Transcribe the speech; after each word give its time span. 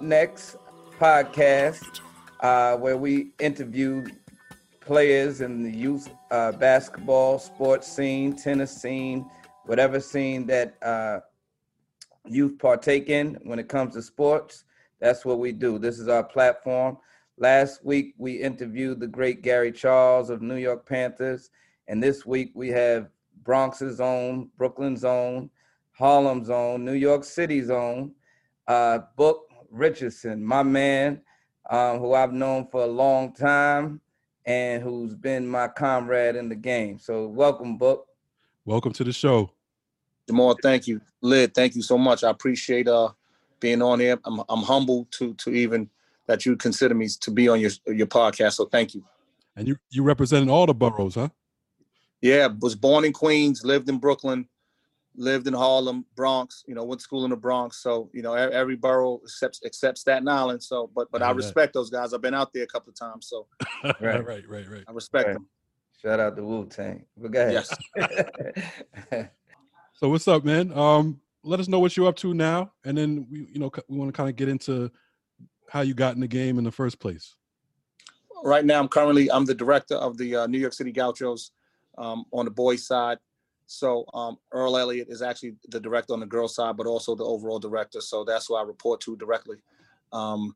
Next 0.00 0.56
podcast, 0.98 2.00
uh, 2.40 2.76
where 2.76 2.96
we 2.96 3.32
interview 3.38 4.04
players 4.80 5.40
in 5.40 5.62
the 5.62 5.70
youth 5.70 6.08
uh, 6.30 6.52
basketball, 6.52 7.38
sports 7.38 7.90
scene, 7.90 8.34
tennis 8.36 8.80
scene, 8.80 9.28
whatever 9.64 9.98
scene 10.00 10.46
that 10.46 10.76
uh, 10.82 11.20
youth 12.26 12.58
partake 12.58 13.08
in 13.08 13.38
when 13.44 13.58
it 13.58 13.68
comes 13.68 13.94
to 13.94 14.02
sports. 14.02 14.64
That's 15.00 15.24
what 15.24 15.38
we 15.38 15.52
do. 15.52 15.78
This 15.78 15.98
is 15.98 16.08
our 16.08 16.24
platform. 16.24 16.98
Last 17.38 17.84
week, 17.84 18.14
we 18.18 18.32
interviewed 18.34 19.00
the 19.00 19.06
great 19.06 19.42
Gary 19.42 19.72
Charles 19.72 20.30
of 20.30 20.42
New 20.42 20.56
York 20.56 20.86
Panthers. 20.86 21.50
And 21.88 22.02
this 22.02 22.24
week, 22.24 22.52
we 22.54 22.68
have 22.68 23.10
Bronx's 23.42 24.00
own, 24.00 24.50
Brooklyn's 24.56 25.04
own, 25.04 25.50
Harlem's 25.92 26.50
own, 26.50 26.84
New 26.84 26.94
York 26.94 27.24
City's 27.24 27.70
own, 27.70 28.12
uh, 28.68 29.00
Book 29.16 29.45
Richardson, 29.76 30.44
my 30.44 30.62
man, 30.62 31.20
um, 31.70 31.98
who 31.98 32.14
I've 32.14 32.32
known 32.32 32.66
for 32.70 32.82
a 32.82 32.86
long 32.86 33.32
time 33.32 34.00
and 34.44 34.82
who's 34.82 35.14
been 35.14 35.46
my 35.46 35.68
comrade 35.68 36.36
in 36.36 36.48
the 36.48 36.54
game. 36.54 36.98
So, 36.98 37.26
welcome, 37.26 37.76
Book. 37.76 38.06
Welcome 38.64 38.92
to 38.94 39.04
the 39.04 39.12
show. 39.12 39.50
Jamal, 40.26 40.56
thank 40.62 40.86
you. 40.86 41.00
Lid, 41.20 41.54
thank 41.54 41.76
you 41.76 41.82
so 41.82 41.96
much. 41.96 42.24
I 42.24 42.30
appreciate 42.30 42.88
uh 42.88 43.10
being 43.60 43.82
on 43.82 44.00
here. 44.00 44.18
I'm 44.24 44.42
I'm 44.48 44.62
humbled 44.62 45.10
to 45.12 45.34
to 45.34 45.50
even 45.50 45.88
that 46.26 46.44
you 46.44 46.56
consider 46.56 46.94
me 46.94 47.08
to 47.20 47.30
be 47.30 47.48
on 47.48 47.60
your 47.60 47.70
your 47.86 48.06
podcast. 48.06 48.54
So 48.54 48.66
thank 48.66 48.94
you. 48.94 49.04
And 49.54 49.68
you 49.68 49.76
you 49.90 50.02
representing 50.02 50.50
all 50.50 50.66
the 50.66 50.74
boroughs, 50.74 51.14
huh? 51.14 51.28
Yeah, 52.20 52.48
was 52.60 52.74
born 52.74 53.04
in 53.04 53.12
Queens, 53.12 53.64
lived 53.64 53.88
in 53.88 53.98
Brooklyn, 53.98 54.48
lived 55.16 55.46
in 55.46 55.54
Harlem, 55.54 56.04
Bronx. 56.14 56.64
You 56.66 56.74
know, 56.74 56.84
went 56.84 57.00
to 57.00 57.04
school 57.04 57.24
in 57.24 57.30
the 57.30 57.36
Bronx. 57.36 57.82
So 57.82 58.10
you 58.12 58.22
know, 58.22 58.34
every 58.34 58.76
borough 58.76 59.20
except 59.22 59.60
except 59.64 59.98
Staten 59.98 60.28
Island. 60.28 60.62
So, 60.62 60.90
but 60.94 61.10
but 61.10 61.22
I, 61.22 61.26
I 61.28 61.32
respect 61.32 61.74
those 61.74 61.90
guys. 61.90 62.12
I've 62.12 62.22
been 62.22 62.34
out 62.34 62.52
there 62.52 62.64
a 62.64 62.66
couple 62.66 62.90
of 62.90 62.96
times. 62.96 63.26
So 63.26 63.46
right, 64.00 64.24
right, 64.24 64.48
right, 64.48 64.68
right. 64.68 64.84
I 64.86 64.92
respect 64.92 65.28
right. 65.28 65.34
them. 65.34 65.46
Shout 66.02 66.20
out 66.20 66.36
to 66.36 66.44
Wu 66.44 66.66
Tang. 66.66 67.04
But 67.16 67.32
go 67.32 67.40
ahead. 67.40 67.66
Yes. 67.98 69.28
so 69.94 70.08
what's 70.08 70.28
up, 70.28 70.44
man? 70.44 70.72
Um, 70.72 71.20
let 71.42 71.60
us 71.60 71.68
know 71.68 71.78
what 71.78 71.96
you're 71.96 72.08
up 72.08 72.16
to 72.16 72.34
now, 72.34 72.72
and 72.84 72.98
then 72.98 73.26
we, 73.30 73.48
you 73.52 73.58
know, 73.58 73.70
we 73.88 73.96
want 73.96 74.12
to 74.12 74.16
kind 74.16 74.28
of 74.28 74.36
get 74.36 74.48
into 74.48 74.90
how 75.70 75.80
you 75.80 75.94
got 75.94 76.14
in 76.14 76.20
the 76.20 76.28
game 76.28 76.58
in 76.58 76.64
the 76.64 76.72
first 76.72 77.00
place. 77.00 77.34
Right 78.44 78.64
now, 78.64 78.78
I'm 78.78 78.88
currently 78.88 79.30
I'm 79.30 79.44
the 79.44 79.54
director 79.54 79.94
of 79.94 80.18
the 80.18 80.36
uh, 80.36 80.46
New 80.46 80.58
York 80.58 80.74
City 80.74 80.92
Gauchos 80.92 81.52
um, 81.98 82.24
on 82.32 82.44
the 82.44 82.50
boys' 82.50 82.86
side. 82.86 83.18
So 83.66 84.04
um, 84.14 84.38
Earl 84.52 84.76
Elliott 84.76 85.08
is 85.10 85.22
actually 85.22 85.56
the 85.68 85.80
director 85.80 86.12
on 86.12 86.20
the 86.20 86.26
girls' 86.26 86.54
side, 86.54 86.76
but 86.76 86.86
also 86.86 87.14
the 87.14 87.24
overall 87.24 87.58
director. 87.58 88.00
So 88.00 88.24
that's 88.24 88.46
who 88.46 88.54
I 88.54 88.62
report 88.62 89.00
to 89.02 89.16
directly. 89.16 89.56
Um, 90.12 90.54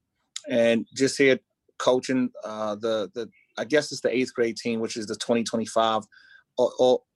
and 0.48 0.86
just 0.94 1.18
here 1.18 1.38
coaching 1.78 2.30
uh, 2.44 2.76
the 2.76 3.10
the 3.14 3.28
I 3.58 3.64
guess 3.64 3.90
it's 3.92 4.00
the 4.00 4.14
eighth 4.14 4.32
grade 4.32 4.56
team, 4.56 4.80
which 4.80 4.96
is 4.96 5.06
the 5.06 5.16
2025. 5.16 6.04
All, 6.56 6.72
all, 6.78 7.06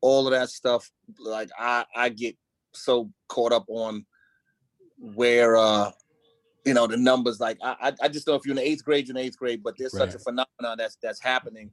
all 0.00 0.26
of 0.26 0.32
that 0.32 0.50
stuff, 0.50 0.90
like 1.18 1.48
I 1.58 1.84
I 1.96 2.10
get 2.10 2.36
so 2.72 3.10
caught 3.28 3.52
up 3.52 3.64
on 3.68 4.04
where 4.98 5.56
uh 5.56 5.90
you 6.66 6.74
know 6.74 6.86
the 6.86 6.98
numbers. 6.98 7.40
Like 7.40 7.58
I 7.62 7.94
I 8.02 8.08
just 8.08 8.26
know 8.26 8.34
if 8.34 8.44
you're 8.44 8.52
in 8.52 8.62
the 8.62 8.68
eighth 8.68 8.84
grade, 8.84 9.08
you're 9.08 9.16
in 9.16 9.24
eighth 9.24 9.38
grade, 9.38 9.62
but 9.62 9.74
there's 9.78 9.94
right. 9.94 10.10
such 10.10 10.20
a 10.20 10.22
phenomenon 10.22 10.76
that's 10.76 10.96
that's 11.02 11.20
happening 11.20 11.70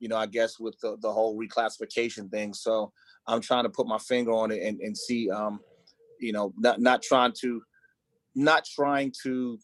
you 0.00 0.08
know, 0.08 0.16
I 0.16 0.26
guess 0.26 0.58
with 0.58 0.78
the, 0.80 0.96
the 1.00 1.12
whole 1.12 1.38
reclassification 1.38 2.30
thing. 2.30 2.54
So 2.54 2.92
I'm 3.28 3.40
trying 3.40 3.64
to 3.64 3.70
put 3.70 3.86
my 3.86 3.98
finger 3.98 4.32
on 4.32 4.50
it 4.50 4.62
and, 4.62 4.80
and 4.80 4.96
see, 4.96 5.30
um, 5.30 5.60
you 6.18 6.32
know, 6.32 6.52
not, 6.58 6.80
not 6.80 7.02
trying 7.02 7.32
to, 7.40 7.62
not 8.34 8.64
trying 8.64 9.12
to 9.22 9.58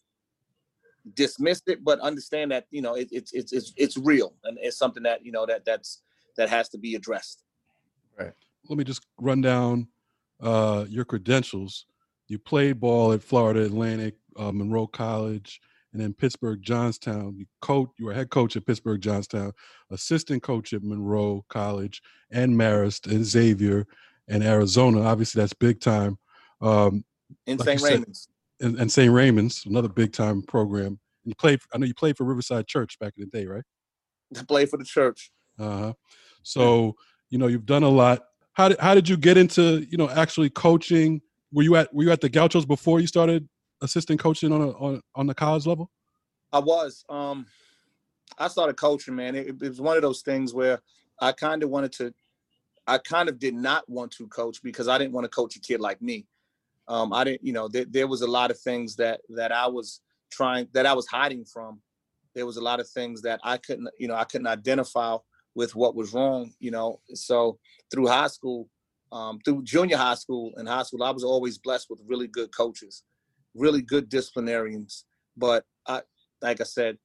dismiss 1.15 1.61
it, 1.67 1.83
but 1.83 1.99
understand 1.99 2.51
that, 2.51 2.67
you 2.71 2.81
know, 2.81 2.95
it, 2.95 3.09
it's, 3.11 3.33
it's, 3.33 3.51
it's, 3.51 3.73
it's 3.75 3.97
real 3.97 4.35
and 4.43 4.57
it's 4.61 4.77
something 4.77 5.03
that, 5.03 5.25
you 5.25 5.31
know, 5.31 5.45
that 5.45 5.65
that's, 5.65 6.03
that 6.37 6.49
has 6.49 6.69
to 6.69 6.77
be 6.77 6.95
addressed. 6.95 7.43
Right. 8.17 8.33
Let 8.69 8.77
me 8.77 8.83
just 8.83 9.05
run 9.19 9.41
down 9.41 9.87
uh, 10.41 10.85
your 10.87 11.05
credentials. 11.05 11.85
You 12.27 12.39
played 12.39 12.79
ball 12.79 13.13
at 13.13 13.23
Florida 13.23 13.63
Atlantic, 13.63 14.15
uh, 14.37 14.51
Monroe 14.51 14.87
College, 14.87 15.61
and 15.95 16.03
then 16.03 16.13
Pittsburgh 16.13 16.61
Johnstown. 16.61 17.37
You 17.37 17.45
coach, 17.61 17.89
you 17.97 18.07
were 18.07 18.13
head 18.13 18.29
coach 18.29 18.57
at 18.57 18.65
Pittsburgh 18.65 18.99
Johnstown, 18.99 19.53
assistant 19.91 20.43
coach 20.43 20.73
at 20.73 20.83
Monroe 20.83 21.45
College 21.47 22.01
and 22.29 22.53
Marist 22.53 23.09
and 23.09 23.23
Xavier 23.23 23.87
and 24.27 24.43
Arizona. 24.43 25.03
Obviously, 25.03 25.39
that's 25.39 25.53
big 25.53 25.79
time. 25.79 26.17
Um, 26.59 27.05
in 27.47 27.57
like 27.59 27.79
St. 27.79 27.81
Raymond's. 27.81 28.27
And, 28.59 28.77
and 28.77 28.91
St. 28.91 29.09
Raymond's, 29.09 29.65
another 29.65 29.87
big 29.87 30.11
time 30.11 30.41
program. 30.41 30.87
And 30.87 30.99
you 31.23 31.35
played. 31.35 31.61
I 31.73 31.77
know 31.77 31.85
you 31.85 31.93
played 31.93 32.17
for 32.17 32.25
Riverside 32.25 32.67
Church 32.67 32.99
back 32.99 33.13
in 33.17 33.29
the 33.31 33.39
day, 33.39 33.45
right? 33.45 33.63
I 34.37 34.43
played 34.43 34.69
for 34.69 34.75
the 34.75 34.83
church. 34.83 35.31
Uh 35.57 35.77
huh. 35.77 35.93
So 36.43 36.95
you 37.29 37.37
know 37.37 37.47
you've 37.47 37.65
done 37.65 37.83
a 37.83 37.89
lot. 37.89 38.21
How 38.51 38.67
did 38.67 38.81
how 38.81 38.95
did 38.95 39.07
you 39.07 39.15
get 39.15 39.37
into 39.37 39.87
you 39.89 39.97
know 39.97 40.09
actually 40.09 40.49
coaching? 40.49 41.21
Were 41.53 41.63
you 41.63 41.77
at 41.77 41.93
were 41.93 42.03
you 42.03 42.11
at 42.11 42.19
the 42.19 42.27
Gauchos 42.27 42.65
before 42.65 42.99
you 42.99 43.07
started 43.07 43.47
assistant 43.81 44.19
coaching 44.19 44.51
on 44.51 44.61
a, 44.61 44.69
on 44.71 45.01
on 45.15 45.27
the 45.27 45.35
college 45.35 45.65
level? 45.65 45.89
I 46.51 46.59
was. 46.59 47.03
Um, 47.09 47.45
I 48.37 48.47
started 48.47 48.77
coaching, 48.77 49.15
man. 49.15 49.35
It, 49.35 49.47
it 49.47 49.69
was 49.69 49.81
one 49.81 49.95
of 49.95 50.01
those 50.01 50.21
things 50.21 50.53
where 50.53 50.79
I 51.19 51.31
kind 51.31 51.63
of 51.63 51.69
wanted 51.69 51.91
to. 51.93 52.13
I 52.87 52.97
kind 52.99 53.29
of 53.29 53.39
did 53.39 53.55
not 53.55 53.87
want 53.89 54.11
to 54.13 54.27
coach 54.27 54.61
because 54.61 54.87
I 54.87 54.97
didn't 54.97 55.13
want 55.13 55.25
to 55.25 55.29
coach 55.29 55.55
a 55.55 55.59
kid 55.59 55.79
like 55.79 56.01
me. 56.01 56.27
Um, 56.87 57.13
I 57.13 57.23
didn't, 57.23 57.43
you 57.43 57.51
know, 57.51 57.67
there, 57.67 57.85
there 57.85 58.07
was 58.07 58.21
a 58.21 58.27
lot 58.27 58.51
of 58.51 58.59
things 58.59 58.95
that 58.97 59.21
that 59.29 59.51
I 59.51 59.67
was 59.67 60.01
trying 60.31 60.67
that 60.73 60.85
I 60.85 60.93
was 60.93 61.07
hiding 61.07 61.45
from. 61.45 61.81
There 62.35 62.45
was 62.45 62.57
a 62.57 62.61
lot 62.61 62.79
of 62.79 62.87
things 62.87 63.21
that 63.21 63.39
I 63.43 63.57
couldn't, 63.57 63.89
you 63.97 64.07
know, 64.07 64.15
I 64.15 64.25
couldn't 64.25 64.47
identify 64.47 65.17
with 65.55 65.73
what 65.73 65.95
was 65.95 66.13
wrong, 66.13 66.53
you 66.59 66.69
know. 66.69 66.99
So 67.13 67.57
through 67.91 68.07
high 68.07 68.27
school, 68.27 68.69
um, 69.11 69.39
through 69.43 69.63
junior 69.63 69.97
high 69.97 70.15
school 70.15 70.53
and 70.57 70.67
high 70.67 70.83
school, 70.83 71.03
I 71.03 71.11
was 71.11 71.23
always 71.23 71.57
blessed 71.57 71.89
with 71.89 72.01
really 72.05 72.27
good 72.27 72.55
coaches 72.55 73.03
really 73.55 73.81
good 73.81 74.09
disciplinarians. 74.09 75.05
But 75.35 75.65
I, 75.87 76.01
like 76.41 76.61
I 76.61 76.65
said, 76.65 76.97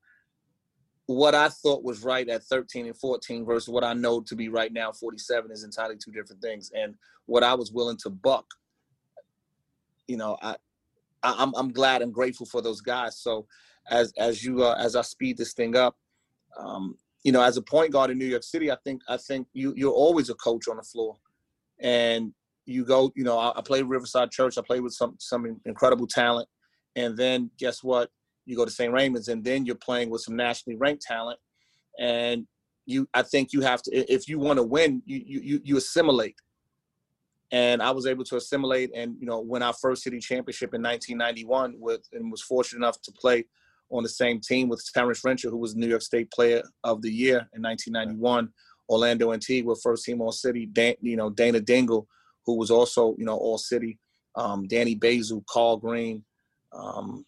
what 1.06 1.34
I 1.34 1.48
thought 1.48 1.82
was 1.82 2.04
right 2.04 2.28
at 2.28 2.44
13 2.44 2.86
and 2.86 2.96
14 2.96 3.44
versus 3.44 3.68
what 3.68 3.82
I 3.82 3.94
know 3.94 4.20
to 4.20 4.36
be 4.36 4.48
right 4.48 4.72
now 4.72 4.92
47 4.92 5.50
is 5.50 5.64
entirely 5.64 5.96
two 5.96 6.12
different 6.12 6.40
things. 6.40 6.70
And 6.74 6.94
what 7.26 7.42
I 7.42 7.54
was 7.54 7.72
willing 7.72 7.96
to 8.02 8.10
buck, 8.10 8.46
you 10.06 10.16
know, 10.16 10.36
I, 10.40 10.56
I 11.22 11.42
am 11.42 11.52
I'm 11.56 11.72
glad 11.72 12.02
and 12.02 12.14
grateful 12.14 12.46
for 12.46 12.62
those 12.62 12.80
guys. 12.80 13.18
So 13.18 13.46
as 13.90 14.12
as 14.18 14.44
you 14.44 14.64
uh, 14.64 14.76
as 14.78 14.96
I 14.96 15.02
speed 15.02 15.36
this 15.36 15.52
thing 15.52 15.76
up, 15.76 15.96
um, 16.58 16.96
you 17.24 17.32
know, 17.32 17.42
as 17.42 17.56
a 17.56 17.62
point 17.62 17.92
guard 17.92 18.10
in 18.10 18.18
New 18.18 18.26
York 18.26 18.42
City, 18.42 18.70
I 18.70 18.76
think 18.84 19.02
I 19.08 19.16
think 19.16 19.48
you 19.52 19.74
you're 19.76 19.92
always 19.92 20.30
a 20.30 20.34
coach 20.34 20.68
on 20.68 20.76
the 20.76 20.82
floor, 20.82 21.16
and 21.80 22.32
you 22.70 22.84
go, 22.84 23.12
you 23.16 23.24
know, 23.24 23.38
I, 23.38 23.58
I 23.58 23.62
played 23.62 23.84
Riverside 23.84 24.30
Church. 24.30 24.58
I 24.58 24.62
played 24.62 24.82
with 24.82 24.94
some 24.94 25.16
some 25.18 25.60
incredible 25.64 26.06
talent, 26.06 26.48
and 26.96 27.16
then 27.16 27.50
guess 27.58 27.82
what? 27.82 28.10
You 28.46 28.56
go 28.56 28.64
to 28.64 28.70
St. 28.70 28.92
Raymond's, 28.92 29.28
and 29.28 29.44
then 29.44 29.66
you're 29.66 29.76
playing 29.76 30.10
with 30.10 30.22
some 30.22 30.36
nationally 30.36 30.76
ranked 30.76 31.02
talent, 31.02 31.38
and 31.98 32.46
you. 32.86 33.08
I 33.14 33.22
think 33.22 33.52
you 33.52 33.60
have 33.62 33.82
to, 33.82 34.12
if 34.12 34.28
you 34.28 34.38
want 34.38 34.58
to 34.58 34.62
win, 34.62 35.02
you 35.06 35.22
you 35.24 35.60
you 35.64 35.76
assimilate. 35.76 36.36
And 37.52 37.82
I 37.82 37.90
was 37.90 38.06
able 38.06 38.24
to 38.24 38.36
assimilate, 38.36 38.90
and 38.94 39.16
you 39.18 39.26
know, 39.26 39.40
win 39.40 39.62
our 39.62 39.74
first 39.74 40.04
city 40.04 40.20
championship 40.20 40.72
in 40.72 40.82
1991 40.82 41.74
with, 41.78 42.02
and 42.12 42.30
was 42.30 42.42
fortunate 42.42 42.78
enough 42.78 43.00
to 43.02 43.12
play 43.12 43.44
on 43.90 44.04
the 44.04 44.08
same 44.08 44.40
team 44.40 44.68
with 44.68 44.84
Terrence 44.94 45.22
Rencher, 45.22 45.50
who 45.50 45.58
was 45.58 45.74
New 45.74 45.88
York 45.88 46.02
State 46.02 46.30
Player 46.30 46.62
of 46.84 47.02
the 47.02 47.10
Year 47.10 47.48
in 47.54 47.62
1991. 47.62 48.50
Orlando 48.88 49.32
Antigua, 49.32 49.74
first 49.76 50.04
team 50.04 50.20
All 50.20 50.32
City. 50.32 50.66
Dan, 50.66 50.94
you 51.00 51.16
know, 51.16 51.30
Dana 51.30 51.60
Dingle, 51.60 52.08
who 52.50 52.58
was 52.58 52.70
also, 52.70 53.14
you 53.18 53.24
know, 53.24 53.36
all 53.36 53.58
city. 53.58 53.98
Um, 54.36 54.66
Danny 54.68 54.94
Basil, 54.94 55.44
Carl 55.48 55.76
Green, 55.76 56.24
um, 56.72 57.24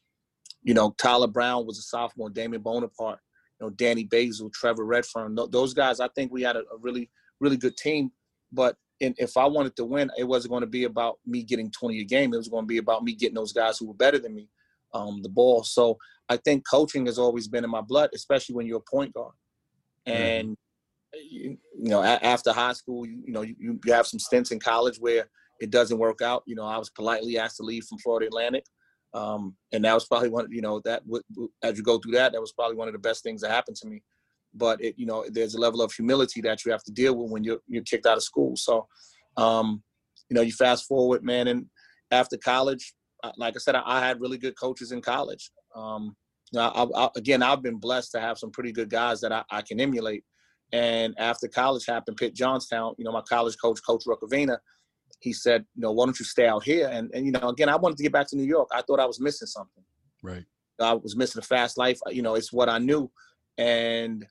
you 0.62 0.74
know, 0.74 0.94
Tyler 0.98 1.26
Brown 1.26 1.66
was 1.66 1.78
a 1.78 1.82
sophomore, 1.82 2.30
Damien 2.30 2.62
Bonaparte, 2.62 3.19
you 3.60 3.66
know, 3.66 3.70
Danny 3.70 4.04
Basil, 4.04 4.50
Trevor 4.50 4.84
Redfern. 4.84 5.36
Those 5.50 5.74
guys, 5.74 6.00
I 6.00 6.08
think 6.14 6.32
we 6.32 6.42
had 6.42 6.56
a, 6.56 6.60
a 6.60 6.78
really, 6.80 7.10
really 7.40 7.56
good 7.56 7.76
team. 7.76 8.12
But 8.52 8.76
in, 9.00 9.14
if 9.19 9.36
I 9.36 9.46
wanted 9.46 9.74
to 9.76 9.84
win, 9.84 10.10
it 10.16 10.24
wasn't 10.24 10.50
going 10.50 10.60
to 10.62 10.69
be 10.69 10.84
about 10.84 11.19
me 11.26 11.42
getting 11.42 11.70
20 11.70 12.00
a 12.00 12.04
game. 12.04 12.32
It 12.32 12.38
was 12.38 12.48
going 12.48 12.64
to 12.64 12.69
be 12.69 12.78
about 12.78 13.02
me 13.02 13.14
getting 13.14 13.34
those 13.34 13.52
guys 13.52 13.78
who 13.78 13.88
were 13.88 13.94
better 13.94 14.19
than 14.19 14.34
me 14.34 14.48
um, 14.94 15.22
the 15.22 15.28
ball. 15.28 15.64
So 15.64 15.98
I 16.28 16.36
think 16.36 16.64
coaching 16.69 17.06
has 17.06 17.19
always 17.19 17.48
been 17.48 17.64
in 17.64 17.70
my 17.70 17.80
blood, 17.80 18.10
especially 18.14 18.54
when 18.54 18.66
you're 18.66 18.78
a 18.78 18.90
point 18.90 19.12
guard. 19.14 19.34
And 20.06 20.56
you, 21.14 21.59
you 21.79 21.91
know, 21.91 22.03
a- 22.03 22.25
after 22.25 22.53
high 22.53 22.73
school, 22.73 23.06
you, 23.06 23.23
you 23.26 23.32
know, 23.32 23.43
you, 23.43 23.79
you 23.85 23.93
have 23.93 24.06
some 24.06 24.19
stints 24.19 24.50
in 24.50 24.61
college 24.61 24.99
where 24.99 25.29
it 25.61 25.70
doesn't 25.70 25.99
work 25.99 26.23
out. 26.23 26.43
You 26.47 26.55
know, 26.55 26.64
I 26.64 26.79
was 26.79 26.91
politely 26.91 27.38
asked 27.38 27.59
to 27.59 27.62
leave 27.62 27.85
from 27.85 27.99
Florida 27.99 28.26
Atlantic. 28.26 28.64
Um, 29.14 29.55
and 29.73 29.85
that 29.85 29.94
was 29.94 30.06
probably 30.06 30.31
one, 30.31 30.47
you 30.50 30.62
know, 30.62 30.81
that 30.85 31.03
w- 31.06 31.50
as 31.62 31.76
you 31.76 31.85
go 31.85 31.99
through 31.99 32.12
that, 32.12 32.32
that 32.32 32.41
was 32.41 32.53
probably 32.53 32.76
one 32.76 32.88
of 32.88 32.94
the 32.94 32.99
best 32.99 33.23
things 33.23 33.43
that 33.43 33.50
happened 33.50 33.76
to 33.76 33.88
me. 33.88 34.03
But 34.55 34.82
it, 34.82 34.94
you 34.97 35.06
know, 35.06 35.25
there's 35.31 35.55
a 35.55 35.61
level 35.61 35.82
of 35.82 35.93
humility 35.93 36.41
that 36.43 36.64
you 36.64 36.73
have 36.73 36.82
to 36.85 36.93
deal 36.93 37.17
with 37.17 37.31
when 37.31 37.44
you're 37.44 37.61
you're 37.69 37.82
kicked 37.85 38.06
out 38.06 38.17
of 38.17 38.23
school. 38.23 38.56
So, 38.56 38.87
um, 39.37 39.82
you 40.29 40.35
know, 40.35 40.43
you 40.43 40.53
fast 40.53 40.87
forward, 40.87 41.23
man, 41.23 41.49
and 41.49 41.67
after 42.11 42.37
college, 42.37 42.94
like 43.37 43.55
I 43.56 43.58
said, 43.58 43.75
I, 43.75 43.82
I 43.85 44.00
had 44.00 44.20
really 44.20 44.38
good 44.38 44.58
coaches 44.58 44.93
in 44.93 45.00
college. 45.00 45.50
Um, 45.75 46.17
I, 46.56 46.87
I, 46.94 47.08
again, 47.17 47.43
I've 47.43 47.62
been 47.62 47.76
blessed 47.79 48.12
to 48.12 48.20
have 48.20 48.38
some 48.38 48.50
pretty 48.50 48.73
good 48.73 48.91
guys 48.91 49.20
that 49.23 49.32
I, 49.32 49.43
I 49.50 49.62
can 49.62 49.81
emulate. 49.81 50.25
And 50.72 51.14
after 51.19 51.48
college 51.48 51.84
happened, 51.86 52.16
Pitt 52.16 52.34
Johnstown, 52.34 52.94
you 52.96 53.04
know, 53.04 53.12
my 53.12 53.20
college 53.20 53.56
coach, 53.60 53.80
Coach 53.86 54.04
Rukavina, 54.06 54.56
he 55.20 55.32
said, 55.32 55.64
you 55.76 55.82
know, 55.82 55.92
why 55.92 56.06
don't 56.06 56.19
you 56.19 56.24
stay 56.24 56.46
out 56.46 56.64
here? 56.64 56.88
And, 56.88 57.10
and, 57.14 57.26
you 57.26 57.32
know, 57.32 57.48
again, 57.48 57.69
I 57.69 57.76
wanted 57.76 57.98
to 57.98 58.02
get 58.02 58.12
back 58.12 58.28
to 58.28 58.36
New 58.36 58.44
York. 58.44 58.70
I 58.72 58.82
thought 58.82 58.98
I 58.98 59.06
was 59.06 59.20
missing 59.20 59.46
something. 59.46 59.84
Right. 60.22 60.44
I 60.80 60.94
was 60.94 61.14
missing 61.14 61.40
a 61.40 61.42
fast 61.42 61.76
life. 61.76 62.00
You 62.10 62.22
know, 62.22 62.34
it's 62.34 62.52
what 62.52 62.69
I 62.69 62.78
knew. 62.78 63.10
And 63.58 64.26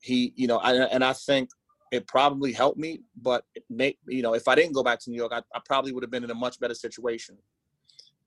he, 0.00 0.32
you 0.36 0.46
know, 0.46 0.56
I, 0.56 0.72
and 0.86 1.04
I 1.04 1.12
think 1.12 1.50
it 1.92 2.08
probably 2.08 2.52
helped 2.52 2.78
me, 2.78 3.02
but 3.20 3.44
may, 3.68 3.96
you 4.08 4.22
know, 4.22 4.34
if 4.34 4.48
I 4.48 4.54
didn't 4.54 4.72
go 4.72 4.82
back 4.82 5.00
to 5.00 5.10
New 5.10 5.16
York, 5.16 5.32
I, 5.32 5.42
I 5.54 5.60
probably 5.64 5.92
would 5.92 6.02
have 6.02 6.10
been 6.10 6.24
in 6.24 6.30
a 6.30 6.34
much 6.34 6.58
better 6.58 6.74
situation. 6.74 7.36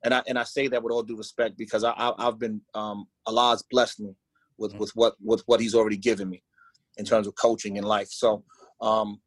And 0.06 0.14
I, 0.14 0.22
and 0.28 0.38
I 0.38 0.44
say 0.44 0.68
that 0.68 0.82
with 0.82 0.94
all 0.94 1.04
due 1.04 1.18
respect 1.18 1.58
because 1.58 1.84
I, 1.84 1.92
I 1.98 2.14
have 2.24 2.38
been, 2.38 2.62
um, 2.76 3.08
Allah's 3.26 3.64
blessed 3.70 4.00
me 4.00 4.16
with, 4.58 4.72
mm-hmm. 4.72 4.80
with 4.80 4.92
what, 4.92 5.16
with 5.22 5.42
what 5.48 5.60
he's 5.60 5.76
already 5.76 5.98
given 5.98 6.30
me 6.30 6.44
in 6.98 7.06
terms 7.06 7.28
of 7.28 7.36
coaching 7.36 7.78
in 7.78 7.84
life. 7.84 8.10
So, 8.10 8.44
um, 8.82 9.20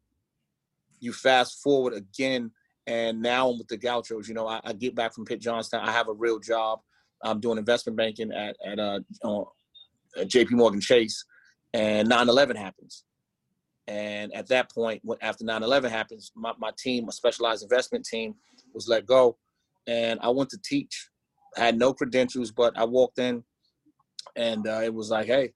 you 0.99 1.13
fast 1.13 1.61
forward 1.61 1.93
again 1.93 2.51
and 2.87 3.21
now 3.21 3.49
I'm 3.49 3.57
with 3.57 3.67
the 3.67 3.77
Gauchos. 3.77 4.27
You 4.27 4.33
know, 4.33 4.47
I, 4.47 4.59
I, 4.63 4.73
get 4.73 4.95
back 4.95 5.13
from 5.13 5.25
Pitt 5.25 5.39
Johnstown. 5.39 5.87
I 5.87 5.91
have 5.91 6.09
a 6.09 6.13
real 6.13 6.39
job. 6.39 6.79
I'm 7.23 7.39
doing 7.39 7.57
investment 7.57 7.97
banking 7.97 8.31
at 8.31 8.55
at, 8.65 8.79
uh, 8.79 8.99
uh, 9.23 9.43
J.P. 10.25 10.55
Morgan 10.55 10.81
Chase, 10.81 11.23
and 11.73 12.09
9/11 12.09 12.55
happens. 12.57 13.03
And 13.87 14.33
at 14.33 14.47
that 14.47 14.71
point, 14.71 15.01
after 15.21 15.43
9/11 15.43 15.89
happens, 15.89 16.31
my, 16.35 16.53
my 16.57 16.71
team, 16.77 17.05
my 17.05 17.11
specialized 17.11 17.63
investment 17.63 18.05
team, 18.05 18.35
was 18.73 18.87
let 18.87 19.05
go, 19.05 19.37
and 19.87 20.19
I 20.21 20.29
went 20.29 20.49
to 20.51 20.59
teach. 20.63 21.09
I 21.57 21.61
had 21.61 21.77
no 21.77 21.93
credentials, 21.93 22.51
but 22.51 22.77
I 22.77 22.85
walked 22.85 23.19
in, 23.19 23.43
and 24.35 24.67
uh, 24.67 24.81
it 24.83 24.93
was 24.93 25.09
like, 25.11 25.27
hey, 25.27 25.53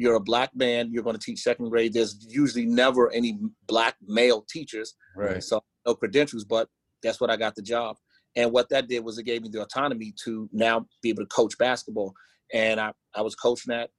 you're 0.00 0.14
a 0.14 0.20
black 0.20 0.56
man. 0.56 0.90
You're 0.90 1.02
going 1.02 1.14
to 1.14 1.22
teach 1.22 1.40
second 1.40 1.68
grade. 1.68 1.92
There's 1.92 2.26
usually 2.26 2.64
never 2.64 3.12
any 3.12 3.38
black 3.68 3.96
male 4.00 4.46
teachers, 4.48 4.94
right? 5.14 5.44
So 5.44 5.62
no 5.86 5.94
credentials, 5.94 6.46
but 6.46 6.68
that's 7.02 7.20
what? 7.20 7.28
I 7.28 7.36
got 7.36 7.54
the 7.54 7.60
job. 7.60 7.98
And 8.34 8.50
what 8.50 8.70
that 8.70 8.88
did 8.88 9.04
was 9.04 9.18
it 9.18 9.24
gave 9.24 9.42
me 9.42 9.50
the 9.52 9.60
autonomy 9.60 10.14
to 10.24 10.48
now 10.54 10.86
be 11.02 11.10
able 11.10 11.24
to 11.24 11.28
coach 11.28 11.52
basketball. 11.58 12.14
And 12.54 12.80
I, 12.80 12.92
I 13.14 13.20
was 13.20 13.34
coaching 13.34 13.74
at 13.74 13.90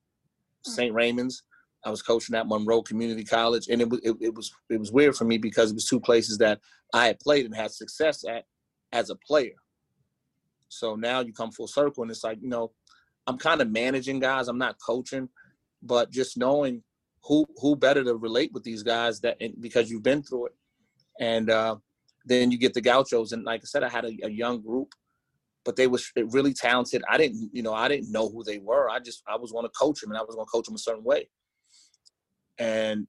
hmm. 0.65 0.71
St. 0.71 0.91
Raymond's. 0.91 1.43
I 1.85 1.91
was 1.91 2.01
coaching 2.01 2.35
at 2.35 2.47
Monroe 2.47 2.81
Community 2.81 3.23
College, 3.23 3.67
and 3.69 3.79
it 3.79 3.87
was 3.87 3.99
it, 4.03 4.15
it, 4.21 4.33
was 4.33 4.51
it 4.71 4.79
was 4.79 4.91
weird 4.91 5.15
for 5.15 5.25
me 5.25 5.37
because 5.37 5.69
it 5.69 5.75
was 5.75 5.85
two 5.85 5.99
places 5.99 6.39
that 6.39 6.61
I 6.95 7.05
had 7.05 7.19
played 7.19 7.45
and 7.45 7.55
had 7.55 7.71
success 7.71 8.23
at 8.27 8.45
as 8.91 9.11
a 9.11 9.15
player. 9.15 9.55
So 10.67 10.95
now 10.95 11.19
you 11.19 11.31
come 11.31 11.51
full 11.51 11.67
circle, 11.67 12.01
and 12.01 12.09
it's 12.09 12.23
like 12.23 12.39
you 12.41 12.49
know, 12.49 12.71
I'm 13.27 13.37
kind 13.37 13.61
of 13.61 13.69
managing 13.69 14.19
guys. 14.19 14.47
I'm 14.47 14.57
not 14.57 14.77
coaching, 14.83 15.29
but 15.81 16.11
just 16.11 16.37
knowing 16.37 16.83
who 17.23 17.45
who 17.57 17.75
better 17.75 18.03
to 18.03 18.15
relate 18.15 18.51
with 18.53 18.63
these 18.63 18.83
guys 18.83 19.19
that 19.21 19.37
because 19.59 19.89
you've 19.89 20.03
been 20.03 20.23
through 20.23 20.47
it, 20.47 20.55
and 21.19 21.49
uh, 21.49 21.75
then 22.25 22.51
you 22.51 22.57
get 22.57 22.73
the 22.73 22.81
Gauchos, 22.81 23.31
and 23.31 23.43
like 23.43 23.61
I 23.61 23.65
said, 23.65 23.83
I 23.83 23.89
had 23.89 24.05
a, 24.05 24.17
a 24.23 24.29
young 24.29 24.61
group, 24.61 24.93
but 25.63 25.75
they 25.75 25.87
was 25.87 26.11
really 26.15 26.53
talented. 26.53 27.03
I 27.09 27.17
didn't, 27.17 27.49
you 27.53 27.63
know, 27.63 27.73
I 27.73 27.87
didn't 27.87 28.11
know 28.11 28.29
who 28.29 28.43
they 28.43 28.59
were. 28.59 28.89
I 28.89 28.99
just 28.99 29.23
I 29.27 29.37
was 29.37 29.51
going 29.51 29.65
to 29.65 29.71
coach 29.79 30.01
them, 30.01 30.11
and 30.11 30.17
I 30.17 30.23
was 30.23 30.35
going 30.35 30.45
to 30.45 30.51
coach 30.51 30.65
them 30.65 30.75
a 30.75 30.79
certain 30.79 31.03
way, 31.03 31.29
and 32.57 33.07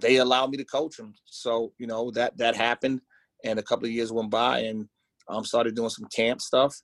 they 0.00 0.16
allowed 0.16 0.50
me 0.50 0.56
to 0.58 0.64
coach 0.64 0.96
them. 0.96 1.14
So 1.26 1.72
you 1.78 1.86
know 1.86 2.10
that 2.12 2.36
that 2.38 2.56
happened, 2.56 3.00
and 3.44 3.58
a 3.58 3.62
couple 3.62 3.86
of 3.86 3.92
years 3.92 4.12
went 4.12 4.30
by, 4.30 4.60
and 4.60 4.88
i 5.28 5.36
um, 5.36 5.44
started 5.44 5.74
doing 5.74 5.90
some 5.90 6.08
camp 6.14 6.40
stuff, 6.40 6.76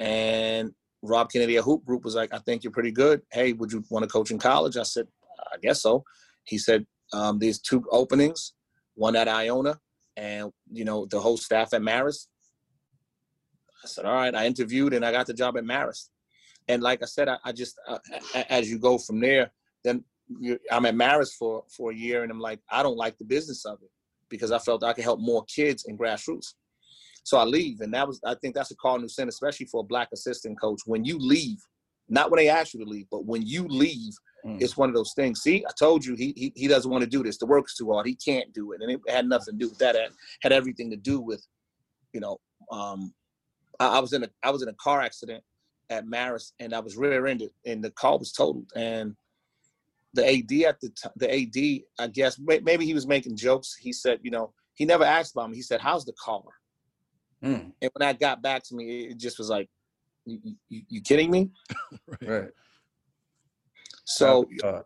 and 0.00 0.72
Rob 1.02 1.30
Kennedy 1.30 1.56
at 1.56 1.64
Hoop 1.64 1.84
Group 1.84 2.04
was 2.04 2.14
like, 2.14 2.32
"I 2.32 2.38
think 2.38 2.64
you're 2.64 2.72
pretty 2.72 2.92
good. 2.92 3.22
Hey, 3.32 3.52
would 3.52 3.72
you 3.72 3.84
want 3.90 4.02
to 4.02 4.08
coach 4.08 4.30
in 4.30 4.38
college?" 4.38 4.76
I 4.76 4.82
said, 4.82 5.06
"I 5.52 5.58
guess 5.58 5.82
so." 5.82 6.04
He 6.44 6.58
said, 6.58 6.86
um, 7.12 7.38
"There's 7.38 7.58
two 7.58 7.84
openings, 7.90 8.54
one 8.94 9.16
at 9.16 9.28
Iona 9.28 9.78
and 10.16 10.50
you 10.72 10.84
know 10.84 11.06
the 11.06 11.20
whole 11.20 11.36
staff 11.36 11.72
at 11.74 11.82
Marist. 11.82 12.26
I 13.84 13.88
said, 13.88 14.04
all 14.04 14.14
right. 14.14 14.34
I 14.34 14.46
interviewed 14.46 14.94
and 14.94 15.04
I 15.04 15.12
got 15.12 15.26
the 15.26 15.34
job 15.34 15.56
at 15.56 15.64
Marist. 15.64 16.08
And 16.66 16.82
like 16.82 17.02
I 17.02 17.06
said, 17.06 17.28
I, 17.28 17.36
I 17.44 17.52
just 17.52 17.78
uh, 17.88 17.98
as 18.48 18.68
you 18.70 18.78
go 18.78 18.98
from 18.98 19.20
there, 19.20 19.52
then 19.84 20.02
I'm 20.72 20.86
at 20.86 20.94
Marist 20.94 21.34
for 21.38 21.64
for 21.74 21.92
a 21.92 21.94
year, 21.94 22.22
and 22.22 22.32
I'm 22.32 22.40
like, 22.40 22.60
I 22.70 22.82
don't 22.82 22.96
like 22.96 23.16
the 23.18 23.24
business 23.24 23.64
of 23.64 23.78
it 23.82 23.90
because 24.28 24.50
I 24.50 24.58
felt 24.58 24.82
I 24.82 24.92
could 24.92 25.04
help 25.04 25.20
more 25.20 25.44
kids 25.44 25.84
in 25.86 25.96
grassroots. 25.96 26.54
So 27.26 27.38
I 27.38 27.44
leave, 27.44 27.80
and 27.80 27.92
that 27.92 28.06
was 28.06 28.20
I 28.24 28.36
think 28.36 28.54
that's 28.54 28.70
a 28.70 28.76
cardinal 28.76 29.08
sin, 29.08 29.28
especially 29.28 29.66
for 29.66 29.80
a 29.80 29.84
black 29.84 30.08
assistant 30.12 30.60
coach. 30.60 30.80
When 30.86 31.04
you 31.04 31.18
leave, 31.18 31.58
not 32.08 32.30
when 32.30 32.38
they 32.38 32.48
ask 32.48 32.72
you 32.72 32.84
to 32.84 32.88
leave, 32.88 33.06
but 33.10 33.24
when 33.24 33.42
you 33.42 33.66
leave, 33.66 34.14
Mm. 34.46 34.62
It's 34.62 34.76
one 34.76 34.88
of 34.88 34.94
those 34.94 35.12
things. 35.14 35.42
See, 35.42 35.64
I 35.68 35.72
told 35.78 36.04
you 36.04 36.14
he, 36.14 36.32
he 36.36 36.52
he 36.54 36.68
doesn't 36.68 36.90
want 36.90 37.02
to 37.02 37.10
do 37.10 37.22
this. 37.22 37.38
The 37.38 37.46
work 37.46 37.66
is 37.66 37.74
too 37.74 37.90
hard. 37.90 38.06
He 38.06 38.14
can't 38.14 38.52
do 38.52 38.72
it, 38.72 38.80
and 38.80 38.90
it 38.90 39.00
had 39.08 39.26
nothing 39.26 39.54
to 39.54 39.64
do 39.64 39.68
with 39.68 39.78
that. 39.78 39.96
It 39.96 40.12
had 40.40 40.52
everything 40.52 40.90
to 40.90 40.96
do 40.96 41.20
with, 41.20 41.44
you 42.12 42.20
know, 42.20 42.38
um, 42.70 43.12
I, 43.80 43.96
I 43.96 43.98
was 43.98 44.12
in 44.12 44.22
a 44.22 44.28
I 44.44 44.50
was 44.50 44.62
in 44.62 44.68
a 44.68 44.74
car 44.74 45.00
accident 45.00 45.42
at 45.90 46.06
Marist, 46.06 46.52
and 46.60 46.74
I 46.74 46.80
was 46.80 46.96
rear-ended, 46.96 47.50
and 47.64 47.82
the 47.82 47.90
car 47.90 48.18
was 48.18 48.32
totaled. 48.32 48.70
And 48.76 49.16
the 50.14 50.24
AD 50.24 50.52
at 50.68 50.80
the 50.80 50.90
t- 50.90 51.10
the 51.16 51.32
AD, 51.98 52.04
I 52.04 52.08
guess 52.08 52.38
maybe 52.38 52.84
he 52.84 52.94
was 52.94 53.06
making 53.06 53.36
jokes. 53.36 53.74
He 53.74 53.92
said, 53.92 54.20
you 54.22 54.30
know, 54.30 54.52
he 54.74 54.84
never 54.84 55.04
asked 55.04 55.34
about 55.34 55.50
me. 55.50 55.56
He 55.56 55.62
said, 55.62 55.80
"How's 55.80 56.04
the 56.04 56.14
car?" 56.22 56.42
Mm. 57.44 57.72
And 57.80 57.90
when 57.92 58.00
that 58.00 58.18
got 58.18 58.42
back 58.42 58.62
to 58.64 58.74
me, 58.74 59.02
it 59.06 59.18
just 59.18 59.38
was 59.38 59.50
like, 59.50 59.68
"You, 60.24 60.40
you, 60.68 60.82
you 60.88 61.00
kidding 61.00 61.30
me?" 61.30 61.50
right. 62.22 62.28
right. 62.28 62.50
So 64.04 64.48
uh, 64.62 64.82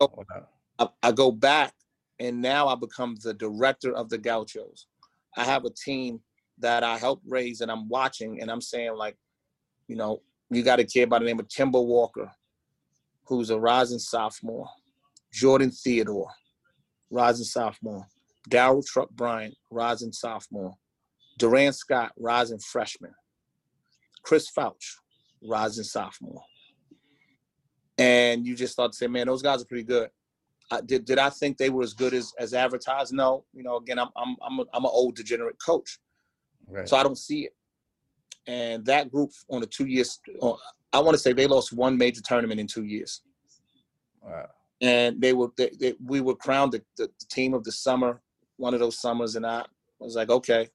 I, 0.78 0.88
I, 1.02 1.12
go 1.12 1.30
back, 1.30 1.74
and 2.18 2.40
now 2.40 2.68
I 2.68 2.74
become 2.74 3.16
the 3.22 3.34
director 3.34 3.92
of 3.92 4.08
the 4.08 4.18
Gauchos. 4.18 4.86
I 5.36 5.44
have 5.44 5.64
a 5.64 5.70
team 5.70 6.20
that 6.58 6.82
I 6.82 6.96
help 6.96 7.20
raise, 7.26 7.60
and 7.60 7.70
I'm 7.70 7.88
watching, 7.88 8.40
and 8.40 8.50
I'm 8.50 8.62
saying 8.62 8.96
like, 8.96 9.16
you 9.88 9.96
know, 9.96 10.22
you 10.50 10.62
got 10.62 10.80
a 10.80 10.84
kid 10.84 11.10
by 11.10 11.18
the 11.18 11.24
name 11.24 11.38
of 11.38 11.48
Kemba 11.48 11.84
Walker, 11.84 12.30
who's 13.26 13.50
a 13.50 13.58
rising 13.58 13.98
sophomore. 13.98 14.68
Jordan 15.32 15.70
Theodore, 15.70 16.30
rising 17.10 17.44
sophomore. 17.44 18.06
Darryl 18.48 18.84
Truck 18.84 19.10
Bryant, 19.10 19.54
rising 19.70 20.12
sophomore. 20.12 20.74
Durand 21.40 21.74
Scott, 21.74 22.12
rising 22.16 22.60
freshman. 22.60 23.12
Chris 24.22 24.48
Fouch, 24.50 24.94
rising 25.42 25.84
sophomore 25.84 26.44
and 28.00 28.46
you 28.46 28.56
just 28.56 28.74
thought 28.74 28.92
to 28.92 28.96
say, 28.96 29.06
man, 29.06 29.26
those 29.26 29.42
guys 29.42 29.60
are 29.60 29.66
pretty 29.66 29.84
good. 29.84 30.08
I, 30.70 30.80
did 30.80 31.04
did 31.04 31.18
I 31.18 31.28
think 31.28 31.58
they 31.58 31.68
were 31.68 31.82
as 31.82 31.92
good 31.92 32.14
as 32.14 32.32
as 32.38 32.54
advertised? 32.54 33.12
No. 33.12 33.44
You 33.52 33.62
know, 33.62 33.76
again, 33.76 33.98
I'm 33.98 34.08
I'm 34.16 34.36
I'm 34.40 34.60
a, 34.60 34.64
I'm 34.72 34.84
an 34.84 34.90
old 34.90 35.16
degenerate 35.16 35.56
coach, 35.64 35.98
right. 36.66 36.88
so 36.88 36.96
I 36.96 37.02
don't 37.02 37.18
see 37.18 37.46
it. 37.46 37.54
And 38.46 38.84
that 38.86 39.10
group 39.10 39.30
on 39.50 39.60
the 39.60 39.66
two 39.66 39.86
years, 39.86 40.18
I 40.92 41.00
want 41.00 41.12
to 41.12 41.18
say 41.18 41.32
they 41.32 41.46
lost 41.46 41.72
one 41.72 41.98
major 41.98 42.22
tournament 42.22 42.58
in 42.58 42.66
two 42.66 42.84
years. 42.84 43.20
Wow. 44.22 44.48
And 44.80 45.20
they 45.20 45.34
were 45.34 45.48
they, 45.58 45.70
they, 45.78 45.94
we 46.02 46.22
were 46.22 46.36
crowned 46.36 46.72
the, 46.72 46.82
the, 46.96 47.06
the 47.06 47.26
team 47.30 47.52
of 47.52 47.64
the 47.64 47.72
summer, 47.72 48.22
one 48.56 48.72
of 48.72 48.80
those 48.80 48.98
summers, 48.98 49.36
and 49.36 49.44
I 49.44 49.64
was 49.98 50.16
like, 50.16 50.30
okay. 50.30 50.68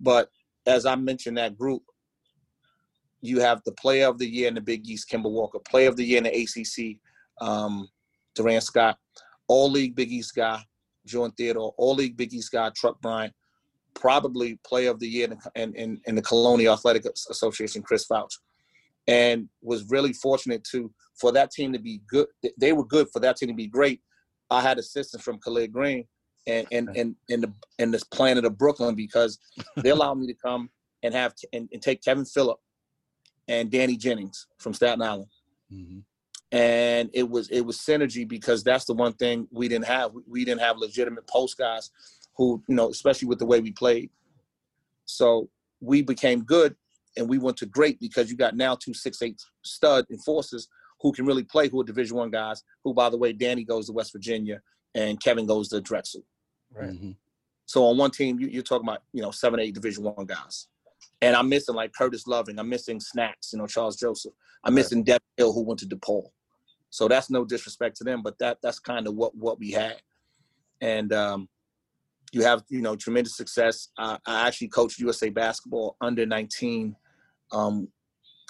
But 0.00 0.28
as 0.66 0.86
I 0.86 0.96
mentioned, 0.96 1.38
that 1.38 1.56
group, 1.56 1.82
you 3.20 3.40
have 3.40 3.62
the 3.64 3.72
player 3.72 4.08
of 4.08 4.18
the 4.18 4.26
year 4.26 4.48
in 4.48 4.54
the 4.54 4.60
Big 4.60 4.88
East, 4.88 5.10
Kemba 5.10 5.30
Walker, 5.30 5.58
player 5.58 5.88
of 5.88 5.96
the 5.96 6.04
year 6.04 6.18
in 6.18 6.24
the 6.24 6.42
ACC, 6.42 6.98
um, 7.40 7.88
Durand 8.34 8.62
Scott, 8.62 8.98
all 9.48 9.70
league 9.70 9.96
Big 9.96 10.12
East 10.12 10.34
guy, 10.34 10.60
Jordan 11.06 11.34
Theodore, 11.36 11.74
all 11.78 11.94
league 11.94 12.16
Big 12.16 12.34
East 12.34 12.52
guy, 12.52 12.70
Truck 12.76 13.00
Bryant, 13.00 13.32
probably 13.94 14.58
player 14.66 14.90
of 14.90 15.00
the 15.00 15.08
year 15.08 15.28
in, 15.54 15.74
in, 15.74 16.00
in 16.06 16.14
the 16.14 16.22
Colonial 16.22 16.74
Athletic 16.74 17.04
Association, 17.30 17.82
Chris 17.82 18.06
Fouch. 18.06 18.38
And 19.08 19.48
was 19.62 19.88
really 19.88 20.12
fortunate 20.12 20.64
to 20.72 20.92
for 21.18 21.30
that 21.32 21.52
team 21.52 21.72
to 21.72 21.78
be 21.78 22.02
good. 22.08 22.26
They 22.58 22.72
were 22.72 22.84
good 22.84 23.06
for 23.12 23.20
that 23.20 23.36
team 23.36 23.48
to 23.48 23.54
be 23.54 23.68
great. 23.68 24.00
I 24.50 24.60
had 24.60 24.78
assistance 24.78 25.22
from 25.22 25.38
Khalid 25.38 25.72
Green 25.72 26.04
and 26.46 26.66
and 26.70 26.96
and 26.96 27.16
in 27.28 27.40
the 27.40 27.52
in 27.78 27.90
this 27.90 28.04
planet 28.04 28.44
of 28.44 28.58
Brooklyn 28.58 28.94
because 28.94 29.38
they 29.76 29.90
allowed 29.90 30.18
me 30.18 30.26
to 30.26 30.34
come 30.34 30.70
and 31.02 31.14
have 31.14 31.34
and, 31.52 31.68
and 31.72 31.82
take 31.82 32.02
Kevin 32.02 32.24
Phillip 32.24 32.58
and 33.48 33.70
Danny 33.70 33.96
Jennings 33.96 34.46
from 34.58 34.74
Staten 34.74 35.02
Island. 35.02 35.30
Mm-hmm. 35.72 35.98
And 36.52 37.10
it 37.12 37.28
was 37.28 37.48
it 37.50 37.62
was 37.62 37.78
synergy 37.78 38.26
because 38.26 38.62
that's 38.62 38.84
the 38.84 38.94
one 38.94 39.14
thing 39.14 39.48
we 39.50 39.68
didn't 39.68 39.86
have. 39.86 40.12
We 40.28 40.44
didn't 40.44 40.60
have 40.60 40.78
legitimate 40.78 41.26
post 41.26 41.58
guys 41.58 41.90
who, 42.36 42.62
you 42.68 42.74
know, 42.74 42.90
especially 42.90 43.28
with 43.28 43.38
the 43.38 43.46
way 43.46 43.60
we 43.60 43.72
played. 43.72 44.10
So 45.06 45.48
we 45.80 46.02
became 46.02 46.44
good 46.44 46.76
and 47.16 47.28
we 47.28 47.38
went 47.38 47.56
to 47.58 47.66
great 47.66 47.98
because 47.98 48.30
you 48.30 48.36
got 48.36 48.56
now 48.56 48.76
two 48.76 48.94
six 48.94 49.22
eight 49.22 49.40
stud 49.62 50.06
enforcers 50.10 50.68
who 51.00 51.12
can 51.12 51.26
really 51.26 51.44
play, 51.44 51.68
who 51.68 51.80
are 51.80 51.84
Division 51.84 52.16
One 52.16 52.30
guys. 52.30 52.62
Who, 52.84 52.94
by 52.94 53.10
the 53.10 53.18
way, 53.18 53.32
Danny 53.32 53.64
goes 53.64 53.86
to 53.86 53.92
West 53.92 54.12
Virginia 54.12 54.60
and 54.94 55.20
Kevin 55.20 55.46
goes 55.46 55.68
to 55.68 55.80
Drexel. 55.80 56.22
Right. 56.76 56.90
Mm-hmm. 56.90 57.12
So 57.66 57.84
on 57.84 57.96
one 57.96 58.10
team, 58.10 58.38
you, 58.38 58.60
are 58.60 58.62
talking 58.62 58.86
about 58.86 59.02
you 59.12 59.22
know 59.22 59.30
seven, 59.30 59.60
eight 59.60 59.74
Division 59.74 60.04
One 60.04 60.26
guys. 60.26 60.68
and 61.22 61.34
I'm 61.34 61.48
missing 61.48 61.74
like 61.74 61.92
Curtis 61.92 62.26
Loving. 62.26 62.58
I'm 62.58 62.68
missing 62.68 63.00
Snacks, 63.00 63.52
you 63.52 63.58
know, 63.58 63.66
Charles 63.66 63.96
Joseph. 63.96 64.32
I'm 64.64 64.74
missing 64.74 65.02
Devin 65.02 65.20
Hill, 65.36 65.52
who 65.52 65.62
went 65.62 65.80
to 65.80 65.86
DePaul. 65.86 66.28
So 66.90 67.08
that's 67.08 67.30
no 67.30 67.44
disrespect 67.44 67.96
to 67.98 68.04
them, 68.04 68.22
but 68.22 68.38
that 68.38 68.58
that's 68.62 68.78
kind 68.78 69.06
of 69.06 69.14
what 69.14 69.34
what 69.36 69.58
we 69.58 69.72
had. 69.72 69.96
And 70.80 71.12
um, 71.12 71.48
you 72.32 72.42
have 72.42 72.62
you 72.68 72.80
know 72.80 72.96
tremendous 72.96 73.36
success. 73.36 73.88
I, 73.98 74.18
I 74.26 74.46
actually 74.46 74.68
coached 74.68 74.98
USA 74.98 75.28
basketball 75.30 75.96
under 76.00 76.24
19 76.26 76.94
um, 77.52 77.88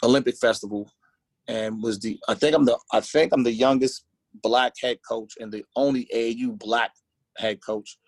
Olympic 0.02 0.36
festival, 0.36 0.90
and 1.48 1.82
was 1.82 1.98
the 2.00 2.18
I 2.28 2.34
think 2.34 2.54
I'm 2.54 2.64
the 2.64 2.78
I 2.92 3.00
think 3.00 3.32
I'm 3.32 3.42
the 3.42 3.52
youngest 3.52 4.04
black 4.42 4.74
head 4.82 4.98
coach 5.08 5.34
and 5.40 5.50
the 5.50 5.64
only 5.74 6.06
AAU 6.14 6.58
black 6.58 6.92
head 7.38 7.60
coach 7.64 7.98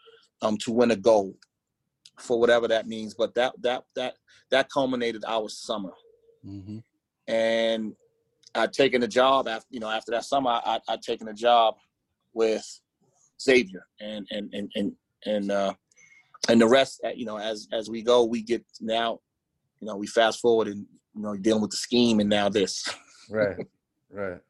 um, 0.43 0.57
to 0.59 0.73
win 0.73 0.91
a 0.91 0.97
gold 0.97 1.37
for 2.19 2.39
whatever 2.39 2.69
that 2.69 2.87
means. 2.87 3.15
But 3.15 3.35
that 3.35 3.55
that 3.63 3.85
that 3.95 4.15
that 4.51 4.71
culminated 4.71 5.25
our 5.27 5.49
summer, 5.49 5.93
mm-hmm. 6.47 6.79
and 7.27 7.95
I'd 8.55 8.73
taken 8.73 9.03
a 9.03 9.09
job 9.09 9.49
after 9.49 9.67
you 9.71 9.81
know 9.81 9.91
after 9.91 10.11
that 10.13 10.25
summer. 10.25 10.51
I, 10.51 10.81
I'd 10.89 11.03
taken 11.03 11.29
a 11.29 11.35
job 11.35 11.77
with 12.33 12.65
Xavier, 13.41 13.87
and 14.01 14.27
and 14.31 14.53
and 14.53 14.71
and 14.75 14.93
and 15.27 15.51
uh, 15.51 15.75
and 16.49 16.61
the 16.61 16.69
rest. 16.69 17.01
Uh, 17.05 17.11
you 17.15 17.25
know, 17.25 17.39
as 17.39 17.69
as 17.73 17.91
we 17.91 18.03
go, 18.03 18.25
we 18.25 18.43
get 18.43 18.65
now. 18.81 19.21
You 19.81 19.87
know, 19.87 19.97
we 19.97 20.09
fast 20.09 20.41
forward 20.41 20.67
and 20.69 20.85
you 21.15 21.23
know 21.23 21.37
dealing 21.37 21.63
with 21.63 21.71
the 21.71 21.77
scheme, 21.77 22.21
and 22.21 22.29
now 22.29 22.49
this. 22.49 22.89
right, 23.31 23.57
right. 24.11 24.41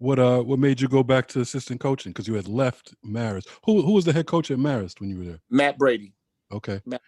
What 0.00 0.18
uh 0.18 0.40
what 0.40 0.58
made 0.58 0.80
you 0.80 0.88
go 0.88 1.02
back 1.02 1.28
to 1.28 1.40
assistant 1.40 1.78
coaching? 1.78 2.10
Because 2.10 2.26
you 2.26 2.32
had 2.32 2.48
left 2.48 2.94
Marist. 3.04 3.46
Who 3.66 3.82
who 3.82 3.92
was 3.92 4.06
the 4.06 4.14
head 4.14 4.26
coach 4.26 4.50
at 4.50 4.56
Marist 4.56 4.98
when 4.98 5.10
you 5.10 5.18
were 5.18 5.24
there? 5.24 5.40
Matt 5.50 5.76
Brady. 5.76 6.14
Okay. 6.50 6.80
Matt. 6.86 7.02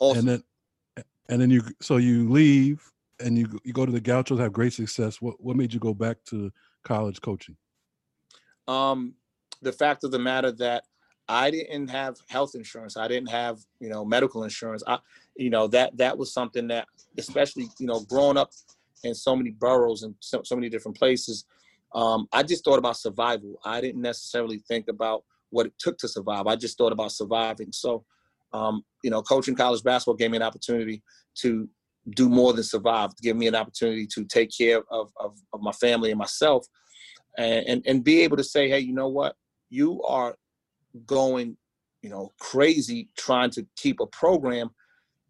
Awesome. 0.00 0.18
And 0.18 0.28
then 0.28 1.04
and 1.28 1.40
then 1.40 1.48
you 1.48 1.62
so 1.80 1.96
you 1.96 2.28
leave 2.28 2.82
and 3.20 3.38
you 3.38 3.60
you 3.62 3.72
go 3.72 3.86
to 3.86 3.92
the 3.92 4.00
Gauchos, 4.00 4.40
have 4.40 4.52
great 4.52 4.72
success. 4.72 5.22
What 5.22 5.40
what 5.40 5.56
made 5.56 5.72
you 5.72 5.78
go 5.78 5.94
back 5.94 6.16
to 6.26 6.50
college 6.82 7.20
coaching? 7.20 7.56
Um, 8.66 9.14
the 9.62 9.72
fact 9.72 10.02
of 10.02 10.10
the 10.10 10.18
matter 10.18 10.50
that 10.50 10.84
I 11.28 11.52
didn't 11.52 11.88
have 11.88 12.16
health 12.28 12.56
insurance. 12.56 12.96
I 12.96 13.06
didn't 13.06 13.30
have, 13.30 13.60
you 13.78 13.90
know, 13.90 14.04
medical 14.04 14.42
insurance. 14.42 14.82
I, 14.88 14.98
you 15.36 15.50
know, 15.50 15.68
that 15.68 15.96
that 15.98 16.18
was 16.18 16.32
something 16.32 16.66
that, 16.68 16.88
especially, 17.16 17.68
you 17.78 17.86
know, 17.86 18.00
growing 18.00 18.36
up 18.36 18.50
in 19.04 19.14
so 19.14 19.36
many 19.36 19.50
boroughs 19.50 20.02
and 20.02 20.16
so, 20.18 20.42
so 20.42 20.56
many 20.56 20.68
different 20.68 20.98
places, 20.98 21.44
um, 21.94 22.28
I 22.32 22.42
just 22.42 22.64
thought 22.64 22.78
about 22.78 22.96
survival. 22.96 23.60
I 23.64 23.80
didn't 23.80 24.02
necessarily 24.02 24.62
think 24.68 24.88
about 24.88 25.24
what 25.50 25.66
it 25.66 25.72
took 25.78 25.98
to 25.98 26.08
survive. 26.08 26.46
I 26.46 26.56
just 26.56 26.76
thought 26.76 26.92
about 26.92 27.12
surviving. 27.12 27.72
So, 27.72 28.04
um, 28.52 28.84
you 29.02 29.10
know, 29.10 29.22
coaching 29.22 29.54
college 29.54 29.82
basketball 29.82 30.16
gave 30.16 30.30
me 30.30 30.36
an 30.36 30.42
opportunity 30.42 31.02
to 31.36 31.68
do 32.10 32.28
more 32.28 32.52
than 32.52 32.64
survive, 32.64 33.10
give 33.22 33.36
me 33.36 33.46
an 33.46 33.54
opportunity 33.54 34.06
to 34.06 34.24
take 34.24 34.50
care 34.56 34.82
of, 34.90 35.10
of, 35.18 35.38
of 35.52 35.60
my 35.60 35.72
family 35.72 36.10
and 36.10 36.18
myself 36.18 36.66
and, 37.36 37.66
and, 37.66 37.82
and 37.86 38.04
be 38.04 38.20
able 38.20 38.36
to 38.36 38.44
say, 38.44 38.68
hey, 38.68 38.78
you 38.78 38.94
know 38.94 39.08
what? 39.08 39.36
You 39.70 40.02
are 40.02 40.36
going, 41.06 41.56
you 42.02 42.10
know, 42.10 42.32
crazy 42.40 43.08
trying 43.16 43.50
to 43.50 43.66
keep 43.76 44.00
a 44.00 44.06
program 44.06 44.70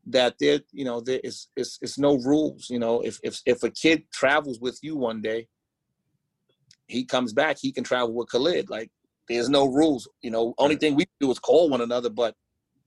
that 0.06 0.34
there, 0.40 0.60
you 0.72 0.84
know, 0.84 1.00
there 1.00 1.20
is, 1.22 1.48
is, 1.56 1.78
is 1.82 1.98
no 1.98 2.16
rules. 2.18 2.70
You 2.70 2.78
know, 2.78 3.00
if, 3.00 3.18
if, 3.22 3.40
if 3.44 3.62
a 3.62 3.70
kid 3.70 4.04
travels 4.12 4.60
with 4.60 4.78
you 4.82 4.96
one 4.96 5.20
day, 5.20 5.48
he 6.88 7.04
comes 7.04 7.32
back, 7.32 7.58
he 7.60 7.70
can 7.70 7.84
travel 7.84 8.12
with 8.12 8.28
Khalid. 8.28 8.68
Like 8.70 8.90
there's 9.28 9.48
no 9.48 9.66
rules. 9.66 10.08
You 10.22 10.30
know, 10.30 10.54
only 10.58 10.76
thing 10.76 10.94
we 10.94 11.06
do 11.20 11.30
is 11.30 11.38
call 11.38 11.70
one 11.70 11.80
another. 11.80 12.10
But 12.10 12.34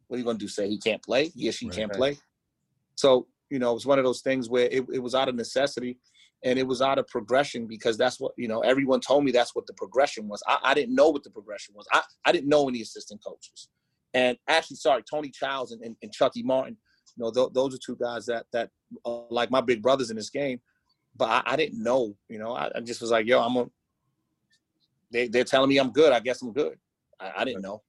what 0.08 0.15
are 0.15 0.20
you 0.20 0.25
going 0.25 0.38
to 0.38 0.43
do? 0.43 0.50
Say 0.50 0.67
he 0.67 0.77
can't 0.77 1.01
play? 1.01 1.27
He 1.29 1.48
or 1.48 1.51
she 1.51 1.67
right, 1.67 1.75
can't 1.75 1.93
play? 1.93 2.17
So 2.96 3.27
you 3.50 3.60
know, 3.60 3.72
it 3.72 3.75
was 3.75 3.86
one 3.86 4.00
of 4.00 4.05
those 4.05 4.22
things 4.22 4.50
where 4.50 4.67
it, 4.72 4.86
it 4.91 5.00
was 5.00 5.13
out 5.13 5.29
of 5.29 5.36
necessity 5.36 5.98
and 6.43 6.58
it 6.58 6.65
was 6.65 6.81
out 6.81 6.98
of 6.98 7.08
progression 7.08 7.67
because 7.67 7.98
that's 7.98 8.20
what 8.20 8.31
you 8.38 8.48
know. 8.48 8.62
Everyone 8.62 9.00
told 9.00 9.24
me 9.24 9.31
that's 9.31 9.53
what 9.53 9.67
the 9.67 9.74
progression 9.74 10.27
was. 10.27 10.41
I, 10.48 10.58
I 10.63 10.74
didn't 10.74 10.96
know 10.96 11.10
what 11.10 11.24
the 11.24 11.29
progression 11.29 11.75
was. 11.75 11.86
I, 11.91 12.01
I 12.25 12.31
didn't 12.31 12.50
know 12.50 12.67
any 12.67 12.81
assistant 12.81 13.22
coaches. 13.24 13.70
And 14.13 14.38
actually, 14.48 14.77
sorry, 14.77 15.03
Tony 15.10 15.29
Childs 15.29 15.72
and, 15.72 15.81
and, 15.84 15.96
and 16.01 16.12
Chucky 16.12 16.43
Martin. 16.43 16.77
You 17.15 17.25
know, 17.25 17.31
th- 17.31 17.53
those 17.53 17.75
are 17.75 17.79
two 17.86 17.96
guys 17.96 18.25
that 18.25 18.46
that 18.53 18.70
uh, 19.05 19.22
like 19.29 19.51
my 19.51 19.62
big 19.62 19.81
brothers 19.81 20.10
in 20.10 20.15
this 20.15 20.29
game. 20.29 20.60
But 21.15 21.29
I, 21.29 21.53
I 21.53 21.55
didn't 21.55 21.84
know. 21.84 22.15
You 22.29 22.39
know, 22.39 22.53
I, 22.53 22.72
I 22.74 22.79
just 22.79 23.01
was 23.01 23.12
like, 23.12 23.27
yo, 23.27 23.41
I'm 23.41 23.58
a 23.58 23.65
they, 25.12 25.27
they're 25.27 25.44
telling 25.44 25.70
me 25.70 25.77
I'm 25.77 25.91
good. 25.91 26.13
I 26.13 26.20
guess 26.20 26.41
I'm 26.41 26.53
good. 26.53 26.77
I, 27.20 27.32
I 27.38 27.46
didn't 27.46 27.62
know. 27.62 27.82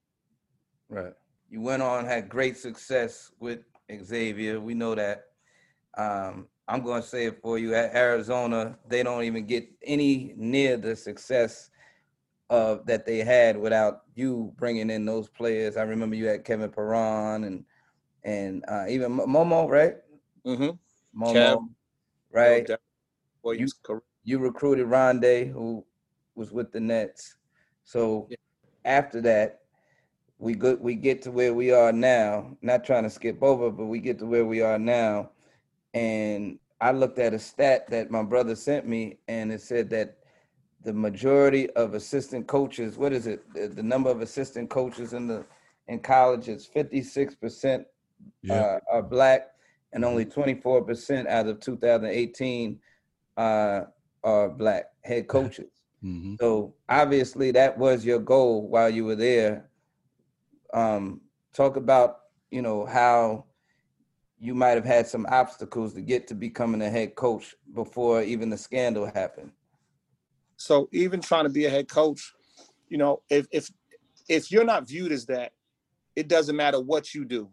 Right. 0.88 1.12
You 1.48 1.60
went 1.60 1.82
on, 1.82 2.04
had 2.04 2.28
great 2.28 2.56
success 2.56 3.30
with 3.38 3.60
Xavier. 4.04 4.60
We 4.60 4.74
know 4.74 4.94
that. 4.94 5.24
Um, 5.96 6.48
I'm 6.68 6.82
going 6.82 7.02
to 7.02 7.08
say 7.08 7.26
it 7.26 7.40
for 7.42 7.58
you. 7.58 7.74
At 7.74 7.94
Arizona, 7.94 8.78
they 8.88 9.02
don't 9.02 9.24
even 9.24 9.46
get 9.46 9.68
any 9.84 10.32
near 10.36 10.76
the 10.76 10.96
success 10.96 11.70
of 12.50 12.86
that 12.86 13.06
they 13.06 13.18
had 13.18 13.56
without 13.56 14.02
you 14.14 14.52
bringing 14.58 14.90
in 14.90 15.04
those 15.04 15.28
players. 15.28 15.76
I 15.76 15.82
remember 15.82 16.16
you 16.16 16.26
had 16.26 16.44
Kevin 16.44 16.70
Parrom 16.70 17.44
and 17.44 17.64
and 18.24 18.64
uh, 18.68 18.84
even 18.88 19.16
Momo, 19.18 19.68
right? 19.68 19.96
Mm-hmm. 20.46 21.22
Momo, 21.22 21.34
Kev, 21.34 21.68
right? 22.30 22.70
Well, 23.42 23.54
you, 23.54 23.66
you 24.22 24.38
recruited 24.38 24.86
Rondae, 24.86 25.50
who 25.50 25.84
was 26.34 26.52
with 26.52 26.72
the 26.72 26.80
Nets. 26.80 27.36
So 27.84 28.26
yeah. 28.30 28.36
after 28.84 29.20
that, 29.22 29.60
we 30.38 30.54
go, 30.54 30.74
we 30.74 30.96
get 30.96 31.22
to 31.22 31.30
where 31.30 31.54
we 31.54 31.70
are 31.70 31.92
now. 31.92 32.56
Not 32.62 32.84
trying 32.84 33.04
to 33.04 33.10
skip 33.10 33.42
over, 33.42 33.70
but 33.70 33.86
we 33.86 34.00
get 34.00 34.18
to 34.18 34.26
where 34.26 34.44
we 34.44 34.60
are 34.60 34.78
now. 34.78 35.30
And 35.94 36.58
I 36.80 36.90
looked 36.90 37.18
at 37.18 37.32
a 37.32 37.38
stat 37.38 37.88
that 37.90 38.10
my 38.10 38.22
brother 38.24 38.56
sent 38.56 38.86
me, 38.88 39.18
and 39.28 39.52
it 39.52 39.60
said 39.60 39.88
that 39.90 40.18
the 40.82 40.92
majority 40.92 41.70
of 41.70 41.94
assistant 41.94 42.48
coaches, 42.48 42.98
what 42.98 43.12
is 43.12 43.28
it? 43.28 43.42
The, 43.54 43.68
the 43.68 43.82
number 43.82 44.10
of 44.10 44.20
assistant 44.20 44.68
coaches 44.68 45.12
in 45.12 45.28
the 45.28 45.44
in 45.88 46.00
college 46.00 46.48
is 46.48 46.68
56% 46.74 47.84
yeah. 48.42 48.54
uh, 48.54 48.78
are 48.90 49.02
black, 49.02 49.50
and 49.92 50.04
only 50.04 50.24
24% 50.24 51.26
out 51.28 51.46
of 51.46 51.60
2018 51.60 52.78
uh, 53.36 53.80
are 54.24 54.48
black 54.48 54.86
head 55.02 55.28
coaches. 55.28 55.81
Mm-hmm. 56.04 56.34
So 56.40 56.74
obviously 56.88 57.50
that 57.52 57.78
was 57.78 58.04
your 58.04 58.18
goal 58.18 58.68
while 58.68 58.90
you 58.90 59.04
were 59.04 59.16
there. 59.16 59.68
Um, 60.74 61.20
talk 61.52 61.76
about 61.76 62.20
you 62.50 62.62
know 62.62 62.86
how 62.86 63.44
you 64.38 64.54
might 64.54 64.70
have 64.70 64.84
had 64.84 65.06
some 65.06 65.26
obstacles 65.30 65.94
to 65.94 66.00
get 66.00 66.26
to 66.26 66.34
becoming 66.34 66.82
a 66.82 66.90
head 66.90 67.14
coach 67.14 67.54
before 67.74 68.22
even 68.22 68.50
the 68.50 68.58
scandal 68.58 69.06
happened. 69.06 69.52
So 70.56 70.88
even 70.92 71.20
trying 71.20 71.44
to 71.44 71.50
be 71.50 71.66
a 71.66 71.70
head 71.70 71.88
coach, 71.88 72.32
you 72.88 72.98
know, 72.98 73.22
if 73.30 73.46
if 73.52 73.70
if 74.28 74.50
you're 74.50 74.64
not 74.64 74.88
viewed 74.88 75.12
as 75.12 75.26
that, 75.26 75.52
it 76.16 76.28
doesn't 76.28 76.56
matter 76.56 76.80
what 76.80 77.14
you 77.14 77.24
do. 77.24 77.48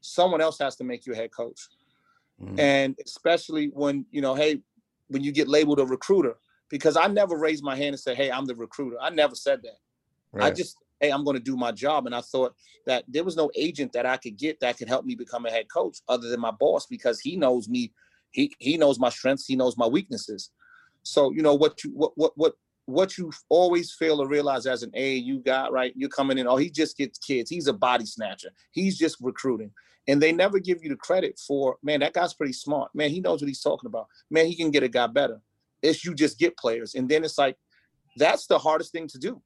Someone 0.00 0.40
else 0.40 0.58
has 0.58 0.76
to 0.76 0.84
make 0.84 1.06
you 1.06 1.12
a 1.12 1.16
head 1.16 1.30
coach. 1.32 1.60
Mm-hmm. 2.40 2.60
And 2.60 2.98
especially 3.04 3.70
when, 3.74 4.06
you 4.10 4.20
know, 4.20 4.34
hey, 4.34 4.60
when 5.08 5.24
you 5.24 5.32
get 5.32 5.48
labeled 5.48 5.80
a 5.80 5.86
recruiter, 5.86 6.36
because 6.68 6.96
I 6.96 7.06
never 7.06 7.36
raised 7.36 7.64
my 7.64 7.76
hand 7.76 7.94
and 7.94 8.00
said, 8.00 8.16
"Hey, 8.16 8.30
I'm 8.30 8.46
the 8.46 8.54
recruiter." 8.54 8.96
I 9.00 9.10
never 9.10 9.34
said 9.34 9.62
that. 9.62 9.78
Right. 10.32 10.46
I 10.46 10.54
just, 10.54 10.76
"Hey, 11.00 11.10
I'm 11.10 11.24
going 11.24 11.36
to 11.36 11.42
do 11.42 11.56
my 11.56 11.72
job," 11.72 12.06
and 12.06 12.14
I 12.14 12.20
thought 12.20 12.54
that 12.86 13.04
there 13.08 13.24
was 13.24 13.36
no 13.36 13.50
agent 13.54 13.92
that 13.92 14.06
I 14.06 14.16
could 14.16 14.36
get 14.36 14.60
that 14.60 14.78
could 14.78 14.88
help 14.88 15.04
me 15.04 15.14
become 15.14 15.46
a 15.46 15.50
head 15.50 15.66
coach 15.72 15.98
other 16.08 16.28
than 16.28 16.40
my 16.40 16.52
boss 16.52 16.86
because 16.86 17.20
he 17.20 17.36
knows 17.36 17.68
me. 17.68 17.92
He 18.30 18.54
he 18.58 18.76
knows 18.76 18.98
my 18.98 19.08
strengths. 19.08 19.46
He 19.46 19.56
knows 19.56 19.76
my 19.76 19.86
weaknesses. 19.86 20.50
So 21.02 21.32
you 21.32 21.42
know 21.42 21.54
what 21.54 21.82
you 21.84 21.90
what 21.90 22.12
what 22.16 22.32
what 22.36 22.54
what 22.88 23.18
you 23.18 23.30
always 23.50 23.92
fail 23.92 24.16
to 24.16 24.26
realize 24.26 24.64
as 24.64 24.82
an 24.82 24.90
AAU 24.92 25.44
guy, 25.44 25.68
right? 25.68 25.92
You're 25.94 26.08
coming 26.08 26.38
in, 26.38 26.46
oh, 26.46 26.56
he 26.56 26.70
just 26.70 26.96
gets 26.96 27.18
kids. 27.18 27.50
He's 27.50 27.66
a 27.66 27.72
body 27.74 28.06
snatcher. 28.06 28.48
He's 28.70 28.96
just 28.96 29.18
recruiting. 29.20 29.70
And 30.06 30.22
they 30.22 30.32
never 30.32 30.58
give 30.58 30.82
you 30.82 30.88
the 30.88 30.96
credit 30.96 31.38
for, 31.38 31.76
man, 31.82 32.00
that 32.00 32.14
guy's 32.14 32.32
pretty 32.32 32.54
smart. 32.54 32.90
Man, 32.94 33.10
he 33.10 33.20
knows 33.20 33.42
what 33.42 33.48
he's 33.48 33.60
talking 33.60 33.88
about. 33.88 34.06
Man, 34.30 34.46
he 34.46 34.56
can 34.56 34.70
get 34.70 34.82
a 34.82 34.88
guy 34.88 35.06
better. 35.06 35.38
It's 35.82 36.04
you 36.04 36.14
just 36.14 36.38
get 36.38 36.56
players. 36.56 36.94
And 36.94 37.08
then 37.08 37.24
it's 37.24 37.38
like, 37.38 37.56
that's 38.16 38.46
the 38.46 38.58
hardest 38.58 38.92
thing 38.92 39.06
to 39.08 39.18
do. 39.18 39.40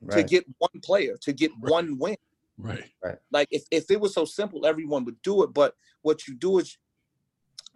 Right. 0.00 0.18
To 0.18 0.22
get 0.22 0.44
one 0.58 0.80
player, 0.82 1.16
to 1.22 1.32
get 1.32 1.50
right. 1.60 1.72
one 1.72 1.98
win. 1.98 2.16
Right. 2.56 2.84
Right. 3.04 3.16
Like 3.32 3.48
if, 3.50 3.64
if 3.70 3.90
it 3.90 4.00
was 4.00 4.14
so 4.14 4.24
simple, 4.24 4.66
everyone 4.66 5.04
would 5.04 5.20
do 5.22 5.42
it. 5.42 5.52
But 5.52 5.74
what 6.02 6.26
you 6.26 6.34
do 6.34 6.58
is 6.58 6.76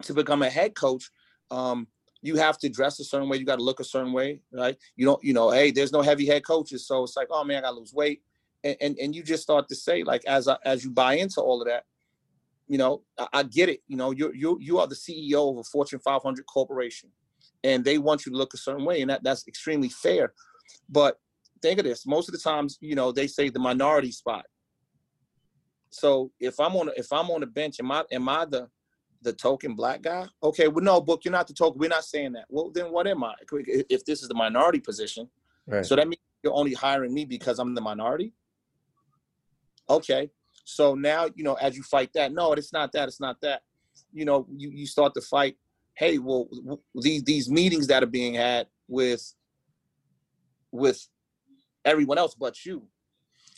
to 0.03 0.13
become 0.13 0.41
a 0.41 0.49
head 0.49 0.75
coach, 0.75 1.09
um, 1.51 1.87
you 2.21 2.37
have 2.37 2.57
to 2.59 2.69
dress 2.69 2.99
a 2.99 3.03
certain 3.03 3.27
way. 3.27 3.37
You 3.37 3.45
got 3.45 3.57
to 3.57 3.63
look 3.63 3.81
a 3.81 3.83
certain 3.83 4.13
way, 4.13 4.39
right? 4.51 4.77
You 4.95 5.05
don't, 5.05 5.23
you 5.23 5.33
know, 5.33 5.51
hey, 5.51 5.71
there's 5.71 5.91
no 5.91 6.01
heavy 6.01 6.25
head 6.25 6.45
coaches, 6.45 6.87
so 6.87 7.03
it's 7.03 7.17
like, 7.17 7.27
oh 7.29 7.43
man, 7.43 7.57
I 7.57 7.61
got 7.61 7.71
to 7.71 7.79
lose 7.79 7.93
weight, 7.93 8.21
and, 8.63 8.77
and 8.79 8.97
and 8.97 9.13
you 9.13 9.23
just 9.23 9.43
start 9.43 9.67
to 9.67 9.75
say, 9.75 10.03
like, 10.03 10.23
as 10.25 10.47
I, 10.47 10.55
as 10.63 10.85
you 10.85 10.91
buy 10.91 11.15
into 11.15 11.41
all 11.41 11.61
of 11.61 11.67
that, 11.67 11.83
you 12.69 12.77
know, 12.77 13.01
I, 13.19 13.27
I 13.33 13.43
get 13.43 13.67
it. 13.67 13.81
You 13.87 13.97
know, 13.97 14.11
you 14.11 14.31
you 14.33 14.57
you 14.61 14.79
are 14.79 14.87
the 14.87 14.95
CEO 14.95 15.51
of 15.51 15.57
a 15.57 15.63
Fortune 15.63 15.99
500 15.99 16.45
corporation 16.45 17.11
and 17.63 17.83
they 17.83 17.97
want 17.97 18.25
you 18.25 18.31
to 18.31 18.37
look 18.37 18.53
a 18.53 18.57
certain 18.57 18.85
way, 18.85 19.01
and 19.01 19.09
that, 19.09 19.23
that's 19.23 19.47
extremely 19.47 19.89
fair. 19.89 20.33
But 20.89 21.17
think 21.61 21.79
of 21.79 21.85
this: 21.85 22.05
most 22.05 22.29
of 22.29 22.33
the 22.33 22.39
times, 22.39 22.77
you 22.81 22.95
know, 22.95 23.11
they 23.11 23.27
say 23.27 23.49
the 23.49 23.59
minority 23.59 24.11
spot. 24.11 24.45
So 25.89 26.31
if 26.39 26.59
I'm 26.59 26.75
on 26.75 26.89
if 26.97 27.11
I'm 27.11 27.29
on 27.29 27.41
the 27.41 27.47
bench, 27.47 27.79
am 27.79 27.91
I 27.91 28.03
am 28.11 28.27
I 28.27 28.45
the 28.45 28.67
the 29.21 29.33
token 29.33 29.75
black 29.75 30.01
guy? 30.01 30.27
Okay, 30.41 30.67
well, 30.67 30.83
no, 30.83 30.99
book, 30.99 31.21
you're 31.23 31.31
not 31.31 31.47
the 31.47 31.53
token. 31.53 31.79
We're 31.79 31.89
not 31.89 32.03
saying 32.03 32.33
that. 32.33 32.45
Well, 32.49 32.71
then 32.71 32.91
what 32.91 33.07
am 33.07 33.23
I? 33.23 33.33
If 33.51 34.03
this 34.05 34.21
is 34.21 34.27
the 34.27 34.35
minority 34.35 34.79
position, 34.79 35.29
right. 35.67 35.85
so 35.85 35.95
that 35.95 36.07
means 36.07 36.21
you're 36.43 36.53
only 36.53 36.73
hiring 36.73 37.13
me 37.13 37.25
because 37.25 37.59
I'm 37.59 37.73
the 37.73 37.81
minority. 37.81 38.33
Okay, 39.89 40.29
so 40.65 40.95
now 40.95 41.27
you 41.35 41.43
know 41.43 41.55
as 41.55 41.77
you 41.77 41.83
fight 41.83 42.11
that, 42.13 42.33
no, 42.33 42.53
it's 42.53 42.73
not 42.73 42.91
that. 42.93 43.07
It's 43.07 43.19
not 43.19 43.39
that. 43.41 43.61
You 44.11 44.25
know, 44.25 44.47
you 44.55 44.69
you 44.71 44.87
start 44.87 45.13
to 45.13 45.21
fight. 45.21 45.57
Hey, 45.95 46.17
well, 46.17 46.49
these 46.95 47.23
these 47.23 47.49
meetings 47.49 47.87
that 47.87 48.03
are 48.03 48.07
being 48.07 48.33
had 48.33 48.67
with 48.87 49.33
with 50.71 51.07
everyone 51.85 52.17
else 52.17 52.35
but 52.35 52.65
you. 52.65 52.83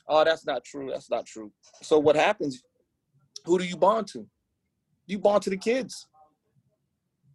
Oh, 0.07 0.23
that's 0.23 0.45
not 0.45 0.63
true. 0.63 0.89
That's 0.91 1.09
not 1.09 1.25
true. 1.25 1.51
So 1.81 1.97
what 1.97 2.15
happens? 2.15 2.61
Who 3.45 3.57
do 3.57 3.65
you 3.65 3.77
bond 3.77 4.07
to? 4.09 4.27
You 5.07 5.19
bond 5.19 5.43
to 5.43 5.49
the 5.49 5.57
kids. 5.57 6.07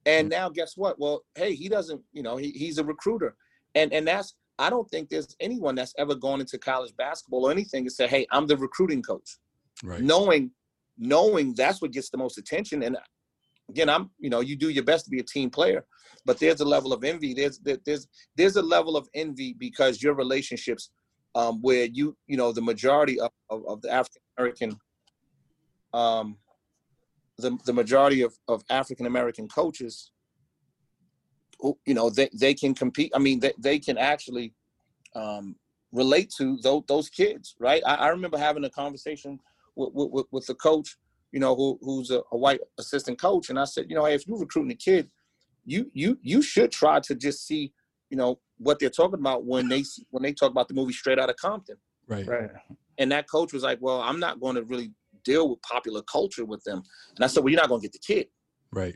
And 0.07 0.29
mm. 0.29 0.31
now 0.33 0.49
guess 0.49 0.77
what? 0.77 0.99
Well, 0.99 1.25
hey, 1.35 1.55
he 1.55 1.69
doesn't, 1.69 2.01
you 2.13 2.23
know, 2.23 2.37
he, 2.37 2.51
he's 2.51 2.79
a 2.79 2.85
recruiter. 2.85 3.35
And 3.75 3.93
and 3.93 4.07
that's 4.07 4.35
I 4.61 4.69
don't 4.69 4.89
think 4.91 5.09
there's 5.09 5.35
anyone 5.41 5.75
that's 5.75 5.95
ever 5.97 6.15
gone 6.15 6.41
into 6.41 6.59
college 6.59 6.95
basketball 6.97 7.47
or 7.47 7.51
anything 7.51 7.85
and 7.85 7.93
said, 7.93 8.11
hey, 8.11 8.27
I'm 8.31 8.47
the 8.47 8.59
recruiting 8.59 9.03
coach. 9.03 9.39
Right. 9.83 10.03
Knowing, 10.03 10.51
knowing 10.99 11.55
that's 11.55 11.81
what 11.81 11.93
gets 11.93 12.11
the 12.11 12.19
most 12.19 12.37
attention. 12.37 12.83
And 12.83 12.99
again, 13.71 13.89
I'm, 13.89 14.11
you 14.19 14.31
know, 14.31 14.41
you 14.41 14.57
do 14.57 14.69
your 14.69 14.85
best 14.85 15.05
to 15.05 15.11
be 15.11 15.21
a 15.21 15.25
team 15.25 15.51
player, 15.51 15.85
but 16.25 16.39
there's 16.39 16.61
a 16.61 16.65
level 16.65 16.93
of 16.93 17.05
envy. 17.05 17.33
There's 17.35 17.59
there's 17.59 18.07
there's 18.37 18.57
a 18.57 18.63
level 18.63 18.97
of 18.97 19.09
envy 19.15 19.55
because 19.59 20.03
your 20.03 20.15
relationships 20.15 20.91
um, 21.35 21.61
where 21.63 21.85
you 21.85 22.17
you 22.27 22.37
know 22.37 22.53
the 22.53 22.63
majority 22.63 23.19
of, 23.21 23.31
of, 23.49 23.67
of 23.67 23.83
the 23.83 23.91
African 23.91 24.23
American 24.39 24.77
um, 25.93 26.37
the, 27.39 27.57
the 27.65 27.73
majority 27.73 28.23
of, 28.23 28.35
of 28.49 28.63
African 28.71 29.07
American 29.07 29.49
coaches 29.49 30.13
you 31.87 31.95
know 31.95 32.11
they, 32.11 32.29
they 32.35 32.55
can 32.55 32.75
compete 32.75 33.13
I 33.15 33.19
mean 33.19 33.41
they, 33.41 33.53
they 33.59 33.79
can 33.79 33.99
actually 33.99 34.55
um, 35.15 35.57
relate 35.93 36.33
to 36.39 36.59
those, 36.63 36.83
those 36.89 37.09
kids 37.09 37.55
right 37.59 37.83
I, 37.87 37.95
I 37.95 38.09
remember 38.09 38.39
having 38.39 38.65
a 38.65 38.71
conversation 38.71 39.39
with, 39.77 39.91
with, 39.95 40.27
with 40.31 40.47
the 40.47 40.55
coach 40.55 40.97
you 41.33 41.41
know 41.41 41.55
who, 41.55 41.79
who's 41.83 42.11
a, 42.11 42.23
a 42.33 42.37
white 42.37 42.61
assistant 42.79 43.21
coach 43.21 43.51
and 43.51 43.59
I 43.59 43.65
said 43.65 43.87
you 43.89 43.97
know 43.97 44.05
hey, 44.05 44.15
if 44.15 44.27
you're 44.27 44.39
recruiting 44.39 44.73
a 44.73 44.77
kid 44.77 45.11
you 45.65 45.91
you 45.95 46.19
you 46.23 46.43
should 46.43 46.73
try 46.73 47.01
to 47.01 47.15
just 47.15 47.47
see 47.47 47.73
you 48.11 48.17
know 48.17 48.39
what 48.59 48.79
they're 48.79 48.91
talking 48.91 49.19
about 49.19 49.45
when 49.45 49.69
they 49.69 49.85
when 50.11 50.23
they 50.23 50.33
talk 50.33 50.51
about 50.51 50.69
the 50.69 50.75
movie 50.75 50.93
Straight 50.93 51.19
Outta 51.19 51.35
Compton. 51.35 51.77
Right. 52.07 52.27
Right. 52.27 52.51
And 52.99 53.11
that 53.13 53.29
coach 53.29 53.53
was 53.53 53.63
like, 53.63 53.79
"Well, 53.81 54.01
I'm 54.01 54.21
not 54.21 54.41
going 54.41 54.57
to 54.57 54.63
really 54.63 54.93
deal 55.25 55.49
with 55.49 55.63
popular 55.63 56.03
culture 56.03 56.45
with 56.45 56.63
them." 56.65 56.83
And 57.17 57.25
I 57.25 57.29
said, 57.29 57.43
"Well, 57.43 57.51
you're 57.51 57.61
not 57.61 57.69
going 57.69 57.81
to 57.81 57.89
get 57.89 57.93
the 57.93 57.99
kid." 57.99 58.29
Right. 58.73 58.95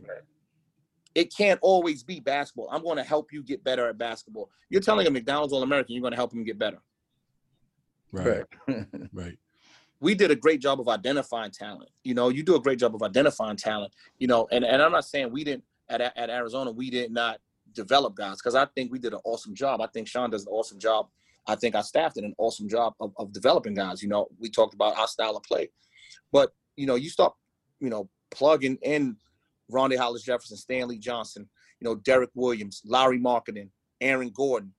It 1.15 1.35
can't 1.35 1.61
always 1.63 2.03
be 2.03 2.21
basketball. 2.21 2.69
I'm 2.71 2.83
going 2.83 2.97
to 2.97 3.05
help 3.05 3.33
you 3.33 3.43
get 3.43 3.63
better 3.63 3.89
at 3.89 3.97
basketball. 3.97 4.51
You're 4.69 4.83
telling 4.83 5.07
a 5.07 5.11
McDonald's 5.11 5.53
All 5.53 5.63
American 5.63 5.95
you're 5.95 6.03
going 6.03 6.13
to 6.13 6.17
help 6.17 6.35
him 6.35 6.45
get 6.45 6.59
better. 6.59 6.79
Right. 8.13 8.45
right. 9.13 9.39
We 10.01 10.15
did 10.15 10.31
a 10.31 10.37
great 10.37 10.61
job 10.61 10.81
of 10.81 10.89
identifying 10.89 11.51
talent. 11.51 11.91
You 12.03 12.15
know, 12.15 12.29
you 12.29 12.43
do 12.43 12.57
a 12.57 12.61
great 12.61 12.79
job 12.79 12.95
of 12.95 13.03
identifying 13.03 13.57
talent. 13.57 13.93
You 14.19 14.27
know, 14.27 14.47
and, 14.51 14.65
and 14.65 14.83
I'm 14.83 14.93
not 14.93 15.05
saying 15.05 15.31
we 15.31 15.45
didn't 15.45 15.65
at 15.89 16.01
at 16.01 16.31
Arizona 16.31 16.71
we 16.71 16.91
did 16.91 17.13
not 17.13 17.39
develop 17.75 18.15
guys 18.15 18.37
because 18.37 18.55
I 18.55 18.67
think 18.75 18.93
we 18.93 18.99
did 18.99 19.13
an 19.13 19.21
awesome 19.25 19.55
job. 19.55 19.81
I 19.81 19.87
think 19.89 20.09
Sean 20.09 20.31
does 20.31 20.47
an 20.47 20.53
awesome 20.53 20.79
job. 20.79 21.09
I 21.47 21.57
think 21.57 21.75
our 21.75 21.83
staff 21.83 22.15
did 22.15 22.25
an 22.25 22.35
awesome 22.39 22.69
job 22.69 22.95
of, 23.01 23.13
of 23.19 23.33
developing 23.33 23.75
guys. 23.75 24.03
You 24.03 24.09
know, 24.09 24.29
we 24.39 24.49
talked 24.49 24.75
about 24.75 24.97
our 24.97 25.09
style 25.09 25.37
of 25.37 25.43
play, 25.43 25.71
but 26.33 26.53
you 26.77 26.87
know, 26.87 26.95
you 26.95 27.11
start, 27.11 27.35
you 27.81 27.91
know, 27.91 28.09
plugging 28.31 28.79
in 28.83 29.17
Rondae 29.71 29.99
Hollis 29.99 30.23
Jefferson, 30.23 30.57
Stanley 30.57 30.99
Johnson, 30.99 31.49
you 31.81 31.85
know, 31.85 31.97
Derrick 31.97 32.31
Williams, 32.35 32.83
Lauri 32.85 33.19
Markkanen, 33.19 33.69
Aaron 34.01 34.31
Gordon, 34.31 34.75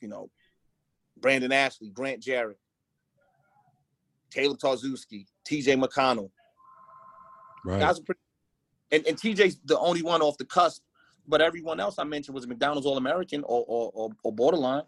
you 0.00 0.08
know, 0.08 0.30
Brandon 1.18 1.52
Ashley, 1.52 1.88
Grant 1.88 2.22
Jerrett, 2.22 2.58
Taylor 4.36 4.56
Tarczewski, 4.56 5.26
TJ 5.48 5.82
McConnell. 5.82 6.30
Right. 7.64 7.80
Guys 7.80 7.98
are 7.98 8.02
pretty, 8.02 8.20
and, 8.92 9.06
and 9.06 9.16
TJ's 9.16 9.58
the 9.64 9.78
only 9.78 10.02
one 10.02 10.22
off 10.22 10.36
the 10.38 10.44
cusp 10.44 10.82
but 11.28 11.40
everyone 11.40 11.80
else 11.80 11.98
I 11.98 12.04
mentioned 12.04 12.34
was 12.34 12.44
a 12.44 12.48
McDonald's 12.48 12.86
All 12.86 12.96
American 12.96 13.42
or, 13.44 13.64
or, 13.66 13.90
or 13.94 14.10
or 14.22 14.32
borderline. 14.32 14.84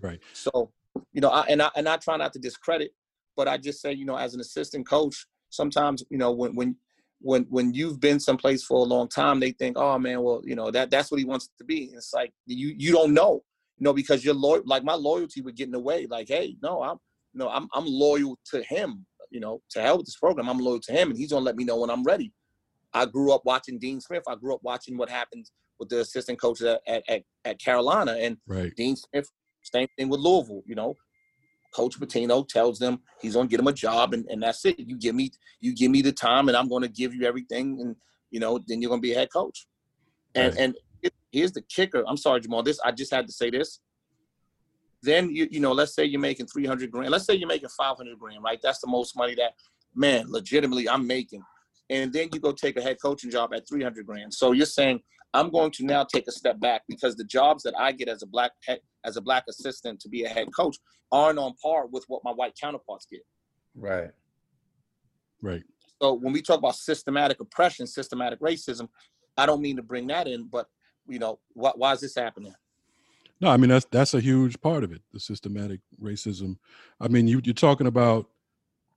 Right. 0.00 0.20
So, 0.32 0.70
you 1.12 1.20
know, 1.20 1.30
I, 1.30 1.42
and 1.48 1.62
I 1.62 1.70
and 1.76 1.88
I 1.88 1.96
try 1.96 2.16
not 2.16 2.32
to 2.34 2.38
discredit, 2.38 2.92
but 3.36 3.48
I 3.48 3.58
just 3.58 3.80
say, 3.80 3.92
you 3.92 4.04
know, 4.04 4.16
as 4.16 4.34
an 4.34 4.40
assistant 4.40 4.86
coach, 4.86 5.26
sometimes, 5.50 6.04
you 6.10 6.18
know, 6.18 6.32
when 6.32 6.54
when 6.54 6.76
when 7.20 7.44
when 7.44 7.72
you've 7.72 8.00
been 8.00 8.20
someplace 8.20 8.64
for 8.64 8.78
a 8.78 8.88
long 8.88 9.08
time, 9.08 9.40
they 9.40 9.52
think, 9.52 9.76
oh 9.78 9.98
man, 9.98 10.22
well, 10.22 10.42
you 10.44 10.54
know, 10.54 10.70
that 10.70 10.90
that's 10.90 11.10
what 11.10 11.18
he 11.18 11.24
wants 11.24 11.50
to 11.58 11.64
be. 11.64 11.88
And 11.88 11.96
it's 11.96 12.12
like 12.12 12.32
you 12.46 12.74
you 12.76 12.92
don't 12.92 13.14
know, 13.14 13.42
you 13.78 13.84
know, 13.84 13.92
because 13.92 14.24
you're 14.24 14.34
loyal. 14.34 14.62
Like 14.64 14.84
my 14.84 14.94
loyalty 14.94 15.40
would 15.40 15.56
get 15.56 15.66
in 15.66 15.72
the 15.72 15.80
way. 15.80 16.06
Like, 16.06 16.28
hey, 16.28 16.56
no, 16.62 16.82
I'm 16.82 16.98
no, 17.34 17.48
I'm 17.48 17.68
I'm 17.72 17.86
loyal 17.86 18.38
to 18.50 18.62
him. 18.62 19.06
You 19.30 19.40
know, 19.40 19.62
to 19.70 19.80
hell 19.80 19.96
with 19.96 20.06
this 20.06 20.16
program, 20.16 20.48
I'm 20.48 20.58
loyal 20.58 20.80
to 20.80 20.92
him, 20.92 21.10
and 21.10 21.18
he's 21.18 21.30
gonna 21.32 21.44
let 21.44 21.56
me 21.56 21.64
know 21.64 21.80
when 21.80 21.90
I'm 21.90 22.02
ready. 22.02 22.32
I 22.92 23.06
grew 23.06 23.32
up 23.32 23.42
watching 23.44 23.78
Dean 23.78 24.00
Smith. 24.00 24.22
I 24.28 24.34
grew 24.34 24.54
up 24.54 24.60
watching 24.62 24.98
what 24.98 25.08
happens 25.08 25.50
with 25.78 25.88
the 25.88 26.00
assistant 26.00 26.40
coaches 26.40 26.66
at, 26.86 27.02
at, 27.08 27.22
at 27.44 27.58
Carolina 27.58 28.16
and 28.18 28.36
right. 28.46 28.74
Dean 28.76 28.96
Smith. 28.96 29.28
Same 29.62 29.88
thing 29.96 30.08
with 30.08 30.20
Louisville. 30.20 30.62
You 30.66 30.74
know, 30.74 30.94
Coach 31.72 31.98
Pitino 31.98 32.46
tells 32.46 32.78
them 32.78 33.00
he's 33.20 33.34
gonna 33.34 33.48
get 33.48 33.56
them 33.56 33.68
a 33.68 33.72
job, 33.72 34.12
and, 34.12 34.26
and 34.28 34.42
that's 34.42 34.64
it. 34.64 34.78
You 34.78 34.98
give 34.98 35.14
me 35.14 35.30
you 35.60 35.74
give 35.74 35.90
me 35.90 36.02
the 36.02 36.12
time, 36.12 36.48
and 36.48 36.56
I'm 36.56 36.68
gonna 36.68 36.88
give 36.88 37.14
you 37.14 37.26
everything, 37.26 37.80
and 37.80 37.96
you 38.30 38.40
know, 38.40 38.60
then 38.66 38.82
you're 38.82 38.90
gonna 38.90 39.00
be 39.00 39.12
a 39.12 39.18
head 39.18 39.32
coach. 39.32 39.66
And 40.34 40.54
right. 40.54 40.62
and 40.62 40.76
here's 41.30 41.52
the 41.52 41.62
kicker. 41.62 42.04
I'm 42.06 42.16
sorry, 42.16 42.40
Jamal. 42.40 42.62
This 42.62 42.80
I 42.80 42.92
just 42.92 43.12
had 43.12 43.26
to 43.26 43.32
say 43.32 43.50
this. 43.50 43.80
Then 45.02 45.30
you 45.30 45.48
you 45.50 45.60
know, 45.60 45.72
let's 45.72 45.94
say 45.94 46.04
you're 46.04 46.20
making 46.20 46.46
300 46.46 46.90
grand. 46.90 47.10
Let's 47.10 47.26
say 47.26 47.34
you're 47.34 47.48
making 47.48 47.70
500 47.70 48.18
grand, 48.18 48.42
right? 48.42 48.60
That's 48.62 48.80
the 48.80 48.88
most 48.88 49.16
money 49.16 49.34
that 49.36 49.54
man 49.94 50.24
legitimately 50.28 50.88
I'm 50.88 51.06
making 51.06 51.42
and 51.92 52.10
then 52.12 52.30
you 52.32 52.40
go 52.40 52.52
take 52.52 52.76
a 52.78 52.82
head 52.82 52.96
coaching 53.00 53.30
job 53.30 53.52
at 53.54 53.68
300 53.68 54.06
grand. 54.06 54.32
So 54.32 54.52
you're 54.52 54.66
saying 54.66 55.00
I'm 55.34 55.50
going 55.50 55.70
to 55.72 55.84
now 55.84 56.04
take 56.04 56.26
a 56.26 56.32
step 56.32 56.58
back 56.58 56.82
because 56.88 57.16
the 57.16 57.24
jobs 57.24 57.62
that 57.64 57.74
I 57.78 57.92
get 57.92 58.08
as 58.08 58.22
a 58.22 58.26
black 58.26 58.52
head, 58.66 58.80
as 59.04 59.16
a 59.16 59.20
black 59.20 59.44
assistant 59.48 60.00
to 60.00 60.08
be 60.08 60.24
a 60.24 60.28
head 60.28 60.48
coach 60.56 60.78
aren't 61.10 61.38
on 61.38 61.54
par 61.62 61.86
with 61.86 62.04
what 62.08 62.22
my 62.24 62.30
white 62.30 62.54
counterparts 62.60 63.06
get. 63.10 63.20
Right. 63.74 64.10
Right. 65.42 65.62
So 66.00 66.14
when 66.14 66.32
we 66.32 66.40
talk 66.40 66.58
about 66.58 66.76
systematic 66.76 67.40
oppression, 67.40 67.86
systematic 67.86 68.40
racism, 68.40 68.88
I 69.36 69.44
don't 69.44 69.60
mean 69.60 69.76
to 69.76 69.82
bring 69.82 70.06
that 70.08 70.26
in, 70.26 70.48
but 70.48 70.66
you 71.06 71.18
know, 71.18 71.40
why, 71.52 71.72
why 71.74 71.92
is 71.92 72.00
this 72.00 72.14
happening? 72.14 72.54
No, 73.42 73.50
I 73.50 73.58
mean 73.58 73.68
that's 73.68 73.86
that's 73.90 74.14
a 74.14 74.20
huge 74.20 74.58
part 74.62 74.84
of 74.84 74.92
it, 74.92 75.02
the 75.12 75.20
systematic 75.20 75.80
racism. 76.00 76.56
I 77.00 77.08
mean, 77.08 77.28
you, 77.28 77.42
you're 77.44 77.54
talking 77.54 77.88
about 77.88 78.28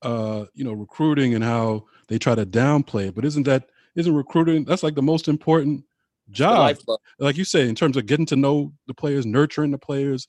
uh, 0.02 0.46
you 0.54 0.64
know, 0.64 0.74
recruiting 0.74 1.34
and 1.34 1.44
how 1.44 1.84
they 2.08 2.20
try 2.20 2.36
to 2.36 2.46
downplay 2.46 3.08
it. 3.08 3.16
But 3.16 3.26
isn't 3.26 3.44
that 3.44 3.70
isn't 3.96 4.14
recruiting? 4.14 4.64
That's 4.64 4.84
like 4.84 4.94
the 4.96 5.02
most 5.02 5.28
important 5.28 5.84
job, 6.30 6.78
like 7.20 7.38
you 7.38 7.44
say, 7.44 7.68
in 7.68 7.76
terms 7.76 7.98
of 7.98 8.06
getting 8.06 8.26
to 8.28 8.36
know 8.36 8.72
the 8.88 8.94
players, 8.94 9.26
nurturing 9.26 9.72
the 9.72 9.80
players, 9.80 10.28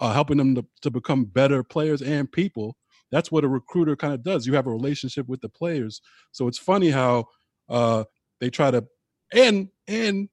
uh, 0.00 0.12
helping 0.12 0.38
them 0.38 0.56
to, 0.56 0.66
to 0.82 0.90
become 0.90 1.24
better 1.24 1.62
players 1.62 2.02
and 2.02 2.30
people. 2.30 2.76
That's 3.12 3.30
what 3.30 3.44
a 3.44 3.48
recruiter 3.48 3.94
kind 3.94 4.12
of 4.12 4.24
does. 4.24 4.46
You 4.46 4.54
have 4.54 4.66
a 4.66 4.72
relationship 4.72 5.28
with 5.28 5.40
the 5.40 5.48
players. 5.48 6.00
So 6.32 6.48
it's 6.48 6.58
funny 6.58 6.90
how 6.90 7.26
uh, 7.68 8.04
they 8.40 8.50
try 8.50 8.72
to 8.72 8.84
and 9.32 9.68
and 9.86 10.28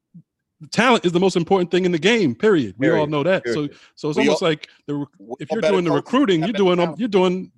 talent 0.72 1.06
is 1.06 1.12
the 1.12 1.20
most 1.20 1.36
important 1.36 1.72
thing 1.72 1.86
in 1.86 1.92
the 1.92 2.00
game. 2.00 2.36
Period. 2.36 2.76
We 2.78 2.88
period. 2.88 3.00
all 3.02 3.08
know 3.08 3.24
that. 3.24 3.44
Period. 3.44 3.72
So 3.72 3.78
so 3.96 4.10
it's 4.10 4.18
we 4.18 4.28
almost 4.28 4.44
all, 4.44 4.50
like 4.50 4.70
the 4.88 5.06
if 5.40 5.52
you're 5.52 5.62
doing 5.62 5.86
the 5.86 5.92
recruiting, 5.92 6.44
um, 6.44 6.50
you're 6.50 6.76
doing 6.76 6.96
you're 6.98 7.08
doing 7.08 7.52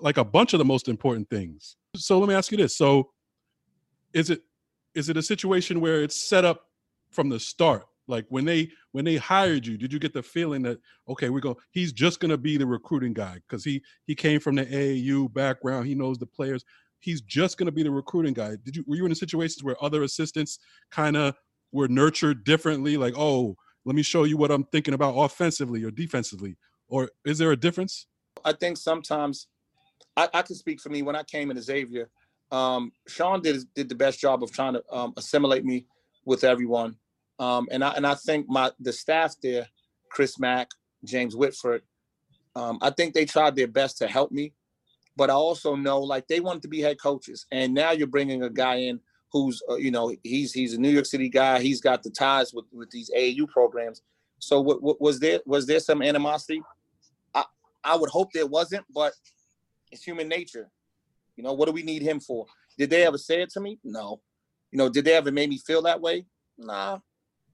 like 0.00 0.16
a 0.16 0.24
bunch 0.24 0.52
of 0.52 0.58
the 0.58 0.64
most 0.64 0.88
important 0.88 1.28
things. 1.28 1.76
So 1.96 2.18
let 2.18 2.28
me 2.28 2.34
ask 2.34 2.50
you 2.50 2.56
this. 2.56 2.76
So 2.76 3.10
is 4.12 4.30
it 4.30 4.42
is 4.94 5.08
it 5.08 5.16
a 5.16 5.22
situation 5.22 5.80
where 5.80 6.02
it's 6.02 6.28
set 6.28 6.44
up 6.44 6.66
from 7.10 7.28
the 7.28 7.40
start? 7.40 7.86
Like 8.06 8.26
when 8.28 8.44
they 8.44 8.70
when 8.92 9.04
they 9.04 9.16
hired 9.16 9.66
you, 9.66 9.76
did 9.76 9.92
you 9.92 9.98
get 9.98 10.12
the 10.12 10.22
feeling 10.22 10.62
that 10.62 10.78
okay, 11.08 11.30
we're 11.30 11.40
going 11.40 11.56
he's 11.70 11.92
just 11.92 12.20
going 12.20 12.30
to 12.30 12.38
be 12.38 12.56
the 12.56 12.66
recruiting 12.66 13.12
guy 13.12 13.34
because 13.48 13.64
he 13.64 13.82
he 14.06 14.14
came 14.14 14.40
from 14.40 14.56
the 14.56 14.66
AAU 14.66 15.32
background, 15.32 15.86
he 15.86 15.94
knows 15.94 16.18
the 16.18 16.26
players. 16.26 16.64
He's 16.98 17.22
just 17.22 17.56
going 17.56 17.66
to 17.66 17.72
be 17.72 17.82
the 17.82 17.90
recruiting 17.90 18.34
guy. 18.34 18.56
Did 18.62 18.76
you 18.76 18.84
were 18.86 18.96
you 18.96 19.06
in 19.06 19.14
situations 19.14 19.62
where 19.62 19.82
other 19.82 20.02
assistants 20.02 20.58
kind 20.90 21.16
of 21.16 21.34
were 21.72 21.88
nurtured 21.88 22.44
differently 22.44 22.96
like, 22.96 23.14
"Oh, 23.16 23.56
let 23.84 23.94
me 23.94 24.02
show 24.02 24.24
you 24.24 24.36
what 24.36 24.50
I'm 24.50 24.64
thinking 24.64 24.94
about 24.94 25.14
offensively 25.14 25.84
or 25.84 25.90
defensively?" 25.90 26.56
Or 26.88 27.10
is 27.24 27.38
there 27.38 27.52
a 27.52 27.56
difference? 27.56 28.06
I 28.44 28.52
think 28.52 28.76
sometimes 28.76 29.46
I, 30.16 30.28
I 30.34 30.42
can 30.42 30.56
speak 30.56 30.80
for 30.80 30.88
me. 30.88 31.02
When 31.02 31.16
I 31.16 31.22
came 31.22 31.50
into 31.50 31.62
Xavier, 31.62 32.10
um, 32.50 32.92
Sean 33.06 33.40
did 33.40 33.62
did 33.74 33.88
the 33.88 33.94
best 33.94 34.20
job 34.20 34.42
of 34.42 34.52
trying 34.52 34.74
to 34.74 34.82
um, 34.92 35.14
assimilate 35.16 35.64
me 35.64 35.86
with 36.24 36.44
everyone, 36.44 36.96
um, 37.38 37.68
and 37.70 37.84
I 37.84 37.90
and 37.92 38.06
I 38.06 38.14
think 38.14 38.48
my 38.48 38.72
the 38.80 38.92
staff 38.92 39.34
there, 39.42 39.66
Chris 40.10 40.38
Mack, 40.38 40.70
James 41.04 41.36
Whitford, 41.36 41.82
um, 42.56 42.78
I 42.82 42.90
think 42.90 43.14
they 43.14 43.24
tried 43.24 43.56
their 43.56 43.68
best 43.68 43.98
to 43.98 44.08
help 44.08 44.32
me, 44.32 44.52
but 45.16 45.30
I 45.30 45.34
also 45.34 45.76
know 45.76 46.00
like 46.00 46.26
they 46.26 46.40
wanted 46.40 46.62
to 46.62 46.68
be 46.68 46.80
head 46.80 47.00
coaches, 47.00 47.46
and 47.52 47.72
now 47.72 47.92
you're 47.92 48.06
bringing 48.06 48.42
a 48.42 48.50
guy 48.50 48.76
in 48.76 49.00
who's 49.32 49.62
uh, 49.68 49.76
you 49.76 49.90
know 49.90 50.14
he's 50.22 50.52
he's 50.52 50.74
a 50.74 50.80
New 50.80 50.90
York 50.90 51.06
City 51.06 51.28
guy. 51.28 51.60
He's 51.60 51.80
got 51.80 52.02
the 52.02 52.10
ties 52.10 52.52
with 52.52 52.66
with 52.72 52.90
these 52.90 53.10
AAU 53.16 53.48
programs. 53.48 54.02
So 54.38 54.60
what, 54.60 54.82
what 54.82 55.00
was 55.00 55.20
there 55.20 55.40
was 55.46 55.66
there 55.66 55.80
some 55.80 56.02
animosity? 56.02 56.62
I 57.34 57.44
I 57.84 57.96
would 57.96 58.10
hope 58.10 58.32
there 58.32 58.46
wasn't, 58.46 58.84
but 58.92 59.12
it's 59.92 60.02
human 60.02 60.28
nature. 60.28 60.68
You 61.36 61.44
know, 61.44 61.52
what 61.52 61.66
do 61.66 61.72
we 61.72 61.82
need 61.82 62.02
him 62.02 62.20
for? 62.20 62.46
Did 62.76 62.90
they 62.90 63.06
ever 63.06 63.18
say 63.18 63.42
it 63.42 63.50
to 63.50 63.60
me? 63.60 63.78
No. 63.84 64.20
You 64.70 64.78
know, 64.78 64.88
did 64.88 65.04
they 65.04 65.14
ever 65.14 65.32
make 65.32 65.50
me 65.50 65.58
feel 65.58 65.82
that 65.82 66.00
way? 66.00 66.26
Nah. 66.58 66.98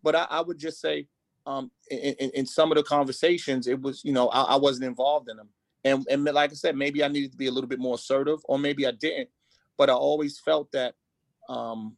But 0.02 0.16
I, 0.16 0.26
I 0.30 0.40
would 0.40 0.58
just 0.58 0.80
say, 0.80 1.06
um, 1.46 1.70
in, 1.90 1.98
in, 1.98 2.30
in, 2.30 2.46
some 2.46 2.72
of 2.72 2.76
the 2.76 2.82
conversations, 2.82 3.68
it 3.68 3.80
was, 3.80 4.04
you 4.04 4.12
know, 4.12 4.28
I, 4.28 4.42
I 4.42 4.56
wasn't 4.56 4.86
involved 4.86 5.28
in 5.28 5.36
them. 5.36 5.48
And, 5.84 6.04
and 6.10 6.24
like 6.24 6.50
I 6.50 6.54
said, 6.54 6.76
maybe 6.76 7.04
I 7.04 7.08
needed 7.08 7.30
to 7.30 7.36
be 7.36 7.46
a 7.46 7.50
little 7.52 7.68
bit 7.68 7.78
more 7.78 7.94
assertive, 7.94 8.40
or 8.44 8.58
maybe 8.58 8.86
I 8.86 8.90
didn't. 8.90 9.28
But 9.78 9.88
I 9.88 9.92
always 9.92 10.40
felt 10.40 10.70
that, 10.72 10.94
um, 11.48 11.96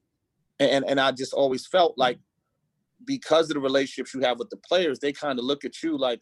and 0.60 0.84
and 0.84 1.00
I 1.00 1.12
just 1.12 1.32
always 1.32 1.66
felt 1.66 1.96
like 1.96 2.18
because 3.04 3.48
of 3.50 3.54
the 3.54 3.60
relationships 3.60 4.14
you 4.14 4.20
have 4.20 4.38
with 4.38 4.50
the 4.50 4.56
players, 4.56 4.98
they 4.98 5.12
kind 5.12 5.38
of 5.38 5.44
look 5.44 5.64
at 5.64 5.82
you 5.82 5.96
like, 5.96 6.20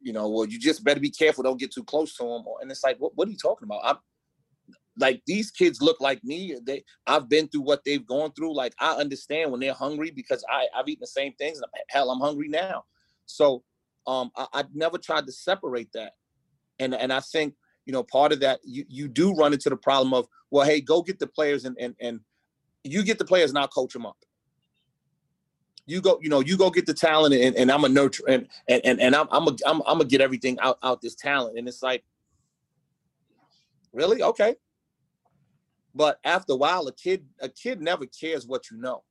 you 0.00 0.12
know, 0.12 0.28
well, 0.28 0.46
you 0.46 0.58
just 0.58 0.82
better 0.82 1.00
be 1.00 1.10
careful, 1.10 1.44
don't 1.44 1.60
get 1.60 1.72
too 1.72 1.84
close 1.84 2.16
to 2.16 2.24
them. 2.24 2.44
And 2.60 2.70
it's 2.70 2.82
like, 2.82 2.96
what, 2.98 3.12
what 3.16 3.28
are 3.28 3.30
you 3.30 3.36
talking 3.36 3.66
about? 3.66 3.80
I'm 3.84 3.96
like 4.98 5.22
these 5.26 5.50
kids 5.50 5.82
look 5.82 6.00
like 6.00 6.22
me. 6.24 6.56
They 6.64 6.84
I've 7.06 7.28
been 7.28 7.48
through 7.48 7.62
what 7.62 7.82
they've 7.84 8.06
gone 8.06 8.32
through. 8.32 8.54
Like 8.54 8.74
I 8.80 8.92
understand 8.92 9.50
when 9.50 9.60
they're 9.60 9.74
hungry 9.74 10.10
because 10.10 10.44
I 10.50 10.66
I've 10.74 10.88
eaten 10.88 11.02
the 11.02 11.06
same 11.06 11.32
things. 11.34 11.58
And 11.58 11.66
hell, 11.88 12.10
I'm 12.10 12.20
hungry 12.20 12.48
now. 12.48 12.84
So 13.26 13.62
um, 14.06 14.30
I, 14.36 14.46
I 14.52 14.64
never 14.72 14.98
tried 14.98 15.26
to 15.26 15.32
separate 15.32 15.90
that. 15.94 16.12
And 16.78 16.94
and 16.94 17.12
I 17.12 17.20
think 17.20 17.54
you 17.84 17.92
know 17.92 18.02
part 18.02 18.32
of 18.32 18.40
that 18.40 18.60
you 18.64 18.84
you 18.88 19.08
do 19.08 19.34
run 19.34 19.52
into 19.52 19.68
the 19.68 19.76
problem 19.76 20.14
of 20.14 20.26
well, 20.50 20.66
hey, 20.66 20.80
go 20.80 21.02
get 21.02 21.18
the 21.18 21.26
players 21.26 21.64
and 21.64 21.76
and 21.78 21.94
and 22.00 22.20
you 22.90 23.02
get 23.02 23.18
the 23.18 23.24
players 23.24 23.50
and 23.50 23.58
I'll 23.58 23.68
coach 23.68 23.92
them 23.92 24.06
up 24.06 24.16
you 25.86 26.00
go, 26.00 26.18
you 26.20 26.28
know, 26.28 26.40
you 26.40 26.56
go 26.56 26.68
get 26.68 26.84
the 26.84 26.94
talent 26.94 27.34
and, 27.34 27.56
and 27.56 27.70
I'm 27.70 27.84
a 27.84 27.88
nurture 27.88 28.24
and 28.28 28.48
and 28.68 28.82
and, 28.84 29.00
and 29.00 29.14
I'm 29.14 29.28
I'm 29.30 29.46
a, 29.46 29.56
I'm 29.64 29.82
I'm 29.82 29.98
gonna 29.98 30.04
get 30.04 30.20
everything 30.20 30.58
out 30.60 30.78
out 30.82 31.00
this 31.00 31.14
talent. 31.14 31.58
And 31.58 31.68
it's 31.68 31.82
like, 31.82 32.04
really? 33.92 34.22
Okay. 34.22 34.56
But 35.94 36.18
after 36.24 36.52
a 36.52 36.56
while, 36.56 36.86
a 36.88 36.92
kid 36.92 37.24
a 37.40 37.48
kid 37.48 37.80
never 37.80 38.04
cares 38.06 38.46
what 38.46 38.70
you 38.70 38.78
know. 38.78 39.04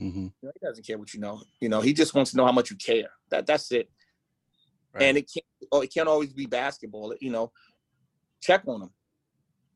Mm-hmm. 0.00 0.26
he 0.42 0.48
doesn't 0.60 0.84
care 0.84 0.98
what 0.98 1.14
you 1.14 1.20
know. 1.20 1.40
You 1.60 1.68
know, 1.68 1.80
he 1.80 1.92
just 1.92 2.14
wants 2.14 2.32
to 2.32 2.36
know 2.36 2.46
how 2.46 2.52
much 2.52 2.70
you 2.70 2.76
care. 2.76 3.10
That 3.30 3.46
that's 3.46 3.70
it. 3.70 3.90
Right. 4.92 5.04
And 5.04 5.18
it 5.18 5.30
can't 5.32 5.46
oh, 5.70 5.82
it 5.82 5.92
can't 5.92 6.08
always 6.08 6.32
be 6.32 6.46
basketball. 6.46 7.14
You 7.20 7.30
know, 7.30 7.52
check 8.40 8.62
on 8.66 8.80
them. 8.80 8.90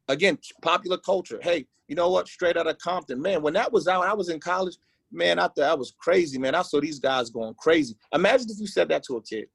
Again, 0.08 0.38
popular 0.62 0.98
culture. 0.98 1.38
Hey, 1.42 1.66
you 1.86 1.94
know 1.94 2.10
what? 2.10 2.28
Straight 2.28 2.56
out 2.56 2.66
of 2.66 2.78
Compton, 2.78 3.20
man. 3.20 3.42
When 3.42 3.54
that 3.54 3.72
was 3.72 3.88
out, 3.88 4.04
I 4.04 4.14
was 4.14 4.28
in 4.28 4.40
college 4.40 4.76
man, 5.12 5.38
I 5.38 5.42
thought 5.42 5.56
that 5.56 5.78
was 5.78 5.94
crazy, 5.98 6.38
man. 6.38 6.54
I 6.54 6.62
saw 6.62 6.80
these 6.80 6.98
guys 6.98 7.30
going 7.30 7.54
crazy. 7.54 7.96
Imagine 8.12 8.48
if 8.50 8.60
you 8.60 8.66
said 8.66 8.88
that 8.88 9.02
to 9.04 9.16
a 9.16 9.22
kid. 9.22 9.46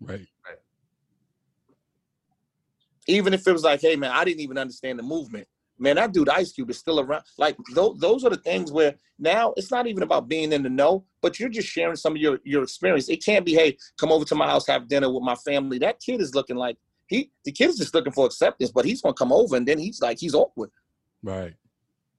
Right. 0.00 0.26
Right. 0.46 0.58
Even 3.06 3.34
if 3.34 3.46
it 3.46 3.52
was 3.52 3.64
like, 3.64 3.80
hey, 3.80 3.96
man, 3.96 4.10
I 4.10 4.24
didn't 4.24 4.40
even 4.40 4.58
understand 4.58 4.98
the 4.98 5.02
movement. 5.02 5.46
Man, 5.78 5.96
that 5.96 6.12
dude 6.12 6.28
Ice 6.28 6.52
Cube 6.52 6.70
is 6.70 6.78
still 6.78 7.00
around. 7.00 7.24
Like 7.38 7.56
those, 7.74 7.98
those 7.98 8.24
are 8.24 8.30
the 8.30 8.36
things 8.36 8.70
where 8.70 8.94
now 9.18 9.52
it's 9.56 9.70
not 9.70 9.88
even 9.88 10.04
about 10.04 10.28
being 10.28 10.52
in 10.52 10.62
the 10.62 10.70
know, 10.70 11.04
but 11.20 11.40
you're 11.40 11.48
just 11.48 11.66
sharing 11.66 11.96
some 11.96 12.14
of 12.14 12.22
your 12.22 12.38
your 12.44 12.62
experience. 12.62 13.08
It 13.08 13.24
can't 13.24 13.44
be, 13.44 13.54
hey, 13.54 13.76
come 13.98 14.12
over 14.12 14.24
to 14.26 14.34
my 14.36 14.46
house, 14.46 14.66
have 14.68 14.86
dinner 14.86 15.12
with 15.12 15.24
my 15.24 15.34
family. 15.34 15.78
That 15.78 15.98
kid 15.98 16.20
is 16.20 16.36
looking 16.36 16.54
like 16.54 16.76
he, 17.12 17.30
the 17.44 17.52
kid 17.52 17.70
is 17.70 17.76
just 17.76 17.94
looking 17.94 18.12
for 18.12 18.26
acceptance, 18.26 18.70
but 18.70 18.84
he's 18.84 19.02
gonna 19.02 19.14
come 19.14 19.32
over 19.32 19.56
and 19.56 19.66
then 19.66 19.78
he's 19.78 20.00
like, 20.00 20.18
he's 20.18 20.34
awkward. 20.34 20.70
Right. 21.22 21.54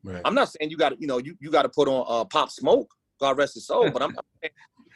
Right. 0.03 0.21
I'm 0.25 0.35
not 0.35 0.49
saying 0.49 0.69
you 0.69 0.77
got 0.77 0.89
to, 0.89 0.97
you 0.99 1.07
know, 1.07 1.17
you, 1.17 1.35
you 1.39 1.49
got 1.49 1.61
to 1.61 1.69
put 1.69 1.87
on 1.87 2.05
uh, 2.07 2.25
Pop 2.25 2.51
Smoke, 2.51 2.93
God 3.21 3.37
rest 3.37 3.53
his 3.53 3.67
soul. 3.67 3.89
But 3.89 4.01
I'm, 4.01 4.15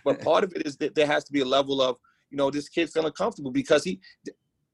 but 0.04 0.22
part 0.22 0.44
of 0.44 0.54
it 0.54 0.68
is 0.68 0.76
that 0.78 0.96
there 0.96 1.08
has 1.08 1.24
to 1.26 1.32
be 1.32 1.40
a 1.40 1.46
level 1.46 1.82
of, 1.82 1.98
you 2.30 2.38
know, 2.38 2.52
this 2.52 2.68
kid 2.68 2.90
feeling 2.90 3.14
comfortable 3.14 3.52
because 3.52 3.86
he, 3.86 4.02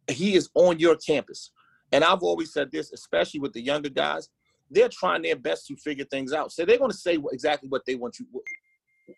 he 0.10 0.34
is 0.34 0.50
on 0.56 0.80
your 0.80 0.96
campus. 0.96 1.52
And 1.92 2.04
I've 2.04 2.24
always 2.24 2.52
said 2.52 2.72
this, 2.72 2.92
especially 2.92 3.42
with 3.42 3.54
the 3.54 3.62
younger 3.62 3.90
guys, 3.90 4.30
they're 4.72 4.90
trying 4.90 5.22
their 5.22 5.36
best 5.36 5.68
to 5.68 5.76
figure 5.76 6.06
things 6.06 6.34
out. 6.34 6.52
So 6.52 6.66
they're 6.66 6.80
going 6.80 6.90
to 6.90 6.98
say 6.98 7.20
exactly 7.32 7.70
what 7.70 7.86
they 7.86 7.94
want 7.94 8.18
you, 8.20 8.26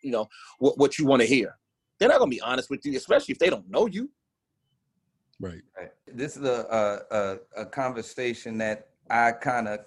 you 0.04 0.12
know, 0.12 0.28
what, 0.60 0.78
what 0.78 1.00
you 1.00 1.06
want 1.06 1.22
to 1.22 1.28
hear. 1.28 1.58
They're 1.98 2.10
not 2.10 2.20
going 2.20 2.30
to 2.30 2.36
be 2.36 2.42
honest 2.42 2.70
with 2.70 2.86
you, 2.86 2.98
especially 2.98 3.32
if 3.32 3.40
they 3.40 3.50
don't 3.50 3.70
know 3.70 3.86
you. 3.86 4.10
Right. 5.40 5.62
right. 5.78 5.92
This 6.08 6.38
is 6.38 6.44
a, 6.44 7.04
a, 7.12 7.62
a 7.62 7.66
conversation 7.66 8.58
that 8.60 8.90
I 9.10 9.32
kind 9.34 9.68
of 9.68 9.80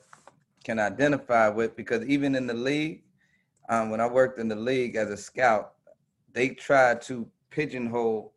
can 0.65 0.79
identify 0.79 1.49
with 1.49 1.77
because 1.77 2.05
even 2.05 2.35
in 2.35 2.47
the 2.47 2.55
league, 2.55 3.03
um, 3.69 3.91
when 3.91 4.01
I 4.01 4.07
worked 4.07 4.39
in 4.39 4.49
the 4.49 4.57
league 4.57 4.97
as 4.97 5.11
a 5.11 5.17
scout, 5.17 5.75
they 6.33 6.51
tried 6.51 7.03
to 7.03 7.27
pigeonhole 7.51 8.33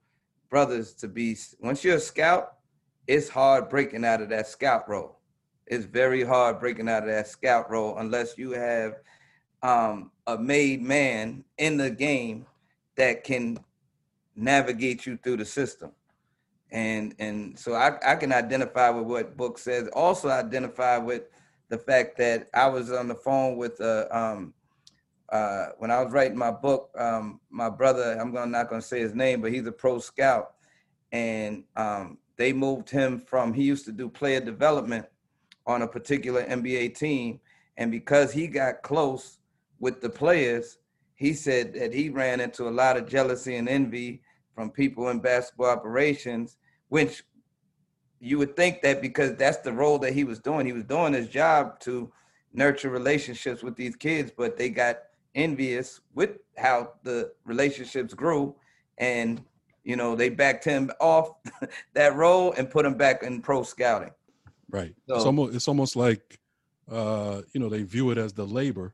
brothers 0.50 0.94
to 0.96 1.08
be. 1.08 1.38
Once 1.60 1.84
you're 1.84 1.98
a 1.98 2.00
scout, 2.00 2.54
it's 3.08 3.30
hard 3.30 3.70
breaking 3.70 4.06
out 4.06 4.22
of 4.22 4.30
that 4.30 4.48
scout 4.48 4.88
role. 4.88 5.20
It's 5.68 5.86
very 5.86 6.24
hard 6.24 6.60
breaking 6.60 6.90
out 6.90 7.04
of 7.04 7.10
that 7.10 7.28
scout 7.28 7.70
role 7.70 7.98
unless 7.98 8.38
you 8.38 8.52
have 8.52 8.96
um, 9.64 10.12
a 10.28 10.38
made 10.38 10.82
man 10.82 11.44
in 11.58 11.78
the 11.78 11.90
game 11.90 12.46
that 12.96 13.24
can 13.24 13.58
navigate 14.36 15.06
you 15.06 15.18
through 15.18 15.38
the 15.38 15.46
system. 15.46 15.92
And 16.72 17.14
and 17.20 17.58
so 17.60 17.74
I, 17.74 17.98
I 18.06 18.16
can 18.16 18.32
identify 18.32 18.90
with 18.90 19.06
what 19.06 19.38
book 19.38 19.58
says. 19.58 19.90
Also 19.94 20.30
identify 20.30 20.98
with 20.98 21.24
the 21.70 21.78
fact 21.78 22.18
that 22.18 22.48
I 22.54 22.68
was 22.68 22.92
on 22.92 23.08
the 23.08 23.16
phone 23.16 23.58
with 23.58 23.80
uh, 23.82 24.06
um, 24.12 24.54
uh, 25.32 25.68
when 25.78 25.92
I 25.92 26.04
was 26.04 26.12
writing 26.12 26.38
my 26.38 26.52
book, 26.52 26.92
um, 26.98 27.40
my 27.50 27.70
brother, 27.70 28.18
I'm 28.20 28.34
gonna 28.34 28.52
not 28.52 28.70
gonna 28.70 28.82
say 28.82 29.00
his 29.00 29.16
name, 29.16 29.42
but 29.42 29.52
he's 29.52 29.66
a 29.66 29.72
pro 29.72 30.00
scout, 30.00 30.56
and 31.12 31.64
um, 31.76 32.18
they 32.36 32.52
moved 32.52 32.90
him 32.90 33.20
from 33.20 33.54
he 33.54 33.64
used 33.64 33.86
to 33.86 33.92
do 33.92 34.10
player 34.10 34.42
development 34.42 35.06
on 35.66 35.82
a 35.82 35.88
particular 35.88 36.44
NBA 36.44 36.98
team, 36.98 37.40
and 37.78 37.92
because 37.92 38.32
he 38.32 38.48
got 38.48 38.82
close 38.82 39.40
with 39.80 40.02
the 40.02 40.10
players, 40.10 40.78
he 41.16 41.34
said 41.34 41.74
that 41.74 41.94
he 41.94 42.10
ran 42.10 42.42
into 42.42 42.68
a 42.68 42.70
lot 42.70 42.98
of 42.98 43.08
jealousy 43.08 43.56
and 43.56 43.70
envy 43.70 44.22
from 44.54 44.70
people 44.70 45.10
in 45.10 45.20
basketball 45.20 45.70
operations, 45.70 46.58
which 46.92 47.24
you 48.20 48.38
would 48.38 48.54
think 48.58 48.82
that 48.82 49.02
because 49.02 49.34
that's 49.38 49.60
the 49.60 49.72
role 49.72 49.98
that 49.98 50.12
he 50.12 50.26
was 50.26 50.40
doing. 50.40 50.66
He 50.66 50.74
was 50.74 50.84
doing 50.84 51.14
his 51.14 51.30
job 51.30 51.80
to 51.80 52.12
nurture 52.54 52.90
relationships 52.90 53.64
with 53.64 53.78
these 53.78 53.96
kids, 53.96 54.30
but 54.36 54.58
they 54.58 54.70
got 54.70 54.98
envious 55.34 56.02
with 56.14 56.32
how 56.58 56.92
the 57.04 57.32
relationships 57.46 58.14
grew 58.14 58.54
and 58.98 59.42
you 59.86 59.96
know 59.96 60.18
they 60.18 60.28
backed 60.28 60.66
him 60.66 60.92
off 61.00 61.32
that 61.94 62.14
role 62.18 62.52
and 62.58 62.70
put 62.70 62.86
him 62.86 62.96
back 62.96 63.24
in 63.24 63.42
pro 63.42 63.64
scouting 63.64 64.12
right 64.70 64.94
so, 65.08 65.16
it's 65.16 65.26
almost 65.26 65.56
it's 65.56 65.68
almost 65.70 65.96
like 65.96 66.38
uh 66.92 67.42
you 67.54 67.62
know 67.62 67.70
they 67.70 67.84
view 67.84 68.12
it 68.12 68.18
as 68.18 68.34
the 68.34 68.46
labor 68.46 68.94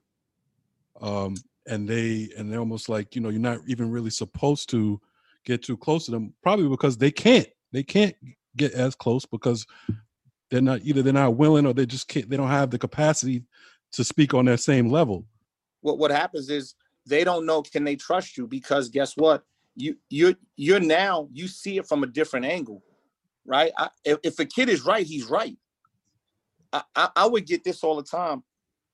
um 1.02 1.36
and 1.66 1.90
they 1.90 2.30
and 2.38 2.52
they're 2.52 2.60
almost 2.60 2.88
like 2.88 3.16
you 3.16 3.22
know 3.22 3.30
you're 3.30 3.42
not 3.42 3.58
even 3.66 3.90
really 3.90 4.12
supposed 4.12 4.70
to 4.70 5.02
get 5.44 5.64
too 5.64 5.76
close 5.76 6.06
to 6.06 6.12
them 6.12 6.36
probably 6.44 6.70
because 6.70 6.98
they 6.98 7.10
can't 7.10 7.48
they 7.72 7.84
can't 7.84 8.16
get 8.56 8.74
as 8.74 8.96
close 8.96 9.26
because 9.26 9.66
they're 10.50 10.62
not 10.62 10.82
either 10.84 11.02
they're 11.02 11.14
not 11.14 11.36
willing 11.36 11.66
or 11.66 11.74
they 11.74 11.86
just 11.86 12.08
can't 12.08 12.30
they 12.30 12.38
don't 12.38 12.50
have 12.50 12.72
the 12.72 12.80
capacity 12.80 13.44
to 13.94 14.04
speak 14.04 14.34
on 14.34 14.46
that 14.46 14.60
same 14.60 14.90
level. 14.90 15.26
What 15.82 15.98
what 15.98 16.12
happens 16.12 16.50
is 16.50 16.76
they 17.06 17.24
don't 17.24 17.46
know 17.46 17.62
can 17.62 17.84
they 17.84 17.96
trust 17.96 18.38
you? 18.38 18.48
Because 18.48 18.90
guess 18.90 19.16
what? 19.16 19.44
You 19.76 19.98
you're 20.10 20.36
you're 20.56 20.80
now 20.80 21.30
you 21.32 21.48
see 21.48 21.78
it 21.78 21.88
from 21.88 22.04
a 22.04 22.08
different 22.08 22.46
angle 22.46 22.84
right? 23.48 23.72
I, 23.78 23.90
if, 24.04 24.18
if 24.24 24.40
a 24.40 24.46
kid 24.46 24.70
is 24.70 24.86
right 24.86 25.06
he's 25.06 25.26
right. 25.26 25.58
I, 26.74 26.84
I, 26.96 27.10
I 27.16 27.26
would 27.26 27.48
get 27.48 27.64
this 27.64 27.84
all 27.84 27.96
the 27.96 28.04
time. 28.04 28.44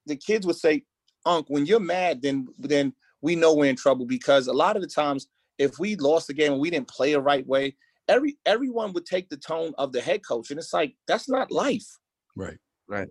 The 0.05 0.15
kids 0.15 0.45
would 0.45 0.55
say 0.55 0.83
unc 1.25 1.45
when 1.47 1.65
you're 1.65 1.79
mad 1.79 2.21
then 2.21 2.47
then 2.59 2.93
we 3.21 3.36
know 3.36 3.53
we're 3.53 3.69
in 3.69 3.77
trouble 3.77 4.05
because 4.05 4.47
a 4.47 4.53
lot 4.53 4.75
of 4.75 4.81
the 4.81 4.88
times 4.88 5.27
if 5.57 5.79
we 5.79 5.95
lost 5.95 6.27
the 6.27 6.33
game 6.33 6.51
and 6.51 6.59
we 6.59 6.69
didn't 6.69 6.89
play 6.89 7.13
a 7.13 7.19
right 7.19 7.47
way 7.47 7.75
every 8.07 8.37
everyone 8.45 8.93
would 8.93 9.05
take 9.05 9.29
the 9.29 9.37
tone 9.37 9.73
of 9.77 9.91
the 9.91 10.01
head 10.01 10.25
coach, 10.25 10.51
and 10.51 10.59
it's 10.59 10.73
like 10.73 10.95
that's 11.07 11.29
not 11.29 11.51
life. 11.51 11.85
Right. 12.35 12.57
Right. 12.87 13.09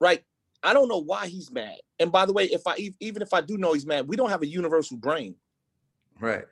Right. 0.00 0.22
I 0.62 0.72
don't 0.72 0.88
know 0.88 1.02
why 1.02 1.26
he's 1.26 1.50
mad. 1.50 1.76
And 1.98 2.10
by 2.10 2.26
the 2.26 2.32
way, 2.32 2.44
if 2.44 2.62
I 2.66 2.92
even 3.00 3.22
if 3.22 3.34
I 3.34 3.40
do 3.40 3.58
know 3.58 3.72
he's 3.72 3.86
mad, 3.86 4.08
we 4.08 4.16
don't 4.16 4.30
have 4.30 4.42
a 4.42 4.46
universal 4.46 4.96
brain. 4.96 5.36
Right. 6.20 6.44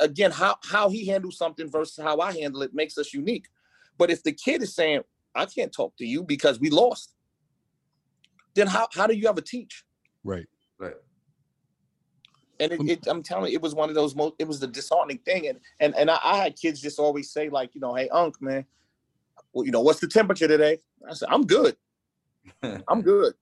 Again, 0.00 0.30
how 0.30 0.56
how 0.64 0.90
he 0.90 1.06
handles 1.06 1.38
something 1.38 1.70
versus 1.70 2.02
how 2.02 2.20
I 2.20 2.32
handle 2.32 2.62
it 2.62 2.74
makes 2.74 2.98
us 2.98 3.12
unique. 3.12 3.46
But 3.98 4.10
if 4.10 4.22
the 4.22 4.32
kid 4.32 4.62
is 4.62 4.74
saying, 4.74 5.02
"I 5.34 5.46
can't 5.46 5.72
talk 5.72 5.96
to 5.96 6.06
you 6.06 6.22
because 6.22 6.60
we 6.60 6.70
lost," 6.70 7.14
then 8.54 8.68
how 8.68 8.88
how 8.92 9.06
do 9.06 9.14
you 9.14 9.28
ever 9.28 9.40
teach? 9.40 9.84
Right. 10.24 10.46
Right 10.78 10.94
and 12.62 12.72
it, 12.72 12.80
it, 12.88 13.06
I'm 13.08 13.22
telling 13.22 13.50
you, 13.50 13.56
it 13.56 13.62
was 13.62 13.74
one 13.74 13.88
of 13.88 13.94
those 13.94 14.14
most. 14.14 14.34
It 14.38 14.46
was 14.46 14.60
the 14.60 14.66
disheartening 14.66 15.18
thing, 15.18 15.48
and 15.48 15.58
and 15.80 15.94
and 15.96 16.10
I, 16.10 16.18
I, 16.22 16.36
had 16.36 16.56
kids 16.56 16.80
just 16.80 16.98
always 16.98 17.30
say 17.32 17.48
like, 17.48 17.74
you 17.74 17.80
know, 17.80 17.94
hey, 17.94 18.08
Unc, 18.10 18.40
man, 18.40 18.64
well, 19.52 19.64
you 19.64 19.72
know, 19.72 19.80
what's 19.80 20.00
the 20.00 20.06
temperature 20.06 20.48
today? 20.48 20.78
I 21.08 21.14
said, 21.14 21.28
I'm 21.30 21.46
good. 21.46 21.76
I'm 22.62 23.02
good. 23.02 23.34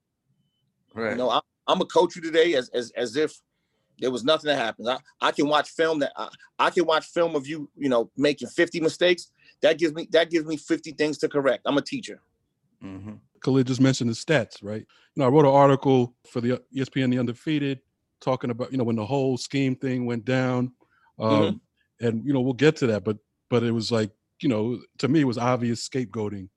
Right. 0.95 1.13
You 1.13 1.17
know, 1.17 1.31
I, 1.31 1.41
I'm 1.67 1.79
gonna 1.79 1.87
coach 1.87 2.17
you 2.17 2.23
today 2.23 2.55
as 2.55 2.69
as 2.71 2.91
as 2.97 3.17
if 3.17 3.41
there 3.99 4.11
was 4.11 4.25
nothing 4.25 4.49
that 4.49 4.57
happened. 4.57 4.89
I, 4.89 4.99
I 5.21 5.33
can 5.33 5.49
watch 5.49 5.69
film 5.69 5.99
that 6.01 6.13
I, 6.17 6.29
I 6.59 6.71
can 6.71 6.87
watch 6.87 7.07
film 7.07 7.37
of 7.37 7.47
you, 7.47 7.71
you 7.77 7.89
know, 7.89 8.11
making 8.17 8.49
50 8.49 8.81
mistakes. 8.81 9.31
That 9.61 9.79
gives 9.79 9.93
me 9.93 10.09
that 10.13 10.31
gives 10.31 10.47
me 10.47 10.57
50 10.57 10.93
things 10.93 11.19
to 11.19 11.29
correct. 11.29 11.63
I'm 11.67 11.77
a 11.77 11.83
teacher. 11.83 12.23
Mm-hmm. 12.83 13.15
Khalid 13.41 13.67
just 13.67 13.81
mentioned 13.81 14.09
the 14.11 14.15
stats, 14.15 14.63
right? 14.63 14.81
You 15.15 15.21
know, 15.21 15.27
I 15.27 15.29
wrote 15.29 15.45
an 15.45 15.53
article 15.53 16.15
for 16.31 16.41
the 16.41 16.63
ESPN 16.75 17.11
The 17.11 17.19
Undefeated 17.19 17.81
talking 18.21 18.51
about, 18.51 18.71
you 18.73 18.79
know, 18.79 18.85
when 18.85 18.97
the 18.97 19.07
whole 19.07 19.37
scheme 19.37 19.77
thing 19.77 20.07
went 20.07 20.25
down. 20.25 20.73
Um, 21.19 21.61
Mm-hmm. 22.01 22.07
and 22.07 22.25
you 22.25 22.33
know, 22.33 22.41
we'll 22.41 22.55
get 22.55 22.77
to 22.77 22.87
that, 22.89 23.05
but 23.05 23.19
but 23.51 23.63
it 23.63 23.73
was 23.73 23.93
like, 23.93 24.11
you 24.41 24.49
know, 24.49 24.81
to 24.99 25.09
me 25.09 25.21
it 25.21 25.25
was 25.25 25.39
obvious 25.39 25.87
scapegoating 25.89 26.49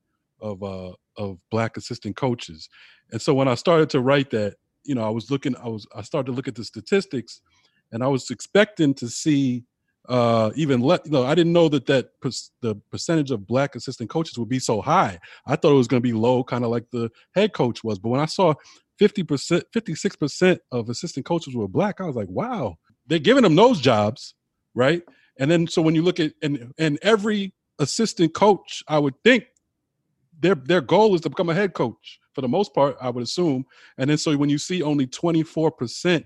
of 0.42 0.64
uh 0.64 0.94
of 1.18 1.40
black 1.52 1.78
assistant 1.78 2.16
coaches. 2.16 2.70
And 3.12 3.22
so 3.22 3.34
when 3.34 3.48
I 3.48 3.56
started 3.56 3.90
to 3.92 4.00
write 4.02 4.30
that, 4.32 4.56
you 4.84 4.96
know, 4.96 5.04
I 5.06 5.10
was 5.10 5.30
looking, 5.30 5.56
I 5.58 5.68
was 5.68 5.86
I 5.96 6.02
started 6.02 6.28
to 6.28 6.36
look 6.36 6.48
at 6.48 6.56
the 6.56 6.64
statistics 6.64 7.42
and 7.92 8.04
I 8.04 8.08
was 8.08 8.30
expecting 8.32 8.94
to 8.96 9.10
see 9.10 9.64
uh 10.10 10.52
even 10.56 10.82
let 10.82 11.06
you 11.06 11.12
know 11.14 11.24
i 11.24 11.34
didn't 11.34 11.54
know 11.54 11.70
that 11.70 11.86
that 11.86 12.10
per- 12.20 12.30
the 12.60 12.76
percentage 12.92 13.32
of 13.32 13.48
black 13.48 13.74
assistant 13.74 14.10
coaches 14.10 14.38
would 14.38 14.50
be 14.50 14.60
so 14.60 14.82
high 14.82 15.18
i 15.48 15.56
thought 15.56 15.72
it 15.72 15.76
was 15.76 15.88
going 15.88 16.02
to 16.02 16.06
be 16.06 16.12
low 16.12 16.44
kind 16.44 16.66
of 16.66 16.70
like 16.70 16.84
the 16.92 17.10
head 17.34 17.54
coach 17.54 17.86
was 17.86 17.98
but 18.00 18.10
when 18.10 18.20
i 18.20 18.26
saw 18.26 18.54
50% 19.00 19.64
56% 19.76 20.60
of 20.72 20.90
assistant 20.90 21.26
coaches 21.26 21.56
were 21.56 21.68
black 21.68 22.00
i 22.00 22.06
was 22.06 22.16
like 22.16 22.30
wow 22.30 22.76
they're 23.08 23.20
giving 23.20 23.44
them 23.44 23.56
those 23.56 23.80
jobs 23.80 24.36
right 24.76 25.04
and 25.40 25.50
then 25.50 25.68
so 25.68 25.82
when 25.82 25.96
you 25.96 26.02
look 26.02 26.20
at 26.20 26.34
and 26.42 26.72
and 26.78 27.00
every 27.02 27.54
assistant 27.80 28.34
coach 28.34 28.84
i 28.88 29.00
would 29.00 29.16
think 29.24 29.46
their 30.40 30.56
their 30.56 30.82
goal 30.82 31.16
is 31.16 31.22
to 31.22 31.30
become 31.30 31.50
a 31.50 31.54
head 31.54 31.74
coach 31.74 32.20
for 32.34 32.42
the 32.42 32.48
most 32.48 32.74
part 32.74 32.96
i 33.02 33.10
would 33.10 33.24
assume 33.24 33.66
and 33.98 34.10
then 34.10 34.18
so 34.18 34.36
when 34.38 34.50
you 34.50 34.58
see 34.58 34.82
only 34.82 35.08
24% 35.08 36.24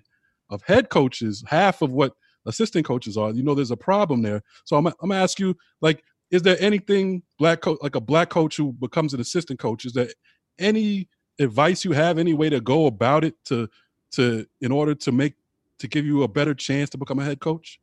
of 0.49 0.61
head 0.63 0.89
coaches 0.89 1.43
half 1.47 1.81
of 1.81 1.91
what 1.91 2.13
assistant 2.47 2.85
coaches 2.85 3.17
are, 3.17 3.31
you 3.31 3.43
know, 3.43 3.53
there's 3.53 3.71
a 3.71 3.77
problem 3.77 4.21
there. 4.21 4.41
So 4.65 4.75
I'm, 4.77 4.87
I'm 4.87 5.09
gonna 5.09 5.21
ask 5.21 5.39
you, 5.39 5.55
like, 5.81 6.03
is 6.31 6.41
there 6.41 6.57
anything 6.59 7.21
black 7.37 7.61
coach, 7.61 7.77
like 7.81 7.95
a 7.95 8.01
black 8.01 8.29
coach 8.29 8.57
who 8.57 8.73
becomes 8.73 9.13
an 9.13 9.21
assistant 9.21 9.59
coach? 9.59 9.85
Is 9.85 9.93
there 9.93 10.09
any 10.57 11.09
advice 11.39 11.85
you 11.85 11.91
have, 11.91 12.17
any 12.17 12.33
way 12.33 12.49
to 12.49 12.59
go 12.59 12.85
about 12.85 13.23
it 13.23 13.35
to, 13.45 13.69
to, 14.11 14.45
in 14.61 14.71
order 14.71 14.95
to 14.95 15.11
make, 15.11 15.33
to 15.79 15.87
give 15.87 16.05
you 16.05 16.23
a 16.23 16.27
better 16.27 16.53
chance 16.53 16.89
to 16.91 16.97
become 16.97 17.19
a 17.19 17.23
head 17.23 17.39
coach? 17.39 17.79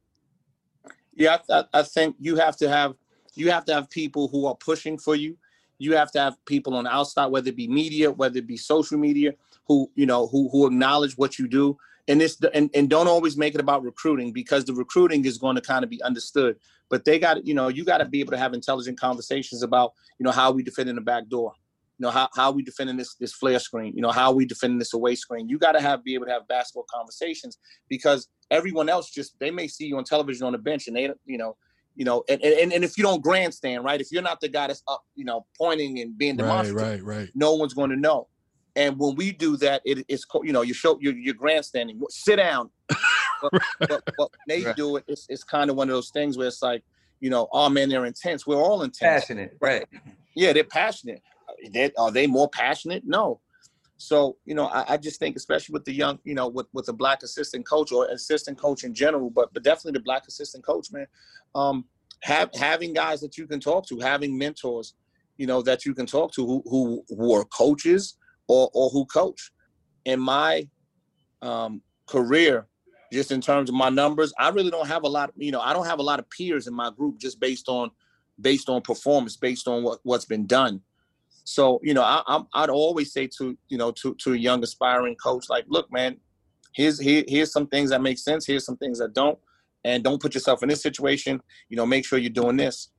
Yeah, 1.14 1.38
I, 1.50 1.64
I- 1.72 1.82
think 1.82 2.16
you 2.18 2.36
have 2.36 2.56
to 2.58 2.68
have 2.68 2.94
you 3.36 3.50
have 3.50 3.64
to 3.64 3.74
have 3.74 3.90
people 3.90 4.28
who 4.28 4.46
are 4.46 4.54
pushing 4.54 4.96
for 4.96 5.16
you. 5.16 5.36
You 5.78 5.96
have 5.96 6.12
to 6.12 6.20
have 6.20 6.36
people 6.44 6.74
on 6.74 6.84
the 6.84 6.90
outside, 6.90 7.26
whether 7.26 7.48
it 7.48 7.56
be 7.56 7.66
media, 7.66 8.10
whether 8.10 8.38
it 8.38 8.46
be 8.46 8.56
social 8.56 8.98
media, 8.98 9.34
who 9.66 9.90
you 9.94 10.06
know 10.06 10.26
who 10.26 10.48
who 10.50 10.66
acknowledge 10.66 11.16
what 11.16 11.38
you 11.38 11.48
do. 11.48 11.76
And 12.06 12.20
this 12.20 12.38
and, 12.52 12.70
and 12.74 12.90
don't 12.90 13.08
always 13.08 13.36
make 13.36 13.54
it 13.54 13.60
about 13.60 13.82
recruiting 13.82 14.32
because 14.32 14.64
the 14.64 14.74
recruiting 14.74 15.24
is 15.24 15.38
going 15.38 15.56
to 15.56 15.62
kind 15.62 15.84
of 15.84 15.90
be 15.90 16.02
understood. 16.02 16.56
But 16.90 17.04
they 17.04 17.18
got 17.18 17.46
you 17.46 17.54
know 17.54 17.68
you 17.68 17.84
got 17.84 17.98
to 17.98 18.04
be 18.04 18.20
able 18.20 18.32
to 18.32 18.38
have 18.38 18.54
intelligent 18.54 19.00
conversations 19.00 19.62
about 19.62 19.94
you 20.18 20.24
know 20.24 20.32
how 20.32 20.50
we 20.52 20.62
defend 20.62 20.88
in 20.88 20.96
the 20.96 21.00
back 21.00 21.28
door, 21.28 21.54
you 21.98 22.04
know 22.04 22.10
how 22.10 22.28
how 22.34 22.50
we 22.50 22.62
defending 22.62 22.96
this 22.96 23.14
this 23.16 23.32
flare 23.32 23.58
screen, 23.58 23.92
you 23.94 24.02
know 24.02 24.10
how 24.10 24.32
we 24.32 24.44
defending 24.44 24.78
this 24.78 24.94
away 24.94 25.14
screen. 25.14 25.48
You 25.48 25.58
got 25.58 25.72
to 25.72 25.80
have 25.80 26.02
be 26.02 26.14
able 26.14 26.26
to 26.26 26.32
have 26.32 26.46
basketball 26.48 26.86
conversations 26.92 27.58
because 27.88 28.28
everyone 28.50 28.88
else 28.88 29.10
just 29.10 29.34
they 29.38 29.50
may 29.50 29.68
see 29.68 29.86
you 29.86 29.96
on 29.96 30.04
television 30.04 30.46
on 30.46 30.52
the 30.52 30.58
bench 30.58 30.88
and 30.88 30.96
they 30.96 31.10
you 31.24 31.38
know 31.38 31.56
you 31.94 32.04
know 32.04 32.24
and, 32.28 32.42
and 32.42 32.72
and 32.72 32.84
if 32.84 32.98
you 32.98 33.04
don't 33.04 33.22
grandstand 33.22 33.84
right 33.84 34.00
if 34.00 34.08
you're 34.10 34.22
not 34.22 34.40
the 34.40 34.48
guy 34.48 34.66
that's 34.66 34.82
up 34.88 35.02
you 35.14 35.24
know 35.24 35.46
pointing 35.56 36.00
and 36.00 36.18
being 36.18 36.36
Right, 36.36 36.48
demonstrative 36.48 37.00
right, 37.00 37.02
right. 37.04 37.18
right 37.20 37.30
no 37.34 37.54
one's 37.54 37.72
going 37.74 37.90
to 37.90 37.96
know 37.96 38.26
and 38.76 38.98
when 38.98 39.14
we 39.14 39.30
do 39.30 39.56
that 39.56 39.80
it, 39.84 40.04
it's 40.08 40.26
you 40.42 40.52
know 40.52 40.62
you 40.62 40.74
show 40.74 40.98
you're, 41.00 41.14
you're 41.16 41.34
grandstanding 41.34 42.00
sit 42.10 42.36
down 42.36 42.68
but, 43.42 43.52
but, 43.88 44.02
but 44.18 44.28
when 44.44 44.58
they 44.58 44.64
Right. 44.64 44.76
do 44.76 44.96
it 44.96 45.04
it's, 45.06 45.26
it's 45.28 45.44
kind 45.44 45.70
of 45.70 45.76
one 45.76 45.88
of 45.88 45.94
those 45.94 46.10
things 46.10 46.36
where 46.36 46.48
it's 46.48 46.60
like 46.62 46.82
you 47.20 47.30
know 47.30 47.48
oh 47.52 47.68
man 47.68 47.88
they're 47.88 48.04
intense 48.04 48.46
we're 48.46 48.56
all 48.56 48.82
intense 48.82 49.22
Passionate, 49.22 49.56
right? 49.60 49.86
yeah, 50.34 50.52
they're 50.52 50.64
passionate. 50.64 51.22
They, 51.72 51.90
are 51.98 52.10
they 52.10 52.26
more 52.26 52.48
passionate? 52.48 53.02
No. 53.06 53.40
So, 53.96 54.36
you 54.44 54.54
know, 54.54 54.66
I, 54.66 54.94
I 54.94 54.96
just 54.96 55.18
think, 55.18 55.36
especially 55.36 55.72
with 55.72 55.84
the 55.84 55.92
young, 55.92 56.18
you 56.24 56.34
know, 56.34 56.48
with, 56.48 56.66
with 56.72 56.88
a 56.88 56.92
black 56.92 57.22
assistant 57.22 57.66
coach 57.66 57.92
or 57.92 58.06
assistant 58.06 58.58
coach 58.58 58.84
in 58.84 58.92
general, 58.92 59.30
but 59.30 59.54
but 59.54 59.62
definitely 59.62 59.92
the 59.92 60.04
black 60.04 60.26
assistant 60.26 60.64
coach, 60.64 60.88
man, 60.92 61.06
um, 61.54 61.84
have 62.22 62.50
having 62.54 62.92
guys 62.92 63.20
that 63.20 63.38
you 63.38 63.46
can 63.46 63.60
talk 63.60 63.86
to, 63.86 63.98
having 64.00 64.36
mentors, 64.36 64.94
you 65.38 65.46
know, 65.46 65.62
that 65.62 65.86
you 65.86 65.94
can 65.94 66.06
talk 66.06 66.32
to 66.32 66.44
who 66.44 66.62
who, 66.66 67.04
who 67.08 67.34
are 67.34 67.44
coaches 67.44 68.16
or 68.48 68.68
or 68.74 68.90
who 68.90 69.06
coach. 69.06 69.52
In 70.04 70.20
my 70.20 70.68
um, 71.40 71.80
career, 72.06 72.66
just 73.12 73.30
in 73.30 73.40
terms 73.40 73.70
of 73.70 73.74
my 73.74 73.88
numbers, 73.88 74.32
I 74.38 74.50
really 74.50 74.70
don't 74.70 74.88
have 74.88 75.04
a 75.04 75.08
lot. 75.08 75.32
You 75.36 75.52
know, 75.52 75.60
I 75.60 75.72
don't 75.72 75.86
have 75.86 76.00
a 76.00 76.02
lot 76.02 76.18
of 76.18 76.28
peers 76.28 76.66
in 76.66 76.74
my 76.74 76.90
group 76.90 77.18
just 77.18 77.40
based 77.40 77.68
on 77.68 77.90
based 78.40 78.68
on 78.68 78.82
performance, 78.82 79.36
based 79.36 79.68
on 79.68 79.82
what 79.82 80.00
what's 80.02 80.24
been 80.24 80.46
done. 80.46 80.82
So 81.44 81.78
you 81.82 81.94
know, 81.94 82.02
I, 82.02 82.22
I'm 82.26 82.46
I'd 82.54 82.70
always 82.70 83.12
say 83.12 83.28
to 83.38 83.56
you 83.68 83.78
know 83.78 83.92
to 83.92 84.14
to 84.14 84.32
a 84.32 84.36
young 84.36 84.62
aspiring 84.62 85.16
coach, 85.16 85.46
like, 85.48 85.64
look, 85.68 85.92
man, 85.92 86.16
here's 86.72 86.98
here, 86.98 87.24
here's 87.28 87.52
some 87.52 87.66
things 87.66 87.90
that 87.90 88.02
make 88.02 88.18
sense. 88.18 88.46
Here's 88.46 88.64
some 88.64 88.78
things 88.78 88.98
that 88.98 89.12
don't, 89.14 89.38
and 89.84 90.02
don't 90.02 90.20
put 90.20 90.34
yourself 90.34 90.62
in 90.62 90.68
this 90.70 90.82
situation. 90.82 91.40
You 91.68 91.76
know, 91.76 91.86
make 91.86 92.06
sure 92.06 92.18
you're 92.18 92.30
doing 92.30 92.56
this. 92.56 92.90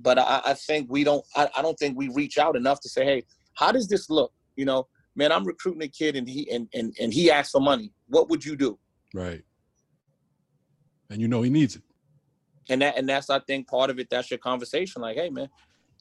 But 0.00 0.18
I, 0.18 0.40
I 0.46 0.54
think 0.54 0.90
we 0.90 1.04
don't. 1.04 1.24
I, 1.36 1.48
I 1.56 1.62
don't 1.62 1.78
think 1.78 1.96
we 1.96 2.08
reach 2.08 2.38
out 2.38 2.56
enough 2.56 2.80
to 2.80 2.88
say, 2.88 3.04
hey, 3.04 3.24
how 3.54 3.72
does 3.72 3.88
this 3.88 4.08
look? 4.08 4.32
You 4.56 4.64
know, 4.64 4.88
man, 5.14 5.30
I'm 5.30 5.44
recruiting 5.44 5.82
a 5.82 5.88
kid 5.88 6.16
and 6.16 6.28
he 6.28 6.50
and 6.50 6.68
and 6.72 6.94
and 6.98 7.12
he 7.12 7.30
asked 7.30 7.52
for 7.52 7.60
money. 7.60 7.92
What 8.08 8.30
would 8.30 8.44
you 8.44 8.56
do? 8.56 8.78
Right. 9.14 9.42
And 11.10 11.20
you 11.20 11.28
know 11.28 11.42
he 11.42 11.50
needs 11.50 11.76
it. 11.76 11.82
and 12.70 12.80
that 12.80 12.96
and 12.96 13.08
that's 13.08 13.28
I 13.28 13.38
think 13.40 13.68
part 13.68 13.90
of 13.90 13.98
it. 13.98 14.08
That's 14.10 14.30
your 14.30 14.38
conversation. 14.38 15.02
Like, 15.02 15.16
hey 15.16 15.28
man, 15.28 15.48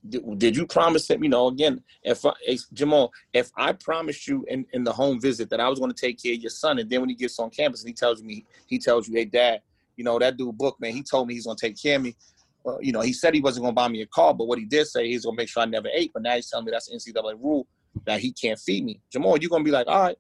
did, 0.10 0.58
you 0.58 0.66
promise 0.66 1.10
him? 1.10 1.24
You 1.24 1.30
know, 1.30 1.48
again, 1.48 1.84
if 2.04 2.26
I, 2.26 2.34
Jamal, 2.74 3.12
if 3.34 3.52
I 3.56 3.74
promised 3.74 4.28
you 4.28 4.46
in, 4.48 4.66
in 4.74 4.84
the 4.84 4.92
home 4.92 5.22
visit 5.22 5.50
that 5.52 5.60
I 5.60 5.70
was 5.70 5.80
going 5.80 5.92
to 5.92 6.00
take 6.00 6.22
care 6.22 6.34
of 6.34 6.40
your 6.40 6.50
son, 6.50 6.80
and 6.80 6.90
then 6.90 7.02
when 7.02 7.10
he 7.10 7.16
gets 7.16 7.38
on 7.40 7.50
campus 7.50 7.82
and 7.82 7.90
he 7.90 7.94
tells 7.94 8.24
me 8.24 8.46
he 8.68 8.80
tells 8.80 9.08
you, 9.08 9.16
hey 9.16 9.26
dad, 9.26 9.62
you 9.98 10.04
know 10.04 10.18
that 10.18 10.38
dude 10.38 10.58
book 10.58 10.78
man, 10.80 10.94
he 10.94 11.04
told 11.04 11.28
me 11.28 11.36
he's 11.36 11.46
going 11.46 11.58
to 11.58 11.68
take 11.68 11.82
care 11.82 11.98
of 11.98 12.02
me. 12.02 12.16
Well, 12.64 12.80
you 12.82 12.92
know, 12.92 13.02
he 13.02 13.14
said 13.14 13.34
he 13.34 13.42
wasn't 13.42 13.64
going 13.64 13.74
to 13.74 13.76
buy 13.76 13.88
me 13.88 14.02
a 14.02 14.08
car, 14.08 14.34
but 14.34 14.48
what 14.48 14.60
he 14.60 14.66
did 14.66 14.88
say 14.88 15.08
he's 15.08 15.26
going 15.26 15.36
to 15.36 15.42
make 15.42 15.50
sure 15.50 15.64
I 15.64 15.66
never 15.66 15.90
ate. 15.94 16.12
But 16.14 16.24
now 16.24 16.36
he's 16.36 16.50
telling 16.50 16.66
me 16.66 16.72
that's 16.72 16.92
NCAA 16.94 17.34
rule 17.42 17.68
that 18.06 18.20
he 18.20 18.32
can't 18.32 18.60
feed 18.60 18.86
me. 18.86 19.02
Jamal, 19.12 19.38
you're 19.38 19.50
going 19.50 19.64
to 19.64 19.68
be 19.68 19.72
like, 19.72 19.88
all 19.88 20.02
right, 20.02 20.18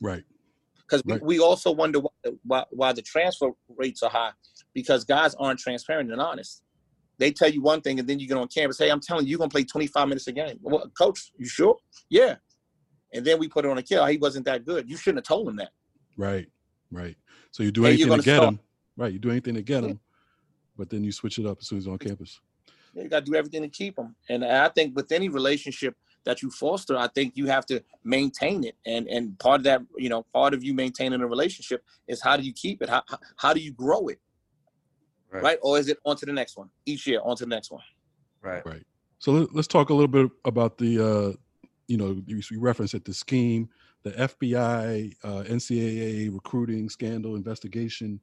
Right. 0.00 0.24
because 0.78 1.02
Right. 1.06 1.20
we, 1.22 1.38
we 1.38 1.40
also 1.40 1.70
wonder 1.72 2.00
why, 2.00 2.10
why 2.44 2.64
why 2.70 2.92
the 2.92 3.02
transfer 3.02 3.50
rates 3.76 4.02
are 4.02 4.10
high 4.10 4.32
because 4.74 5.04
guys 5.04 5.34
aren't 5.36 5.60
transparent 5.60 6.12
and 6.12 6.20
honest. 6.20 6.62
They 7.18 7.32
tell 7.32 7.50
you 7.50 7.60
one 7.62 7.80
thing 7.80 7.98
and 7.98 8.08
then 8.08 8.18
you 8.18 8.28
get 8.28 8.36
on 8.36 8.48
campus. 8.48 8.78
Hey, 8.78 8.90
I'm 8.90 9.00
telling 9.00 9.24
you, 9.26 9.30
you're 9.30 9.38
gonna 9.38 9.50
play 9.50 9.64
25 9.64 10.08
minutes 10.08 10.26
a 10.28 10.32
game. 10.32 10.58
Well, 10.62 10.88
coach, 10.96 11.32
you 11.36 11.46
sure? 11.46 11.76
Yeah. 12.08 12.36
And 13.12 13.24
then 13.24 13.38
we 13.38 13.48
put 13.48 13.64
it 13.64 13.70
on 13.70 13.78
a 13.78 13.82
kill. 13.82 14.04
He 14.06 14.18
wasn't 14.18 14.44
that 14.46 14.64
good. 14.64 14.88
You 14.88 14.96
shouldn't 14.96 15.18
have 15.26 15.28
told 15.28 15.48
him 15.48 15.56
that. 15.56 15.70
Right. 16.16 16.48
Right. 16.90 17.16
So 17.50 17.62
you 17.62 17.70
do 17.70 17.86
anything 17.86 18.08
to 18.08 18.16
get 18.16 18.36
start- 18.36 18.48
him. 18.54 18.60
Right. 18.96 19.12
You 19.12 19.18
do 19.18 19.30
anything 19.30 19.54
to 19.54 19.62
get 19.62 19.82
Yeah. 19.82 19.90
him, 19.90 20.00
but 20.76 20.90
then 20.90 21.04
you 21.04 21.12
switch 21.12 21.38
it 21.38 21.46
up 21.46 21.58
as 21.60 21.66
soon 21.68 21.78
as 21.78 21.84
he's 21.84 21.90
on 21.92 21.98
campus. 21.98 22.40
You 22.94 23.08
got 23.08 23.24
to 23.24 23.30
do 23.30 23.36
everything 23.36 23.62
to 23.62 23.68
keep 23.68 23.96
him. 23.98 24.16
And 24.28 24.44
I 24.44 24.68
think 24.68 24.96
with 24.96 25.12
any 25.12 25.28
relationship 25.28 25.94
that 26.24 26.42
you 26.42 26.50
foster, 26.50 26.96
I 26.96 27.06
think 27.08 27.36
you 27.36 27.46
have 27.46 27.64
to 27.66 27.82
maintain 28.02 28.64
it. 28.64 28.76
And 28.84 29.06
and 29.08 29.38
part 29.38 29.60
of 29.60 29.64
that, 29.64 29.82
you 29.96 30.08
know, 30.08 30.24
part 30.32 30.52
of 30.54 30.64
you 30.64 30.74
maintaining 30.74 31.20
a 31.20 31.26
relationship 31.26 31.84
is 32.08 32.20
how 32.22 32.36
do 32.36 32.42
you 32.42 32.52
keep 32.52 32.82
it? 32.82 32.88
How, 32.88 33.02
how 33.36 33.52
do 33.54 33.60
you 33.60 33.72
grow 33.72 34.08
it? 34.08 34.20
Right. 35.30 35.42
Right. 35.42 35.58
Or 35.62 35.78
is 35.78 35.88
it 35.88 35.98
on 36.04 36.16
to 36.16 36.26
the 36.26 36.32
next 36.32 36.56
one? 36.56 36.70
Each 36.86 37.06
year, 37.06 37.20
on 37.22 37.36
to 37.36 37.44
the 37.44 37.50
next 37.50 37.70
one. 37.70 37.82
Right. 38.42 38.64
Right. 38.64 38.82
So 39.18 39.32
let, 39.32 39.54
let's 39.54 39.68
talk 39.68 39.90
a 39.90 39.94
little 39.94 40.08
bit 40.08 40.30
about 40.44 40.78
the, 40.78 40.98
uh, 40.98 41.32
you 41.86 41.96
know, 41.96 42.22
you, 42.26 42.40
you 42.50 42.60
referenced 42.60 42.94
it, 42.94 43.04
the 43.04 43.12
scheme, 43.12 43.68
the 44.04 44.12
FBI, 44.12 45.14
uh, 45.24 45.42
NCAA 45.44 46.32
recruiting 46.32 46.88
scandal 46.88 47.36
investigation. 47.36 48.20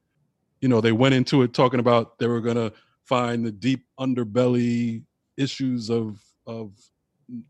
You 0.62 0.70
know, 0.70 0.82
they 0.82 0.94
went 0.94 1.15
into 1.15 1.41
it 1.44 1.54
talking 1.54 1.80
about 1.80 2.18
they 2.18 2.28
were 2.28 2.41
going 2.41 2.56
to 2.56 2.72
find 3.04 3.46
the 3.46 3.52
deep 3.52 3.86
underbelly 4.00 5.04
issues 5.38 5.89
of 5.89 6.20
of 6.48 6.72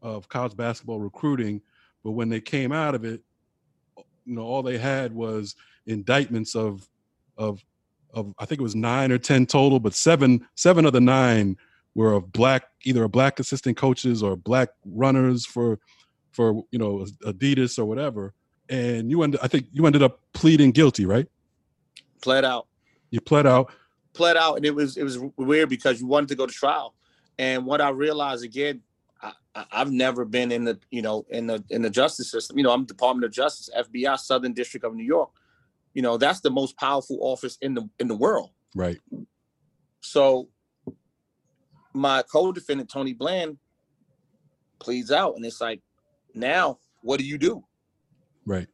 of 0.01 0.27
college 0.29 0.55
basketball 0.55 0.99
recruiting, 0.99 1.61
but 2.03 2.11
when 2.11 2.29
they 2.29 2.39
came 2.39 2.71
out 2.71 2.95
of 2.95 3.03
it, 3.05 3.21
you 4.25 4.35
know, 4.35 4.41
all 4.41 4.63
they 4.63 4.77
had 4.77 5.13
was 5.13 5.55
indictments 5.85 6.55
of 6.55 6.87
of 7.37 7.63
of 8.15 8.33
I 8.39 8.45
think 8.45 8.59
it 8.59 8.63
was 8.63 8.75
nine 8.75 9.11
or 9.11 9.17
ten 9.19 9.45
total, 9.45 9.79
but 9.79 9.93
seven 9.93 10.47
seven 10.55 10.85
of 10.85 10.93
the 10.93 11.01
nine 11.01 11.57
were 11.93 12.13
of 12.13 12.31
black 12.31 12.63
either 12.83 13.03
a 13.03 13.09
black 13.09 13.39
assistant 13.39 13.77
coaches 13.77 14.23
or 14.23 14.35
black 14.35 14.69
runners 14.85 15.45
for 15.45 15.79
for 16.31 16.63
you 16.71 16.79
know 16.79 17.05
Adidas 17.25 17.77
or 17.77 17.85
whatever. 17.85 18.33
And 18.69 19.11
you 19.11 19.21
ended 19.21 19.39
I 19.43 19.47
think 19.47 19.67
you 19.71 19.85
ended 19.85 20.01
up 20.01 20.21
pleading 20.33 20.71
guilty, 20.71 21.05
right? 21.05 21.27
Pled 22.21 22.43
out. 22.45 22.67
You 23.11 23.21
pled 23.21 23.45
out. 23.45 23.71
pled 24.13 24.35
out 24.37 24.55
and 24.55 24.65
it 24.65 24.73
was 24.73 24.97
it 24.97 25.03
was 25.03 25.19
weird 25.37 25.69
because 25.69 25.99
you 26.01 26.07
wanted 26.07 26.29
to 26.29 26.35
go 26.35 26.45
to 26.47 26.53
trial 26.53 26.95
and 27.37 27.65
what 27.65 27.81
i 27.81 27.89
realized 27.89 28.43
again 28.45 28.81
I, 29.21 29.31
I- 29.53 29.65
I've 29.73 29.91
never 29.91 30.25
been 30.25 30.51
in 30.51 30.63
the 30.63 30.79
you 30.89 31.01
know 31.01 31.25
in 31.29 31.47
the 31.47 31.63
in 31.69 31.81
the 31.81 31.89
justice 31.89 32.29
system. 32.31 32.57
You 32.57 32.63
know, 32.65 32.71
I'm 32.71 32.83
Department 32.85 33.23
of 33.25 33.31
Justice, 33.31 33.69
FBI, 33.77 34.17
Southern 34.19 34.51
District 34.53 34.85
of 34.85 34.93
New 34.95 35.03
York. 35.05 35.29
You 35.95 36.03
know, 36.03 36.17
that's 36.17 36.41
the 36.41 36.51
most 36.51 36.77
powerful 36.77 37.17
office 37.21 37.57
in 37.61 37.73
the 37.73 37.89
in 37.99 38.07
the 38.07 38.15
world. 38.15 38.51
Right. 38.75 38.99
So 40.01 40.49
my 41.93 42.21
co-defendant 42.31 42.91
Tony 42.91 43.13
Bland 43.13 43.57
pleads 44.79 45.11
out, 45.11 45.35
and 45.35 45.43
it's 45.43 45.59
like, 45.59 45.81
now 46.35 46.77
what 47.01 47.19
do 47.19 47.25
you 47.25 47.37
do? 47.39 47.63
Right. 48.45 48.67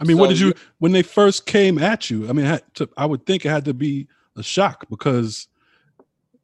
I 0.00 0.04
mean, 0.04 0.18
what 0.18 0.28
did 0.28 0.38
you 0.38 0.54
when 0.78 0.92
they 0.92 1.02
first 1.02 1.46
came 1.46 1.78
at 1.78 2.10
you? 2.10 2.28
I 2.28 2.32
mean, 2.32 2.60
to, 2.74 2.88
I 2.96 3.06
would 3.06 3.26
think 3.26 3.44
it 3.44 3.48
had 3.48 3.64
to 3.64 3.74
be 3.74 4.06
a 4.36 4.42
shock 4.42 4.86
because, 4.88 5.48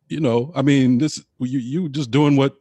you 0.08 0.18
know, 0.18 0.50
I 0.56 0.62
mean, 0.62 0.98
this 0.98 1.24
you 1.38 1.60
you 1.60 1.88
just 1.88 2.10
doing 2.10 2.36
what 2.36 2.56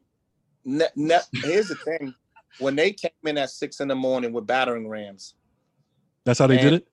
Ne- 0.65 0.85
ne- 0.95 1.19
here's 1.33 1.67
the 1.67 1.75
thing: 1.75 2.13
when 2.59 2.75
they 2.75 2.91
came 2.91 3.11
in 3.25 3.37
at 3.37 3.49
six 3.49 3.79
in 3.79 3.87
the 3.87 3.95
morning 3.95 4.31
with 4.33 4.47
battering 4.47 4.87
rams, 4.87 5.35
that's 6.25 6.39
how 6.39 6.47
they 6.47 6.57
did 6.57 6.73
it. 6.73 6.87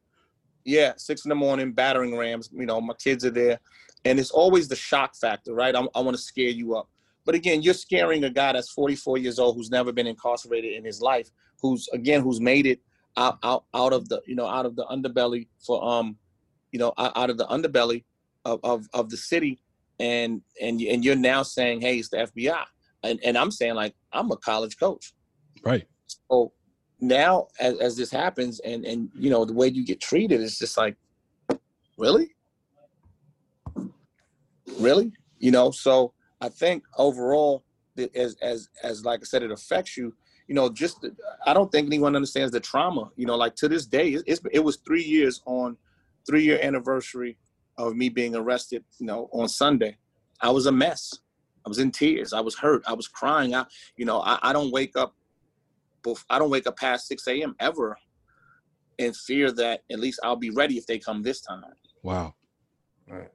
yeah, 0.64 0.92
six 0.96 1.24
in 1.24 1.28
the 1.28 1.34
morning, 1.34 1.72
battering 1.72 2.16
rams. 2.16 2.50
You 2.52 2.66
know, 2.66 2.80
my 2.80 2.94
kids 2.94 3.24
are 3.24 3.30
there, 3.30 3.60
and 4.04 4.18
it's 4.18 4.30
always 4.30 4.68
the 4.68 4.76
shock 4.76 5.14
factor, 5.16 5.54
right? 5.54 5.74
I'm, 5.74 5.88
I 5.94 6.00
want 6.00 6.16
to 6.16 6.22
scare 6.22 6.50
you 6.50 6.76
up, 6.76 6.88
but 7.24 7.34
again, 7.34 7.62
you're 7.62 7.74
scaring 7.74 8.24
a 8.24 8.30
guy 8.30 8.52
that's 8.52 8.70
44 8.72 9.18
years 9.18 9.38
old 9.38 9.56
who's 9.56 9.70
never 9.70 9.92
been 9.92 10.06
incarcerated 10.06 10.72
in 10.72 10.84
his 10.84 11.00
life, 11.00 11.30
who's 11.60 11.88
again 11.92 12.22
who's 12.22 12.40
made 12.40 12.66
it 12.66 12.80
out 13.16 13.38
out 13.42 13.64
out 13.74 13.92
of 13.92 14.08
the 14.08 14.20
you 14.26 14.34
know 14.34 14.46
out 14.46 14.66
of 14.66 14.76
the 14.76 14.84
underbelly 14.86 15.48
for 15.64 15.84
um, 15.84 16.16
you 16.72 16.78
know 16.78 16.92
out, 16.98 17.16
out 17.16 17.30
of 17.30 17.38
the 17.38 17.46
underbelly 17.46 18.04
of, 18.44 18.60
of 18.64 18.86
of 18.92 19.10
the 19.10 19.16
city, 19.16 19.60
and 19.98 20.42
and 20.60 20.80
and 20.80 21.04
you're 21.04 21.16
now 21.16 21.42
saying, 21.42 21.80
hey, 21.80 21.98
it's 21.98 22.08
the 22.08 22.16
FBI, 22.18 22.64
and 23.02 23.20
and 23.24 23.36
I'm 23.36 23.50
saying 23.50 23.74
like 23.74 23.94
I'm 24.12 24.30
a 24.30 24.36
college 24.36 24.76
coach. 24.78 25.12
Right. 25.62 25.86
So 26.06 26.52
now, 27.00 27.48
as, 27.58 27.78
as 27.78 27.96
this 27.96 28.10
happens, 28.10 28.60
and 28.60 28.84
and 28.84 29.10
you 29.14 29.30
know 29.30 29.44
the 29.44 29.52
way 29.52 29.68
you 29.68 29.84
get 29.84 30.00
treated 30.00 30.40
is 30.40 30.58
just 30.58 30.76
like, 30.76 30.96
really, 31.96 32.34
really, 34.78 35.12
you 35.38 35.50
know. 35.50 35.70
So 35.70 36.12
I 36.40 36.48
think 36.48 36.84
overall, 36.96 37.64
as 38.14 38.36
as 38.42 38.68
as 38.82 39.04
like 39.04 39.20
I 39.20 39.24
said, 39.24 39.42
it 39.42 39.50
affects 39.50 39.96
you. 39.96 40.14
You 40.46 40.54
know, 40.54 40.68
just 40.68 41.06
I 41.46 41.54
don't 41.54 41.70
think 41.70 41.86
anyone 41.86 42.16
understands 42.16 42.52
the 42.52 42.60
trauma. 42.60 43.10
You 43.16 43.26
know, 43.26 43.36
like 43.36 43.54
to 43.56 43.68
this 43.68 43.86
day, 43.86 44.14
it, 44.14 44.24
it's, 44.26 44.40
it 44.52 44.58
was 44.58 44.76
three 44.76 45.04
years 45.04 45.40
on 45.46 45.76
three 46.26 46.42
year 46.42 46.58
anniversary 46.62 47.36
of 47.78 47.94
me 47.94 48.08
being 48.08 48.34
arrested. 48.34 48.84
You 48.98 49.06
know, 49.06 49.30
on 49.32 49.48
Sunday, 49.48 49.96
I 50.40 50.50
was 50.50 50.66
a 50.66 50.72
mess. 50.72 51.18
I 51.64 51.68
was 51.68 51.78
in 51.78 51.90
tears. 51.90 52.32
I 52.32 52.40
was 52.40 52.56
hurt. 52.56 52.82
I 52.86 52.94
was 52.94 53.06
crying. 53.06 53.54
I, 53.54 53.64
you 53.96 54.06
know, 54.06 54.20
I, 54.22 54.38
I 54.42 54.52
don't 54.52 54.72
wake 54.72 54.96
up 54.96 55.14
bef- 56.02 56.24
I 56.28 56.38
don't 56.38 56.50
wake 56.50 56.66
up 56.66 56.76
past 56.76 57.06
6 57.08 57.26
a.m. 57.28 57.54
ever 57.60 57.96
in 58.98 59.12
fear 59.12 59.50
that 59.52 59.82
at 59.90 59.98
least 59.98 60.20
I'll 60.22 60.36
be 60.36 60.50
ready 60.50 60.76
if 60.76 60.86
they 60.86 60.98
come 60.98 61.22
this 61.22 61.40
time. 61.40 61.64
Wow. 62.02 62.34
Right. 63.08 63.30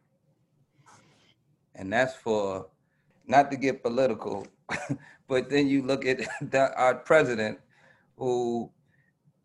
And 1.73 1.91
that's 1.91 2.15
for 2.15 2.67
not 3.28 3.51
to 3.51 3.58
get 3.58 3.84
political, 3.84 4.47
but 5.28 5.49
then 5.49 5.67
you 5.67 5.82
look 5.82 6.06
at 6.06 6.19
the, 6.51 6.73
our 6.75 6.95
president 6.95 7.60
who 8.17 8.71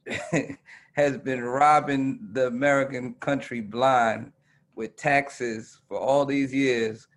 has 0.92 1.16
been 1.18 1.42
robbing 1.42 2.28
the 2.32 2.46
American 2.46 3.14
country 3.14 3.60
blind 3.60 4.32
with 4.74 4.96
taxes 4.96 5.80
for 5.88 5.98
all 5.98 6.24
these 6.24 6.54
years. 6.54 7.08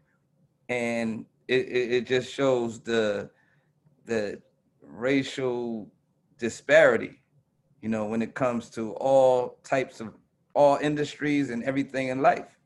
And 0.69 1.25
it, 1.47 1.67
it, 1.67 1.91
it 1.91 2.07
just 2.07 2.31
shows 2.31 2.79
the 2.79 3.29
the 4.05 4.41
racial 4.81 5.89
disparity, 6.43 7.21
you 7.81 7.87
know, 7.87 8.05
when 8.05 8.21
it 8.21 8.35
comes 8.35 8.69
to 8.71 8.91
all 8.95 9.57
types 9.63 10.01
of 10.01 10.13
all 10.53 10.77
industries 10.81 11.49
and 11.49 11.63
everything 11.63 12.09
in 12.09 12.21
life, 12.21 12.59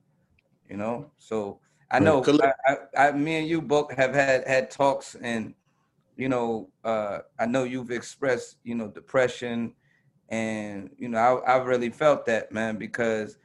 you 0.68 0.76
know. 0.76 1.12
So 1.20 1.60
I 1.92 2.00
know 2.00 2.24
I, 2.26 2.54
I, 2.66 3.08
I, 3.08 3.12
me 3.12 3.38
and 3.38 3.48
you 3.48 3.62
both 3.62 3.94
have 3.94 4.16
had 4.16 4.48
had 4.48 4.72
talks, 4.72 5.16
and 5.22 5.54
you 6.16 6.28
know, 6.28 6.70
uh, 6.84 7.20
I 7.40 7.46
know 7.46 7.66
you've 7.66 7.92
expressed, 7.92 8.58
you 8.64 8.74
know, 8.74 8.88
depression, 8.88 9.76
and 10.30 10.90
you 10.98 11.08
know, 11.10 11.20
I, 11.20 11.54
I 11.54 11.58
really 11.58 11.92
felt 11.92 12.26
that, 12.26 12.52
man, 12.52 12.78
because 12.78 13.38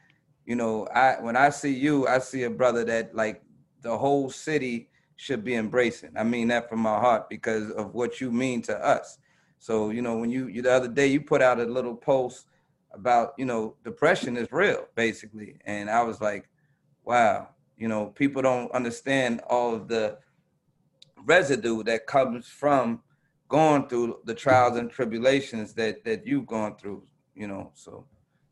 you 0.47 0.57
know, 0.57 0.87
I 0.95 1.21
when 1.21 1.37
I 1.37 1.51
see 1.51 1.75
you, 1.75 2.09
I 2.09 2.21
see 2.21 2.45
a 2.45 2.51
brother 2.51 2.85
that 2.85 3.15
like 3.15 3.43
the 3.83 3.97
whole 3.97 4.31
city 4.31 4.89
should 5.17 5.45
be 5.45 5.57
embracing. 5.57 6.13
I 6.17 6.25
mean 6.25 6.49
that 6.49 6.71
from 6.71 6.81
my 6.81 6.99
heart 6.99 7.29
because 7.29 7.71
of 7.73 7.93
what 7.93 8.19
you 8.21 8.33
mean 8.33 8.63
to 8.63 8.77
us. 8.77 9.19
So, 9.63 9.91
you 9.91 10.03
know, 10.03 10.17
when 10.17 10.29
you, 10.29 10.49
you 10.49 10.61
the 10.61 10.73
other 10.73 10.89
day 10.89 11.07
you 11.07 11.21
put 11.21 11.41
out 11.41 11.61
a 11.61 11.65
little 11.65 11.95
post 11.95 12.49
about, 12.91 13.33
you 13.39 13.45
know, 13.45 13.77
depression 13.85 14.37
is 14.37 14.51
real, 14.51 14.89
basically. 14.97 15.55
And 15.67 15.89
I 15.89 16.03
was 16.03 16.21
like, 16.21 16.49
wow, 17.05 17.51
you 17.77 17.87
know, 17.87 18.07
people 18.07 18.43
don't 18.43 18.73
understand 18.73 19.41
all 19.49 19.73
of 19.73 19.87
the 19.87 20.19
residue 21.25 21.85
that 21.85 22.09
comes 22.09 22.49
from 22.49 23.03
going 23.47 23.87
through 23.87 24.19
the 24.25 24.35
trials 24.35 24.79
and 24.79 24.91
tribulations 24.91 25.75
that 25.75 26.03
that 26.07 26.27
you've 26.27 26.49
gone 26.49 26.75
through, 26.75 27.05
you 27.37 27.47
know. 27.47 27.71
So 27.75 28.05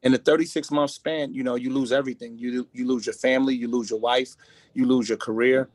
In 0.04 0.14
a 0.14 0.18
36 0.18 0.70
month 0.70 0.92
span, 0.92 1.34
you 1.34 1.42
know, 1.42 1.56
you 1.56 1.70
lose 1.70 1.90
everything. 1.90 2.38
You 2.38 2.68
you 2.72 2.86
lose 2.86 3.04
your 3.04 3.16
family, 3.16 3.56
you 3.56 3.66
lose 3.66 3.90
your 3.90 3.98
wife, 3.98 4.36
you 4.74 4.86
lose 4.86 5.08
your 5.08 5.18
career. 5.18 5.70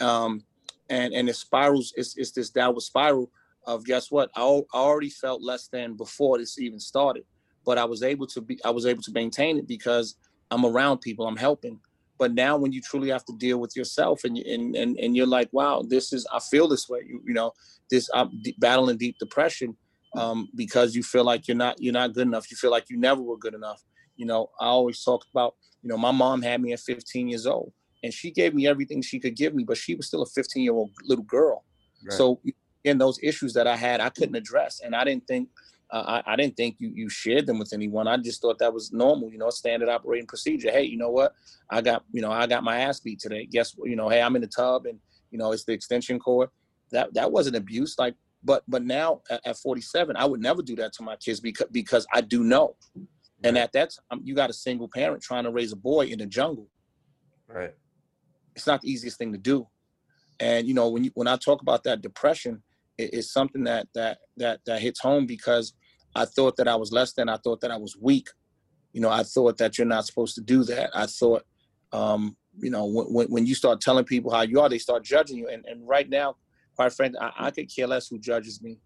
Um, 0.00 0.44
and 0.88 1.12
and 1.12 1.28
it 1.28 1.36
spirals, 1.36 1.92
it's, 1.94 2.16
it's 2.16 2.30
this 2.30 2.48
downward 2.48 2.80
spiral 2.80 3.30
of 3.68 3.84
guess 3.84 4.10
what? 4.10 4.30
I, 4.34 4.40
I 4.40 4.78
already 4.78 5.10
felt 5.10 5.42
less 5.42 5.68
than 5.68 5.94
before 5.94 6.38
this 6.38 6.58
even 6.58 6.80
started. 6.80 7.24
But 7.66 7.76
I 7.76 7.84
was 7.84 8.02
able 8.02 8.26
to 8.28 8.40
be 8.40 8.58
I 8.64 8.70
was 8.70 8.86
able 8.86 9.02
to 9.02 9.12
maintain 9.12 9.58
it 9.58 9.68
because 9.68 10.16
I'm 10.50 10.64
around 10.64 10.98
people, 10.98 11.26
I'm 11.26 11.36
helping. 11.36 11.78
But 12.18 12.32
now 12.32 12.56
when 12.56 12.72
you 12.72 12.80
truly 12.80 13.10
have 13.10 13.26
to 13.26 13.36
deal 13.36 13.58
with 13.58 13.76
yourself 13.76 14.24
and 14.24 14.36
you, 14.36 14.44
and, 14.52 14.74
and 14.74 14.96
and 14.98 15.14
you're 15.14 15.26
like, 15.26 15.50
wow, 15.52 15.84
this 15.86 16.12
is 16.12 16.26
I 16.32 16.40
feel 16.40 16.66
this 16.66 16.88
way. 16.88 17.00
You, 17.06 17.22
you 17.26 17.34
know, 17.34 17.52
this 17.90 18.08
I'm 18.14 18.30
battling 18.58 18.96
deep 18.96 19.16
depression 19.18 19.76
um, 20.16 20.48
because 20.54 20.96
you 20.96 21.02
feel 21.02 21.24
like 21.24 21.46
you're 21.46 21.56
not 21.56 21.80
you're 21.80 21.92
not 21.92 22.14
good 22.14 22.26
enough. 22.26 22.50
You 22.50 22.56
feel 22.56 22.70
like 22.70 22.86
you 22.88 22.98
never 22.98 23.20
were 23.20 23.36
good 23.36 23.54
enough. 23.54 23.82
You 24.16 24.24
know, 24.24 24.48
I 24.58 24.66
always 24.66 25.04
talk 25.04 25.24
about, 25.30 25.54
you 25.82 25.90
know, 25.90 25.98
my 25.98 26.10
mom 26.10 26.40
had 26.40 26.62
me 26.62 26.72
at 26.72 26.80
15 26.80 27.28
years 27.28 27.46
old 27.46 27.72
and 28.02 28.12
she 28.12 28.30
gave 28.30 28.54
me 28.54 28.66
everything 28.66 29.02
she 29.02 29.20
could 29.20 29.36
give 29.36 29.54
me, 29.54 29.62
but 29.62 29.76
she 29.76 29.94
was 29.94 30.06
still 30.06 30.22
a 30.22 30.26
15 30.26 30.62
year 30.62 30.72
old 30.72 30.90
little 31.04 31.24
girl. 31.24 31.64
So 32.10 32.40
those 32.96 33.18
issues 33.22 33.52
that 33.52 33.66
I 33.66 33.76
had, 33.76 34.00
I 34.00 34.08
couldn't 34.08 34.36
address, 34.36 34.80
and 34.82 34.96
I 34.96 35.04
didn't 35.04 35.26
think 35.26 35.50
uh, 35.90 36.20
I, 36.26 36.32
I 36.32 36.36
didn't 36.36 36.56
think 36.56 36.76
you 36.78 36.90
you 36.94 37.10
shared 37.10 37.46
them 37.46 37.58
with 37.58 37.72
anyone. 37.74 38.08
I 38.08 38.16
just 38.16 38.40
thought 38.40 38.58
that 38.60 38.72
was 38.72 38.92
normal, 38.92 39.30
you 39.30 39.38
know, 39.38 39.50
standard 39.50 39.88
operating 39.90 40.26
procedure. 40.26 40.70
Hey, 40.70 40.84
you 40.84 40.96
know 40.96 41.10
what? 41.10 41.34
I 41.70 41.82
got 41.82 42.04
you 42.12 42.22
know 42.22 42.32
I 42.32 42.46
got 42.46 42.64
my 42.64 42.78
ass 42.78 43.00
beat 43.00 43.18
today. 43.18 43.46
Guess 43.46 43.72
what? 43.76 43.90
You 43.90 43.96
know, 43.96 44.08
hey, 44.08 44.22
I'm 44.22 44.36
in 44.36 44.42
the 44.42 44.48
tub, 44.48 44.86
and 44.86 44.98
you 45.30 45.38
know 45.38 45.52
it's 45.52 45.64
the 45.64 45.72
extension 45.72 46.18
cord. 46.18 46.48
That 46.92 47.12
that 47.14 47.30
wasn't 47.30 47.56
abuse, 47.56 47.96
like. 47.98 48.14
But 48.44 48.62
but 48.68 48.84
now 48.84 49.22
at, 49.30 49.40
at 49.44 49.56
47, 49.56 50.16
I 50.16 50.24
would 50.24 50.40
never 50.40 50.62
do 50.62 50.76
that 50.76 50.92
to 50.92 51.02
my 51.02 51.16
kids 51.16 51.40
because 51.40 51.66
because 51.72 52.06
I 52.14 52.20
do 52.20 52.44
know. 52.44 52.76
And 53.42 53.58
at 53.58 53.72
that 53.72 53.92
time, 54.10 54.20
you 54.24 54.34
got 54.34 54.48
a 54.48 54.52
single 54.52 54.88
parent 54.88 55.22
trying 55.22 55.44
to 55.44 55.50
raise 55.50 55.72
a 55.72 55.76
boy 55.76 56.06
in 56.06 56.20
the 56.20 56.26
jungle 56.26 56.68
right. 57.48 57.74
it's 58.54 58.66
not 58.66 58.80
the 58.80 58.90
easiest 58.90 59.18
thing 59.18 59.32
to 59.32 59.38
do 59.38 59.66
and 60.40 60.66
you 60.66 60.74
know 60.74 60.88
when 60.88 61.04
you 61.04 61.10
when 61.14 61.26
i 61.26 61.36
talk 61.36 61.62
about 61.62 61.84
that 61.84 62.00
depression 62.00 62.62
it, 62.98 63.10
it's 63.14 63.32
something 63.32 63.64
that 63.64 63.86
that 63.94 64.18
that 64.36 64.60
that 64.66 64.80
hits 64.80 65.00
home 65.00 65.26
because 65.26 65.74
i 66.14 66.24
thought 66.24 66.56
that 66.56 66.68
i 66.68 66.74
was 66.74 66.92
less 66.92 67.12
than 67.12 67.28
i 67.28 67.36
thought 67.38 67.60
that 67.60 67.70
i 67.70 67.76
was 67.76 67.96
weak 68.00 68.28
you 68.92 69.00
know 69.00 69.10
i 69.10 69.22
thought 69.22 69.56
that 69.58 69.78
you're 69.78 69.86
not 69.86 70.06
supposed 70.06 70.34
to 70.34 70.40
do 70.40 70.64
that 70.64 70.90
i 70.94 71.06
thought 71.06 71.42
um 71.92 72.36
you 72.58 72.70
know 72.70 72.84
when, 72.84 73.06
when, 73.06 73.26
when 73.28 73.46
you 73.46 73.54
start 73.54 73.80
telling 73.80 74.04
people 74.04 74.30
how 74.30 74.42
you 74.42 74.60
are 74.60 74.68
they 74.68 74.78
start 74.78 75.04
judging 75.04 75.38
you 75.38 75.48
and, 75.48 75.64
and 75.66 75.86
right 75.86 76.08
now 76.08 76.36
quite 76.76 76.92
frankly 76.92 77.18
I, 77.20 77.46
I 77.46 77.50
could 77.50 77.74
care 77.74 77.86
less 77.86 78.08
who 78.08 78.18
judges 78.18 78.62
me 78.62 78.78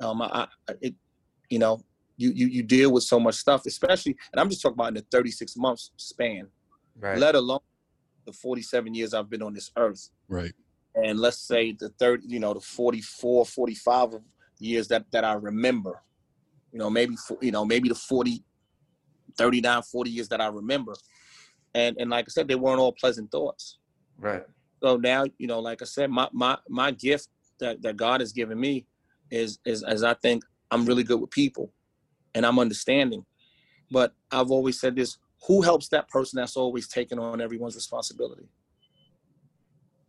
um 0.00 0.22
i, 0.22 0.46
I 0.68 0.74
it 0.80 0.94
you 1.50 1.58
know 1.58 1.80
you, 2.16 2.30
you 2.30 2.46
you 2.46 2.62
deal 2.62 2.92
with 2.92 3.04
so 3.04 3.20
much 3.20 3.34
stuff 3.34 3.66
especially 3.66 4.16
and 4.32 4.40
i'm 4.40 4.48
just 4.48 4.62
talking 4.62 4.74
about 4.74 4.88
in 4.88 4.94
the 4.94 5.06
36 5.10 5.56
months 5.56 5.90
span 5.96 6.48
Right. 6.98 7.18
let 7.18 7.34
alone 7.34 7.60
the 8.26 8.32
47 8.32 8.92
years 8.94 9.14
I've 9.14 9.30
been 9.30 9.42
on 9.42 9.54
this 9.54 9.70
earth. 9.76 10.10
Right. 10.28 10.52
And 10.96 11.18
let's 11.20 11.38
say 11.38 11.72
the 11.72 11.90
third, 11.90 12.22
you 12.24 12.40
know, 12.40 12.54
the 12.54 12.60
44, 12.60 13.44
45 13.44 14.14
years 14.58 14.88
that, 14.88 15.04
that 15.12 15.24
I 15.24 15.34
remember, 15.34 16.02
you 16.72 16.78
know, 16.78 16.88
maybe, 16.88 17.16
you 17.42 17.52
know, 17.52 17.64
maybe 17.64 17.90
the 17.90 17.94
40, 17.94 18.42
39, 19.36 19.82
40 19.82 20.10
years 20.10 20.28
that 20.28 20.40
I 20.40 20.46
remember. 20.46 20.94
And, 21.74 21.96
and 21.98 22.08
like 22.08 22.24
I 22.28 22.30
said, 22.30 22.48
they 22.48 22.54
weren't 22.54 22.80
all 22.80 22.92
pleasant 22.92 23.30
thoughts. 23.30 23.78
right. 24.18 24.44
So 24.82 24.96
now, 24.96 25.24
you 25.38 25.46
know, 25.46 25.60
like 25.60 25.82
I 25.82 25.84
said, 25.84 26.10
my, 26.10 26.28
my, 26.32 26.56
my 26.68 26.90
gift 26.90 27.28
that, 27.60 27.82
that 27.82 27.96
God 27.96 28.20
has 28.20 28.32
given 28.32 28.58
me 28.58 28.86
is, 29.30 29.58
is, 29.64 29.82
as 29.82 30.02
I 30.02 30.14
think 30.14 30.44
I'm 30.70 30.86
really 30.86 31.02
good 31.02 31.20
with 31.20 31.30
people 31.30 31.72
and 32.34 32.44
I'm 32.46 32.58
understanding. 32.58 33.24
But 33.90 34.14
I've 34.30 34.50
always 34.50 34.80
said 34.80 34.96
this, 34.96 35.18
who 35.46 35.62
helps 35.62 35.88
that 35.88 36.08
person 36.08 36.38
that's 36.38 36.56
always 36.56 36.88
taking 36.88 37.18
on 37.18 37.40
everyone's 37.40 37.74
responsibility? 37.74 38.48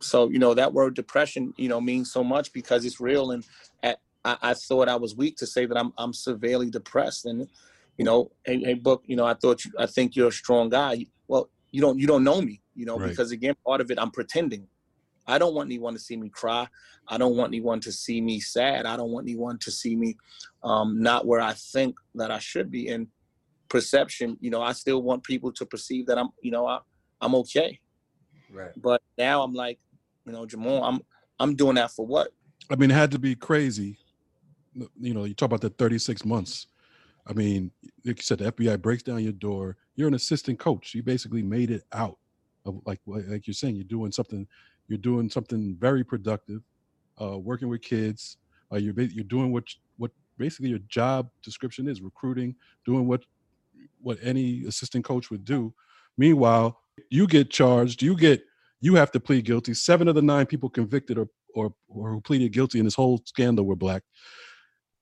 So 0.00 0.28
you 0.28 0.38
know 0.38 0.54
that 0.54 0.72
word 0.72 0.94
depression, 0.94 1.52
you 1.56 1.68
know, 1.68 1.80
means 1.80 2.12
so 2.12 2.22
much 2.22 2.52
because 2.52 2.84
it's 2.84 3.00
real. 3.00 3.32
And 3.32 3.44
at, 3.82 4.00
I, 4.24 4.36
I 4.42 4.54
thought 4.54 4.88
I 4.88 4.96
was 4.96 5.16
weak 5.16 5.36
to 5.38 5.46
say 5.46 5.66
that 5.66 5.76
I'm 5.76 5.92
I'm 5.98 6.12
severely 6.12 6.70
depressed. 6.70 7.26
And 7.26 7.48
you 7.96 8.04
know, 8.04 8.30
hey, 8.44 8.60
hey 8.60 8.74
book, 8.74 9.02
you 9.06 9.16
know, 9.16 9.26
I 9.26 9.34
thought 9.34 9.64
you, 9.64 9.72
I 9.78 9.86
think 9.86 10.16
you're 10.16 10.28
a 10.28 10.32
strong 10.32 10.68
guy. 10.68 11.06
Well, 11.26 11.50
you 11.70 11.80
don't 11.80 11.98
you 11.98 12.06
don't 12.06 12.24
know 12.24 12.40
me, 12.40 12.62
you 12.74 12.86
know, 12.86 12.98
Right. 12.98 13.10
because 13.10 13.32
again, 13.32 13.54
part 13.66 13.80
of 13.80 13.90
it, 13.90 13.98
I'm 14.00 14.10
pretending. 14.10 14.66
I 15.26 15.38
don't 15.38 15.54
want 15.54 15.68
anyone 15.68 15.92
to 15.92 16.00
see 16.00 16.16
me 16.16 16.30
cry. 16.30 16.66
I 17.06 17.18
don't 17.18 17.36
want 17.36 17.50
anyone 17.50 17.80
to 17.80 17.92
see 17.92 18.20
me 18.20 18.40
sad. 18.40 18.86
I 18.86 18.96
don't 18.96 19.10
want 19.10 19.26
anyone 19.26 19.58
to 19.58 19.70
see 19.70 19.94
me 19.94 20.16
um, 20.62 21.02
not 21.02 21.26
where 21.26 21.40
I 21.40 21.52
think 21.52 21.96
that 22.14 22.30
I 22.30 22.38
should 22.38 22.70
be. 22.70 22.88
And 22.88 23.08
perception, 23.68 24.38
you 24.40 24.50
know, 24.50 24.62
I 24.62 24.72
still 24.72 25.02
want 25.02 25.22
people 25.24 25.52
to 25.52 25.66
perceive 25.66 26.06
that 26.06 26.16
I'm, 26.16 26.30
you 26.40 26.50
know, 26.50 26.66
I, 26.66 26.78
I'm 27.20 27.34
okay. 27.36 27.78
Right. 28.50 28.70
But 28.76 29.02
now 29.18 29.42
I'm 29.42 29.52
like, 29.52 29.78
you 30.28 30.34
know, 30.34 30.46
Jamal, 30.46 30.84
I'm 30.84 31.00
I'm 31.40 31.56
doing 31.56 31.76
that 31.76 31.90
for 31.90 32.06
what? 32.06 32.28
I 32.70 32.76
mean, 32.76 32.90
it 32.90 32.94
had 32.94 33.10
to 33.12 33.18
be 33.18 33.34
crazy. 33.34 33.98
You 35.00 35.14
know, 35.14 35.24
you 35.24 35.34
talk 35.34 35.46
about 35.46 35.62
the 35.62 35.70
36 35.70 36.24
months. 36.24 36.66
I 37.26 37.32
mean, 37.32 37.70
like 38.04 38.18
you 38.18 38.22
said, 38.22 38.38
the 38.38 38.52
FBI 38.52 38.80
breaks 38.80 39.02
down 39.02 39.22
your 39.22 39.32
door. 39.32 39.76
You're 39.96 40.08
an 40.08 40.14
assistant 40.14 40.58
coach. 40.58 40.94
You 40.94 41.02
basically 41.02 41.42
made 41.42 41.70
it 41.70 41.84
out 41.92 42.18
of 42.66 42.80
like 42.84 43.00
like 43.06 43.46
you're 43.46 43.54
saying, 43.54 43.76
you're 43.76 43.84
doing 43.84 44.12
something. 44.12 44.46
You're 44.86 44.98
doing 44.98 45.28
something 45.30 45.76
very 45.80 46.04
productive, 46.04 46.62
uh, 47.20 47.38
working 47.38 47.68
with 47.68 47.82
kids. 47.82 48.36
Uh, 48.70 48.76
you're 48.76 48.94
you're 49.00 49.24
doing 49.24 49.50
what 49.50 49.64
what 49.96 50.10
basically 50.36 50.68
your 50.68 50.78
job 50.80 51.30
description 51.42 51.88
is: 51.88 52.02
recruiting, 52.02 52.54
doing 52.84 53.06
what 53.06 53.24
what 54.00 54.18
any 54.22 54.64
assistant 54.66 55.04
coach 55.04 55.30
would 55.30 55.44
do. 55.44 55.72
Meanwhile, 56.18 56.78
you 57.08 57.26
get 57.26 57.50
charged. 57.50 58.02
You 58.02 58.14
get 58.14 58.42
you 58.80 58.94
have 58.94 59.10
to 59.12 59.20
plead 59.20 59.44
guilty. 59.44 59.74
Seven 59.74 60.08
of 60.08 60.14
the 60.14 60.22
nine 60.22 60.46
people 60.46 60.70
convicted 60.70 61.18
or 61.18 61.28
or, 61.54 61.72
who 61.88 62.20
pleaded 62.20 62.52
guilty 62.52 62.78
in 62.78 62.84
this 62.84 62.94
whole 62.94 63.20
scandal 63.24 63.64
were 63.64 63.74
black. 63.74 64.02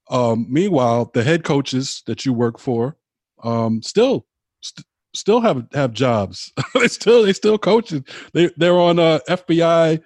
Um, 0.08 0.46
meanwhile, 0.48 1.10
the 1.12 1.22
head 1.22 1.44
coaches 1.44 2.02
that 2.06 2.24
you 2.24 2.32
work 2.32 2.58
for 2.58 2.96
um, 3.42 3.82
still 3.82 4.26
st- 4.60 4.86
still 5.14 5.40
have 5.40 5.66
have 5.72 5.92
jobs. 5.92 6.52
they 6.74 6.88
still 6.88 7.24
they 7.24 7.32
still 7.32 7.58
coaching. 7.58 8.04
They 8.32 8.50
they're 8.56 8.78
on 8.78 8.98
uh, 8.98 9.18
FBI 9.28 10.00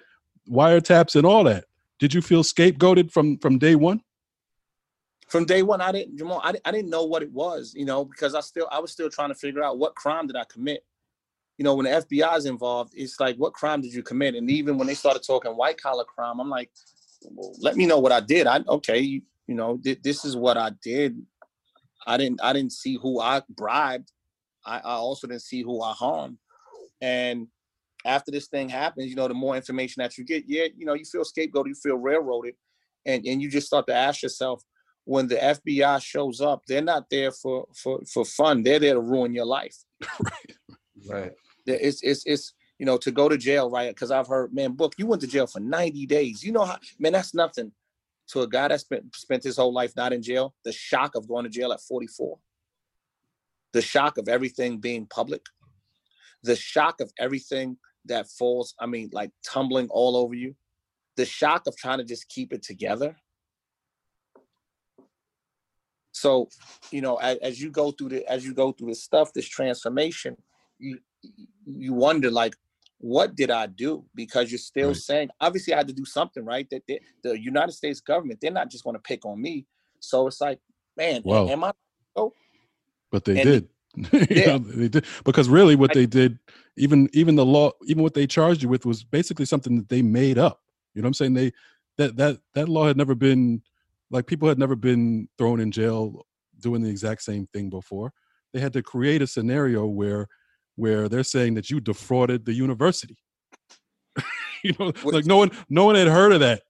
wiretaps 0.49 1.15
and 1.15 1.25
all 1.25 1.43
that. 1.45 1.65
Did 1.99 2.13
you 2.13 2.21
feel 2.21 2.43
scapegoated 2.43 3.11
from 3.11 3.37
from 3.37 3.59
day 3.59 3.75
one? 3.75 4.01
From 5.27 5.45
day 5.45 5.63
one, 5.63 5.79
I 5.79 5.93
didn't, 5.93 6.17
Jamal, 6.17 6.41
I, 6.43 6.55
I 6.65 6.71
didn't 6.71 6.89
know 6.89 7.05
what 7.05 7.23
it 7.23 7.31
was, 7.31 7.73
you 7.73 7.85
know, 7.85 8.03
because 8.03 8.35
I 8.35 8.41
still 8.41 8.67
I 8.69 8.79
was 8.79 8.91
still 8.91 9.09
trying 9.09 9.29
to 9.29 9.35
figure 9.35 9.63
out 9.63 9.77
what 9.77 9.95
crime 9.95 10.27
did 10.27 10.35
I 10.35 10.43
commit. 10.43 10.83
You 11.61 11.63
know, 11.63 11.75
when 11.75 11.85
the 11.85 11.91
FBI 11.91 12.37
is 12.39 12.47
involved, 12.47 12.93
it's 12.97 13.19
like, 13.19 13.35
what 13.35 13.53
crime 13.53 13.81
did 13.81 13.93
you 13.93 14.01
commit? 14.01 14.33
And 14.33 14.49
even 14.49 14.79
when 14.79 14.87
they 14.87 14.95
started 14.95 15.21
talking 15.21 15.51
white 15.51 15.79
collar 15.79 16.05
crime, 16.05 16.39
I'm 16.39 16.49
like, 16.49 16.71
well, 17.21 17.53
let 17.59 17.75
me 17.75 17.85
know 17.85 17.99
what 17.99 18.11
I 18.11 18.19
did. 18.19 18.47
I 18.47 18.61
okay, 18.67 18.97
you, 18.97 19.21
you 19.45 19.53
know, 19.53 19.77
th- 19.77 20.01
this 20.01 20.25
is 20.25 20.35
what 20.35 20.57
I 20.57 20.71
did. 20.81 21.23
I 22.07 22.17
didn't 22.17 22.41
I 22.41 22.51
didn't 22.53 22.71
see 22.71 22.97
who 22.99 23.19
I 23.19 23.43
bribed. 23.47 24.11
I, 24.65 24.77
I 24.79 24.93
also 24.93 25.27
didn't 25.27 25.43
see 25.43 25.61
who 25.61 25.83
I 25.83 25.91
harmed. 25.91 26.39
And 26.99 27.45
after 28.05 28.31
this 28.31 28.47
thing 28.47 28.67
happens, 28.67 29.11
you 29.11 29.15
know, 29.15 29.27
the 29.27 29.35
more 29.35 29.55
information 29.55 30.01
that 30.01 30.17
you 30.17 30.23
get, 30.23 30.45
yeah, 30.47 30.65
you 30.75 30.87
know, 30.87 30.95
you 30.95 31.05
feel 31.05 31.23
scapegoat, 31.23 31.67
you 31.67 31.75
feel 31.75 31.97
railroaded, 31.97 32.55
and 33.05 33.23
and 33.23 33.39
you 33.39 33.51
just 33.51 33.67
start 33.67 33.85
to 33.85 33.93
ask 33.93 34.23
yourself, 34.23 34.63
when 35.05 35.27
the 35.27 35.35
FBI 35.35 36.01
shows 36.01 36.41
up, 36.41 36.63
they're 36.67 36.81
not 36.81 37.07
there 37.11 37.31
for 37.31 37.67
for 37.75 38.01
for 38.11 38.25
fun. 38.25 38.63
They're 38.63 38.79
there 38.79 38.95
to 38.95 38.99
ruin 38.99 39.35
your 39.35 39.45
life. 39.45 39.77
Right. 41.09 41.23
There- 41.23 41.35
It's 41.79 42.01
it's 42.01 42.23
it's 42.25 42.53
you 42.79 42.85
know 42.85 42.97
to 42.97 43.11
go 43.11 43.29
to 43.29 43.37
jail, 43.37 43.69
right? 43.69 43.89
Because 43.89 44.11
I've 44.11 44.27
heard, 44.27 44.53
man, 44.53 44.73
book, 44.73 44.93
you 44.97 45.07
went 45.07 45.21
to 45.21 45.27
jail 45.27 45.47
for 45.47 45.59
90 45.59 46.05
days. 46.05 46.43
You 46.43 46.51
know 46.51 46.65
how, 46.65 46.77
man, 46.99 47.13
that's 47.13 47.33
nothing 47.33 47.71
to 48.29 48.41
a 48.41 48.47
guy 48.47 48.67
that 48.69 48.79
spent 48.79 49.15
spent 49.15 49.43
his 49.43 49.57
whole 49.57 49.73
life 49.73 49.93
not 49.95 50.13
in 50.13 50.21
jail. 50.21 50.53
The 50.63 50.71
shock 50.71 51.15
of 51.15 51.27
going 51.27 51.43
to 51.43 51.49
jail 51.49 51.71
at 51.73 51.81
44, 51.81 52.37
the 53.73 53.81
shock 53.81 54.17
of 54.17 54.27
everything 54.27 54.79
being 54.79 55.05
public, 55.05 55.45
the 56.43 56.55
shock 56.55 57.01
of 57.01 57.11
everything 57.19 57.77
that 58.05 58.27
falls. 58.27 58.73
I 58.79 58.85
mean, 58.85 59.09
like 59.13 59.31
tumbling 59.45 59.87
all 59.89 60.15
over 60.17 60.33
you, 60.33 60.55
the 61.17 61.25
shock 61.25 61.67
of 61.67 61.75
trying 61.77 61.99
to 61.99 62.03
just 62.03 62.29
keep 62.29 62.53
it 62.53 62.63
together. 62.63 63.15
So, 66.13 66.49
you 66.91 67.01
know, 67.01 67.15
as, 67.15 67.37
as 67.37 67.61
you 67.61 67.71
go 67.71 67.91
through 67.91 68.09
the 68.09 68.31
as 68.31 68.45
you 68.45 68.53
go 68.53 68.71
through 68.71 68.87
this 68.87 69.03
stuff, 69.03 69.33
this 69.33 69.47
transformation, 69.47 70.37
you 70.81 70.99
you 71.65 71.93
wonder 71.93 72.29
like, 72.31 72.55
what 72.97 73.35
did 73.35 73.51
I 73.51 73.67
do? 73.67 74.03
Because 74.15 74.51
you're 74.51 74.57
still 74.59 74.89
Right. 74.89 74.97
saying, 74.97 75.29
obviously, 75.39 75.73
I 75.73 75.77
had 75.77 75.87
to 75.87 75.93
do 75.93 76.05
something, 76.05 76.43
right? 76.43 76.67
That 76.71 76.83
they, 76.87 76.99
the 77.23 77.39
United 77.39 77.71
States 77.73 78.01
government, 78.01 78.39
they're 78.41 78.51
not 78.51 78.69
just 78.71 78.83
going 78.83 78.95
to 78.95 79.01
pick 79.01 79.25
on 79.25 79.41
me. 79.41 79.65
So 79.99 80.27
it's 80.27 80.41
like, 80.41 80.59
man, 80.97 81.21
Wow. 81.23 81.47
am 81.47 81.63
I? 81.63 81.71
Oh, 82.15 82.33
but 83.11 83.23
they 83.25 83.39
And- 83.39 83.49
did. 83.49 83.69
Yeah. 84.31 84.57
know, 84.57 84.57
they 84.59 84.87
did 84.87 85.05
because 85.25 85.49
really 85.49 85.75
what 85.75 85.91
I- 85.91 85.93
they 85.95 86.05
did, 86.05 86.39
even 86.77 87.09
even 87.13 87.35
the 87.35 87.45
law, 87.45 87.71
even 87.85 88.03
what 88.03 88.13
they 88.13 88.25
charged 88.25 88.63
you 88.63 88.69
with 88.69 88.85
was 88.85 89.03
basically 89.03 89.45
something 89.45 89.75
that 89.77 89.89
they 89.89 90.01
made 90.01 90.37
up. 90.37 90.61
You 90.93 91.01
know 91.01 91.07
what 91.07 91.09
I'm 91.09 91.13
saying? 91.15 91.33
They 91.33 91.51
that 91.97 92.15
that 92.17 92.39
that 92.55 92.69
law 92.69 92.87
had 92.87 92.95
never 92.97 93.15
been 93.15 93.61
like 94.09 94.27
people 94.27 94.47
had 94.47 94.57
never 94.59 94.75
been 94.77 95.27
thrown 95.37 95.59
in 95.59 95.71
jail 95.71 96.25
doing 96.59 96.81
the 96.81 96.89
exact 96.89 97.21
same 97.21 97.47
thing 97.47 97.69
before. 97.69 98.13
They 98.53 98.59
had 98.61 98.73
to 98.73 98.81
create 98.83 99.21
a 99.21 99.27
scenario 99.27 99.85
where 99.85 100.27
where 100.81 101.07
they're 101.07 101.23
saying 101.23 101.53
that 101.53 101.69
you 101.69 101.79
defrauded 101.79 102.43
the 102.43 102.53
university. 102.53 103.15
you 104.63 104.73
know, 104.79 104.87
Which- 105.03 105.13
like 105.15 105.25
no 105.27 105.37
one 105.37 105.51
no 105.69 105.85
one 105.85 105.93
had 105.95 106.07
heard 106.07 106.31
of 106.31 106.39
that 106.39 106.63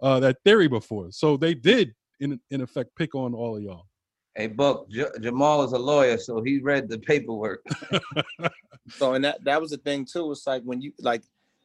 uh 0.00 0.18
that 0.20 0.38
theory 0.42 0.68
before. 0.68 1.08
So 1.12 1.36
they 1.36 1.52
did 1.54 1.94
in 2.18 2.40
in 2.50 2.62
effect 2.62 2.96
pick 2.96 3.14
on 3.14 3.34
all 3.34 3.56
of 3.58 3.62
y'all. 3.62 3.84
Hey, 4.34 4.46
Book, 4.46 4.88
J- 4.88 5.10
Jamal 5.20 5.64
is 5.64 5.72
a 5.72 5.78
lawyer, 5.78 6.16
so 6.16 6.40
he 6.42 6.60
read 6.60 6.88
the 6.88 6.98
paperwork. 6.98 7.62
So 8.90 9.12
and 9.12 9.22
that 9.22 9.44
that 9.44 9.60
was 9.60 9.70
the 9.72 9.76
thing 9.76 10.06
too. 10.06 10.32
It's 10.32 10.46
like 10.46 10.62
when 10.62 10.80
you 10.80 10.92
like 11.00 11.22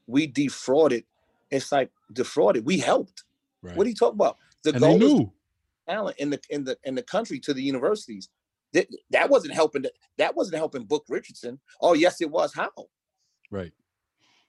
we 0.07 0.27
defrauded, 0.27 1.05
it's 1.51 1.71
like 1.71 1.89
defrauded. 2.11 2.65
We 2.65 2.77
helped. 2.79 3.23
Right. 3.61 3.77
What 3.77 3.85
are 3.87 3.89
you 3.89 3.95
talking 3.95 4.19
about? 4.19 4.37
The 4.63 4.73
and 4.73 4.83
they 4.83 4.87
goal 4.99 5.03
is 5.03 5.13
knew. 5.13 5.31
talent 5.87 6.17
in 6.17 6.29
the 6.31 6.41
in 6.49 6.65
the 6.65 6.77
in 6.83 6.95
the 6.95 7.03
country 7.03 7.39
to 7.39 7.53
the 7.53 7.63
universities. 7.63 8.27
That 8.73 8.87
that 9.11 9.29
wasn't 9.29 9.53
helping. 9.53 9.85
That 10.17 10.35
wasn't 10.35 10.57
helping 10.57 10.83
Book 10.83 11.05
Richardson. 11.09 11.59
Oh 11.81 11.93
yes, 11.93 12.21
it 12.21 12.29
was. 12.29 12.53
How? 12.53 12.71
Right. 13.51 13.71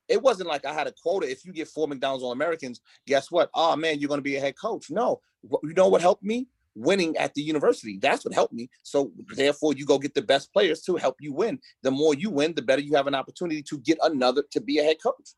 It 0.08 0.20
wasn't 0.20 0.48
like 0.48 0.66
I 0.66 0.72
had 0.74 0.86
a 0.86 0.92
quota. 0.92 1.30
If 1.30 1.44
you 1.44 1.52
get 1.52 1.68
four 1.68 1.88
McDonald's 1.88 2.24
All 2.24 2.32
Americans, 2.32 2.80
guess 3.06 3.30
what? 3.30 3.50
Oh 3.54 3.74
man, 3.76 3.98
you're 3.98 4.08
going 4.08 4.18
to 4.18 4.22
be 4.22 4.36
a 4.36 4.40
head 4.40 4.54
coach. 4.58 4.90
No, 4.90 5.20
you 5.62 5.74
know 5.74 5.88
what 5.88 6.00
helped 6.02 6.22
me? 6.22 6.48
Winning 6.74 7.16
at 7.16 7.32
the 7.34 7.42
university. 7.42 7.98
That's 8.02 8.24
what 8.24 8.34
helped 8.34 8.52
me. 8.52 8.68
So 8.82 9.12
therefore, 9.36 9.74
you 9.74 9.86
go 9.86 9.98
get 9.98 10.14
the 10.14 10.22
best 10.22 10.52
players 10.52 10.82
to 10.82 10.96
help 10.96 11.16
you 11.20 11.32
win. 11.32 11.58
The 11.82 11.90
more 11.90 12.14
you 12.14 12.30
win, 12.30 12.54
the 12.54 12.62
better 12.62 12.82
you 12.82 12.94
have 12.96 13.06
an 13.06 13.14
opportunity 13.14 13.62
to 13.62 13.78
get 13.78 13.98
another 14.02 14.42
to 14.50 14.60
be 14.60 14.78
a 14.78 14.82
head 14.82 14.96
coach. 15.02 15.34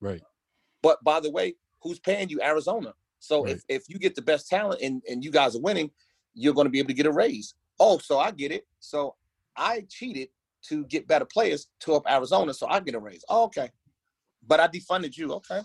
Right. 0.00 0.22
But 0.82 1.02
by 1.04 1.20
the 1.20 1.30
way, 1.30 1.54
who's 1.82 1.98
paying 1.98 2.30
you? 2.30 2.40
Arizona. 2.42 2.94
So 3.18 3.44
Right. 3.44 3.56
if, 3.56 3.64
if 3.68 3.88
you 3.88 3.98
get 3.98 4.14
the 4.14 4.22
best 4.22 4.48
talent 4.48 4.80
and, 4.80 5.02
and 5.08 5.22
you 5.22 5.30
guys 5.30 5.54
are 5.54 5.60
winning, 5.60 5.90
you're 6.34 6.54
going 6.54 6.64
to 6.64 6.70
be 6.70 6.78
able 6.78 6.88
to 6.88 6.94
get 6.94 7.06
a 7.06 7.12
raise. 7.12 7.54
Oh, 7.80 7.98
so 7.98 8.18
I 8.18 8.30
get 8.30 8.52
it. 8.52 8.66
So 8.78 9.16
I 9.56 9.84
cheated 9.88 10.28
to 10.68 10.84
get 10.84 11.08
better 11.08 11.24
players 11.24 11.68
to 11.80 11.94
up 11.94 12.04
Arizona, 12.08 12.54
so 12.54 12.68
I 12.68 12.78
get 12.80 12.94
a 12.94 13.00
raise. 13.00 13.24
Oh, 13.28 13.44
okay. 13.44 13.70
But 14.46 14.60
I 14.60 14.68
defunded 14.68 15.16
you, 15.16 15.32
okay? 15.34 15.56
Right. 15.56 15.64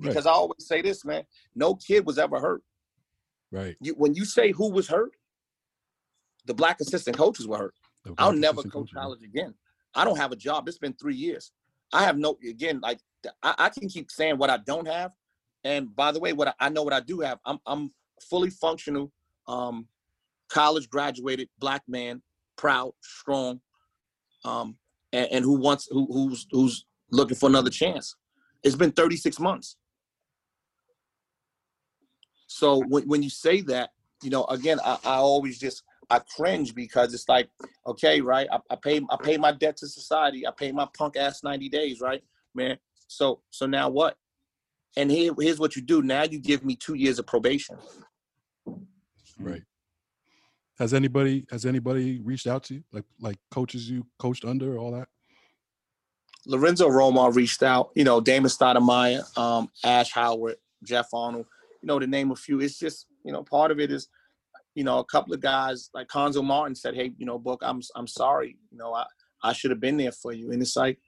Because 0.00 0.26
I 0.26 0.30
always 0.30 0.66
say 0.66 0.80
this, 0.80 1.04
man. 1.04 1.24
No 1.54 1.74
kid 1.74 2.06
was 2.06 2.18
ever 2.18 2.38
hurt. 2.38 2.62
Right. 3.50 3.76
You, 3.80 3.94
when 3.94 4.14
you 4.14 4.24
say 4.24 4.52
who 4.52 4.70
was 4.70 4.88
hurt, 4.88 5.12
the 6.46 6.54
black 6.54 6.80
assistant 6.80 7.16
coaches 7.16 7.46
were 7.46 7.58
hurt. 7.58 7.74
I'll 8.18 8.32
never 8.32 8.62
coach 8.62 8.90
college 8.92 9.22
again. 9.22 9.54
I 9.94 10.04
don't 10.04 10.18
have 10.18 10.32
a 10.32 10.36
job. 10.36 10.68
It's 10.68 10.78
been 10.78 10.92
three 10.94 11.14
years. 11.14 11.52
I 11.92 12.04
have 12.04 12.18
no 12.18 12.36
again. 12.48 12.80
Like 12.82 12.98
I, 13.42 13.54
I 13.58 13.68
can 13.68 13.88
keep 13.88 14.10
saying 14.10 14.36
what 14.36 14.50
I 14.50 14.58
don't 14.58 14.86
have. 14.86 15.12
And 15.62 15.94
by 15.94 16.12
the 16.12 16.20
way, 16.20 16.32
what 16.32 16.48
I, 16.48 16.54
I 16.60 16.68
know 16.68 16.82
what 16.82 16.92
I 16.92 17.00
do 17.00 17.20
have. 17.20 17.38
I'm 17.46 17.58
I'm 17.64 17.92
fully 18.28 18.50
functional, 18.50 19.12
um, 19.46 19.86
college 20.54 20.88
graduated 20.88 21.48
black 21.58 21.82
man, 21.88 22.22
proud, 22.56 22.92
strong, 23.02 23.60
um, 24.44 24.76
and, 25.12 25.28
and 25.32 25.44
who 25.44 25.58
wants 25.58 25.88
who 25.90 26.06
who's 26.06 26.46
who's 26.52 26.86
looking 27.10 27.36
for 27.36 27.48
another 27.48 27.70
chance. 27.70 28.14
It's 28.62 28.76
been 28.76 28.92
36 28.92 29.40
months. 29.40 29.76
So 32.46 32.82
when, 32.88 33.02
when 33.08 33.22
you 33.22 33.30
say 33.30 33.60
that, 33.62 33.90
you 34.22 34.30
know, 34.30 34.44
again, 34.44 34.78
I, 34.84 34.96
I 35.04 35.16
always 35.16 35.58
just 35.58 35.82
I 36.08 36.20
cringe 36.20 36.74
because 36.74 37.12
it's 37.12 37.28
like, 37.28 37.50
okay, 37.86 38.20
right? 38.20 38.46
I, 38.50 38.58
I 38.70 38.76
pay 38.76 39.00
I 39.10 39.16
pay 39.20 39.36
my 39.36 39.50
debt 39.50 39.76
to 39.78 39.88
society. 39.88 40.46
I 40.46 40.52
pay 40.52 40.70
my 40.70 40.86
punk 40.96 41.16
ass 41.16 41.42
90 41.42 41.68
days, 41.68 42.00
right? 42.00 42.22
Man. 42.54 42.78
So 43.08 43.40
so 43.50 43.66
now 43.66 43.88
what? 43.88 44.16
And 44.96 45.10
here, 45.10 45.32
here's 45.36 45.58
what 45.58 45.74
you 45.74 45.82
do. 45.82 46.00
Now 46.02 46.22
you 46.22 46.38
give 46.38 46.64
me 46.64 46.76
two 46.76 46.94
years 46.94 47.18
of 47.18 47.26
probation. 47.26 47.76
Right. 49.40 49.62
Has 50.78 50.92
anybody 50.92 51.46
has 51.50 51.66
anybody 51.66 52.20
reached 52.20 52.46
out 52.46 52.64
to 52.64 52.74
you 52.74 52.84
like 52.92 53.04
like 53.20 53.38
coaches 53.50 53.88
you 53.88 54.06
coached 54.18 54.44
under 54.44 54.76
all 54.78 54.92
that? 54.92 55.08
Lorenzo 56.46 56.88
Romar 56.88 57.34
reached 57.34 57.62
out. 57.62 57.90
You 57.94 58.04
know, 58.04 58.20
Damon 58.20 58.50
Stoudamire, 58.50 59.22
um, 59.38 59.70
Ash 59.84 60.10
Howard, 60.12 60.56
Jeff 60.82 61.08
Arnold. 61.12 61.46
You 61.82 61.86
know, 61.86 61.98
to 61.98 62.06
name 62.06 62.30
a 62.30 62.36
few. 62.36 62.60
It's 62.60 62.78
just 62.78 63.06
you 63.24 63.32
know, 63.32 63.42
part 63.42 63.70
of 63.70 63.80
it 63.80 63.90
is, 63.90 64.08
you 64.74 64.84
know, 64.84 64.98
a 64.98 65.04
couple 65.04 65.32
of 65.32 65.40
guys 65.40 65.90
like 65.94 66.08
Conzo 66.08 66.44
Martin 66.44 66.74
said, 66.74 66.94
"Hey, 66.94 67.12
you 67.18 67.26
know, 67.26 67.38
Book, 67.38 67.60
I'm 67.62 67.80
I'm 67.94 68.06
sorry. 68.06 68.58
You 68.70 68.78
know, 68.78 68.92
I 68.92 69.04
I 69.42 69.52
should 69.52 69.70
have 69.70 69.80
been 69.80 69.96
there 69.96 70.12
for 70.12 70.32
you." 70.32 70.50
And 70.50 70.60
it's 70.60 70.76
like, 70.76 70.98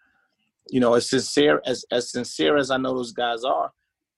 you 0.71 0.81
know, 0.81 0.95
as 0.95 1.11
sincere 1.11 1.61
as 1.67 1.85
as 1.91 2.11
sincere 2.11 2.57
as 2.57 2.71
I 2.71 2.77
know 2.77 2.95
those 2.95 3.12
guys 3.12 3.45
are, 3.45 3.73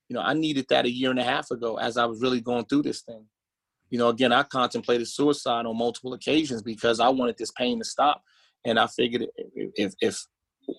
you 0.09 0.15
know, 0.15 0.21
I 0.21 0.35
needed 0.35 0.67
that 0.69 0.87
a 0.87 0.91
year 0.91 1.11
and 1.11 1.19
a 1.19 1.25
half 1.25 1.51
ago 1.51 1.77
as 1.77 1.97
I 1.97 2.07
was 2.07 2.21
really 2.21 2.41
going 2.41 2.67
through 2.67 2.83
this 2.83 3.03
thing. 3.03 3.25
You 3.91 3.99
know, 3.99 4.09
again, 4.09 4.32
I 4.32 4.43
contemplated 4.43 5.09
suicide 5.09 5.66
on 5.66 5.76
multiple 5.76 6.12
occasions 6.12 6.62
because 6.62 7.01
I 7.01 7.09
wanted 7.09 7.39
this 7.39 7.51
pain 7.53 7.78
to 7.78 7.84
stop, 7.84 8.22
and 8.64 8.78
I 8.78 8.86
figured 8.86 9.26
if 9.76 9.95
if 10.01 10.26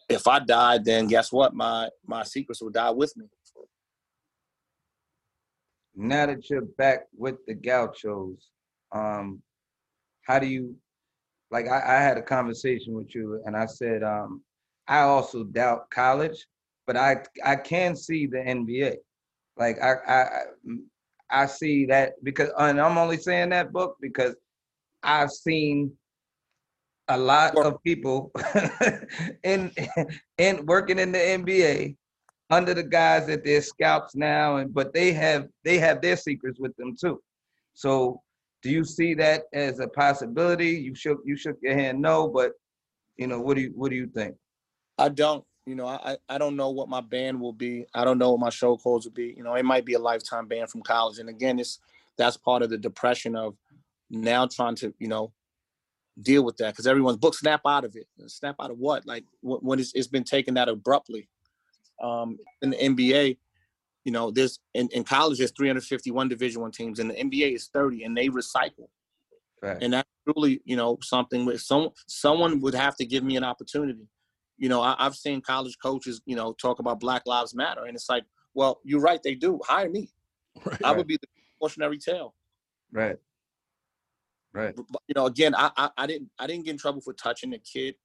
if 0.07 0.27
I 0.27 0.39
died, 0.39 0.85
then 0.85 1.07
guess 1.07 1.31
what? 1.31 1.53
My 1.53 1.89
my 2.05 2.23
secrets 2.23 2.61
would 2.61 2.73
die 2.73 2.91
with 2.91 3.15
me. 3.17 3.25
Now 5.95 6.27
that 6.27 6.49
you're 6.49 6.61
back 6.61 7.07
with 7.17 7.35
the 7.45 7.53
Gauchos, 7.53 8.49
um, 8.93 9.41
how 10.21 10.39
do 10.39 10.47
you 10.47 10.75
like? 11.51 11.67
I, 11.67 11.97
I 11.97 12.01
had 12.01 12.17
a 12.17 12.21
conversation 12.21 12.93
with 12.93 13.13
you, 13.15 13.41
and 13.45 13.57
I 13.57 13.65
said 13.65 14.03
um, 14.03 14.43
I 14.87 15.01
also 15.01 15.43
doubt 15.43 15.89
college, 15.89 16.45
but 16.85 16.95
I 16.95 17.23
I 17.43 17.55
can 17.55 17.95
see 17.95 18.27
the 18.27 18.37
NBA. 18.37 18.95
Like 19.57 19.81
I 19.81 19.95
I 20.07 20.25
I 21.29 21.45
see 21.45 21.85
that 21.87 22.13
because, 22.23 22.49
and 22.57 22.79
I'm 22.79 22.97
only 22.97 23.17
saying 23.17 23.49
that 23.49 23.71
book 23.71 23.97
because 24.01 24.35
I've 25.03 25.31
seen 25.31 25.91
a 27.07 27.17
lot 27.17 27.57
of 27.57 27.81
people 27.83 28.31
in 29.43 29.71
in 30.37 30.65
working 30.65 30.99
in 30.99 31.11
the 31.11 31.17
NBA 31.17 31.95
under 32.51 32.73
the 32.73 32.83
guys 32.83 33.27
that 33.27 33.43
they're 33.43 33.61
scalps 33.61 34.15
now, 34.15 34.57
and 34.57 34.73
but 34.73 34.93
they 34.93 35.11
have 35.13 35.47
they 35.63 35.77
have 35.77 36.01
their 36.01 36.15
secrets 36.15 36.59
with 36.59 36.75
them 36.77 36.95
too. 36.99 37.21
So 37.73 38.21
do 38.61 38.69
you 38.69 38.83
see 38.83 39.13
that 39.15 39.43
as 39.53 39.79
a 39.79 39.87
possibility? 39.87 40.71
You 40.71 40.95
shook 40.95 41.19
you 41.25 41.35
shook 41.35 41.57
your 41.61 41.73
hand 41.73 42.01
no, 42.01 42.27
but 42.27 42.53
you 43.17 43.27
know 43.27 43.39
what 43.39 43.55
do 43.55 43.61
you 43.61 43.71
what 43.75 43.89
do 43.89 43.95
you 43.95 44.07
think? 44.07 44.35
I 44.97 45.09
don't. 45.09 45.43
You 45.69 45.75
know, 45.75 45.85
I 45.85 46.17
I 46.27 46.39
don't 46.39 46.55
know 46.55 46.71
what 46.71 46.89
my 46.89 46.99
ban 46.99 47.39
will 47.39 47.53
be. 47.53 47.85
I 47.93 48.03
don't 48.03 48.17
know 48.17 48.31
what 48.31 48.39
my 48.39 48.49
show 48.49 48.75
cause 48.75 49.05
will 49.05 49.13
be. 49.13 49.35
You 49.37 49.43
know, 49.43 49.53
it 49.53 49.63
might 49.63 49.85
be 49.85 49.93
a 49.93 49.99
lifetime 49.99 50.47
ban 50.47 50.65
from 50.65 50.81
college. 50.81 51.19
And 51.19 51.29
again, 51.29 51.59
it's 51.59 51.77
that's 52.17 52.37
part 52.37 52.63
of 52.63 52.71
the 52.71 52.77
depression 52.77 53.35
of 53.35 53.55
now 54.09 54.47
trying 54.47 54.73
to 54.77 54.91
you 54.97 55.07
know 55.07 55.31
deal 56.19 56.43
with 56.43 56.57
that 56.57 56.73
because 56.73 56.87
everyone's 56.87 57.17
book 57.17 57.35
snap 57.35 57.61
out 57.67 57.85
of 57.85 57.95
it. 57.95 58.07
Snap 58.25 58.55
out 58.59 58.71
of 58.71 58.79
what? 58.79 59.05
Like 59.05 59.25
when 59.43 59.79
it's, 59.79 59.93
it's 59.93 60.07
been 60.07 60.23
taken 60.23 60.57
out 60.57 60.69
abruptly. 60.69 61.29
Um, 62.01 62.39
in 62.63 62.71
the 62.71 62.77
NBA, 62.77 63.37
you 64.05 64.11
know, 64.11 64.31
there's 64.31 64.57
in, 64.73 64.89
in 64.91 65.03
college 65.03 65.37
there's 65.37 65.51
351 65.51 66.29
Division 66.29 66.61
One 66.63 66.71
teams, 66.71 66.97
and 66.97 67.11
the 67.11 67.13
NBA 67.13 67.53
is 67.53 67.67
30, 67.71 68.05
and 68.05 68.17
they 68.17 68.29
recycle. 68.29 68.87
Right. 69.61 69.77
And 69.79 69.93
that's 69.93 70.09
really, 70.25 70.61
you 70.65 70.75
know, 70.75 70.97
something 71.03 71.45
with 71.45 71.61
some 71.61 71.89
someone 72.07 72.59
would 72.61 72.73
have 72.73 72.95
to 72.95 73.05
give 73.05 73.23
me 73.23 73.37
an 73.37 73.43
opportunity. 73.43 74.07
You 74.59 74.69
know, 74.69 74.81
I, 74.81 74.95
have 74.99 75.15
seen 75.15 75.41
college 75.41 75.77
coaches, 75.81 76.21
you 76.25 76.35
know, 76.35 76.53
talk 76.53 76.79
about 76.79 76.99
Black 76.99 77.23
Lives 77.25 77.55
Matter, 77.55 77.85
and 77.85 77.95
it's 77.95 78.09
like, 78.09 78.23
well, 78.53 78.79
you're 78.83 78.99
right, 78.99 79.21
they 79.23 79.35
do. 79.35 79.59
Hire 79.65 79.89
me. 79.89 80.09
Right. 80.65 80.83
I 80.83 80.91
would 80.91 81.07
be 81.07 81.15
the 81.15 81.27
cautionary 81.61 81.99
tale. 81.99 82.35
Right. 82.91 83.15
Right. 84.53 84.75
But, 84.75 85.01
you 85.07 85.13
know, 85.15 85.27
again, 85.27 85.55
I, 85.55 85.71
I, 85.77 85.89
I 85.97 86.07
didn't 86.07 86.29
I 86.39 86.47
didn't 86.47 86.65
get 86.65 86.71
in 86.71 86.77
trouble 86.77 87.01
for 87.01 87.13
touching 87.13 87.53
a 87.53 87.59
kid. 87.59 87.95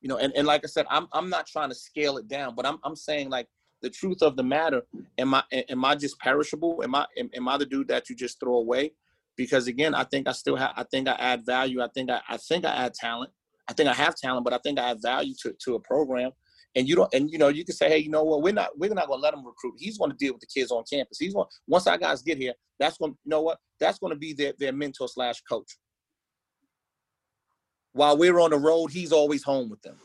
You 0.00 0.08
know, 0.08 0.16
and, 0.16 0.32
and 0.34 0.46
like 0.46 0.62
I 0.64 0.68
said, 0.68 0.86
I'm 0.88 1.08
I'm 1.12 1.28
not 1.28 1.46
trying 1.46 1.68
to 1.70 1.74
scale 1.74 2.16
it 2.18 2.28
down, 2.28 2.54
but 2.54 2.64
I'm 2.64 2.78
I'm 2.84 2.96
saying 2.96 3.30
like 3.30 3.48
the 3.82 3.90
truth 3.90 4.22
of 4.22 4.36
the 4.36 4.42
matter. 4.42 4.82
Am 5.18 5.34
I 5.34 5.42
am 5.68 5.84
I 5.84 5.96
just 5.96 6.18
perishable? 6.20 6.80
Am 6.82 6.94
I 6.94 7.06
am, 7.18 7.30
am 7.34 7.48
I 7.48 7.58
the 7.58 7.66
dude 7.66 7.88
that 7.88 8.08
you 8.08 8.16
just 8.16 8.38
throw 8.40 8.54
away? 8.54 8.92
Because 9.36 9.66
again, 9.66 9.94
I 9.94 10.04
think 10.04 10.28
I 10.28 10.32
still 10.32 10.56
have 10.56 10.72
I 10.76 10.84
think 10.84 11.08
I 11.08 11.12
add 11.12 11.44
value. 11.44 11.82
I 11.82 11.88
think 11.88 12.10
I 12.10 12.20
I 12.28 12.36
think 12.36 12.64
I 12.64 12.74
add 12.74 12.94
talent. 12.94 13.32
I 13.68 13.72
think 13.74 13.88
I 13.88 13.94
have 13.94 14.16
talent, 14.16 14.44
but 14.44 14.54
I 14.54 14.58
think 14.58 14.78
I 14.78 14.88
have 14.88 15.02
value 15.02 15.34
to, 15.42 15.54
to 15.64 15.74
a 15.74 15.80
program. 15.80 16.30
And 16.74 16.88
you 16.88 16.94
don't, 16.96 17.12
and 17.14 17.30
you 17.30 17.38
know, 17.38 17.48
you 17.48 17.64
can 17.64 17.74
say, 17.74 17.88
hey, 17.88 17.98
you 17.98 18.10
know 18.10 18.24
what, 18.24 18.42
we're 18.42 18.52
not, 18.52 18.78
we're 18.78 18.92
not 18.92 19.08
going 19.08 19.18
to 19.18 19.22
let 19.22 19.34
him 19.34 19.44
recruit. 19.44 19.74
He's 19.78 19.98
going 19.98 20.10
to 20.10 20.16
deal 20.16 20.34
with 20.34 20.40
the 20.40 20.46
kids 20.46 20.70
on 20.70 20.84
campus. 20.90 21.18
He's 21.18 21.34
going. 21.34 21.48
Once 21.66 21.86
our 21.86 21.98
guys 21.98 22.22
get 22.22 22.38
here, 22.38 22.52
that's 22.78 22.98
going. 22.98 23.12
You 23.24 23.30
know 23.30 23.42
what? 23.42 23.58
That's 23.80 23.98
to 23.98 24.14
be 24.16 24.32
their 24.32 24.52
their 24.58 24.72
mentor 24.72 25.08
slash 25.08 25.40
coach 25.42 25.76
while 27.98 28.16
we're 28.16 28.38
on 28.38 28.50
the 28.50 28.58
road, 28.58 28.92
he's 28.92 29.12
always 29.12 29.42
home 29.42 29.68
with 29.68 29.82
them. 29.82 29.96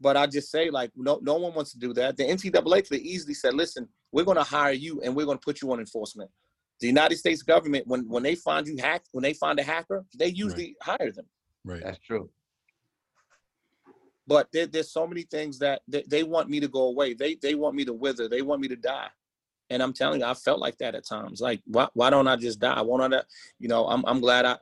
But 0.00 0.16
I 0.16 0.26
just 0.26 0.50
say, 0.50 0.68
like, 0.68 0.90
no, 0.96 1.20
no 1.22 1.36
one 1.36 1.54
wants 1.54 1.72
to 1.72 1.78
do 1.78 1.94
that. 1.94 2.16
The 2.16 2.24
NCAA 2.24 2.88
could 2.88 3.00
easily 3.00 3.34
said, 3.34 3.54
listen, 3.54 3.88
we're 4.10 4.24
going 4.24 4.36
to 4.36 4.42
hire 4.42 4.72
you 4.72 5.00
and 5.02 5.14
we're 5.14 5.24
going 5.24 5.38
to 5.38 5.44
put 5.44 5.62
you 5.62 5.70
on 5.72 5.78
enforcement. 5.78 6.30
The 6.80 6.86
United 6.86 7.16
States 7.16 7.42
government, 7.42 7.86
when 7.86 8.08
when 8.08 8.22
they 8.22 8.34
find 8.34 8.66
you 8.66 8.76
hack, 8.78 9.02
when 9.12 9.22
they 9.22 9.34
find 9.34 9.58
a 9.58 9.62
hacker, 9.62 10.04
they 10.18 10.28
usually 10.28 10.76
right. 10.86 10.98
hire 11.00 11.12
them. 11.12 11.26
Right. 11.64 11.82
That's 11.82 11.98
true. 11.98 12.30
But 14.26 14.48
there, 14.52 14.66
there's 14.66 14.90
so 14.90 15.06
many 15.06 15.22
things 15.22 15.58
that 15.58 15.82
they, 15.86 16.04
they 16.08 16.22
want 16.22 16.48
me 16.48 16.60
to 16.60 16.68
go 16.68 16.88
away. 16.88 17.14
They 17.14 17.36
they 17.36 17.54
want 17.54 17.74
me 17.74 17.84
to 17.84 17.92
wither. 17.92 18.28
They 18.28 18.42
want 18.42 18.60
me 18.60 18.68
to 18.68 18.76
die. 18.76 19.08
And 19.70 19.82
I'm 19.82 19.92
telling 19.92 20.20
you, 20.20 20.26
I 20.26 20.34
felt 20.34 20.60
like 20.60 20.76
that 20.78 20.94
at 20.94 21.06
times. 21.06 21.40
Like, 21.40 21.60
why, 21.66 21.88
why 21.94 22.10
don't 22.10 22.28
I 22.28 22.36
just 22.36 22.60
die? 22.60 22.80
Why 22.82 22.98
don't 22.98 23.14
I, 23.14 23.22
you 23.58 23.68
know, 23.68 23.86
I'm, 23.86 24.04
I'm 24.06 24.20
glad 24.20 24.44
I, 24.44 24.58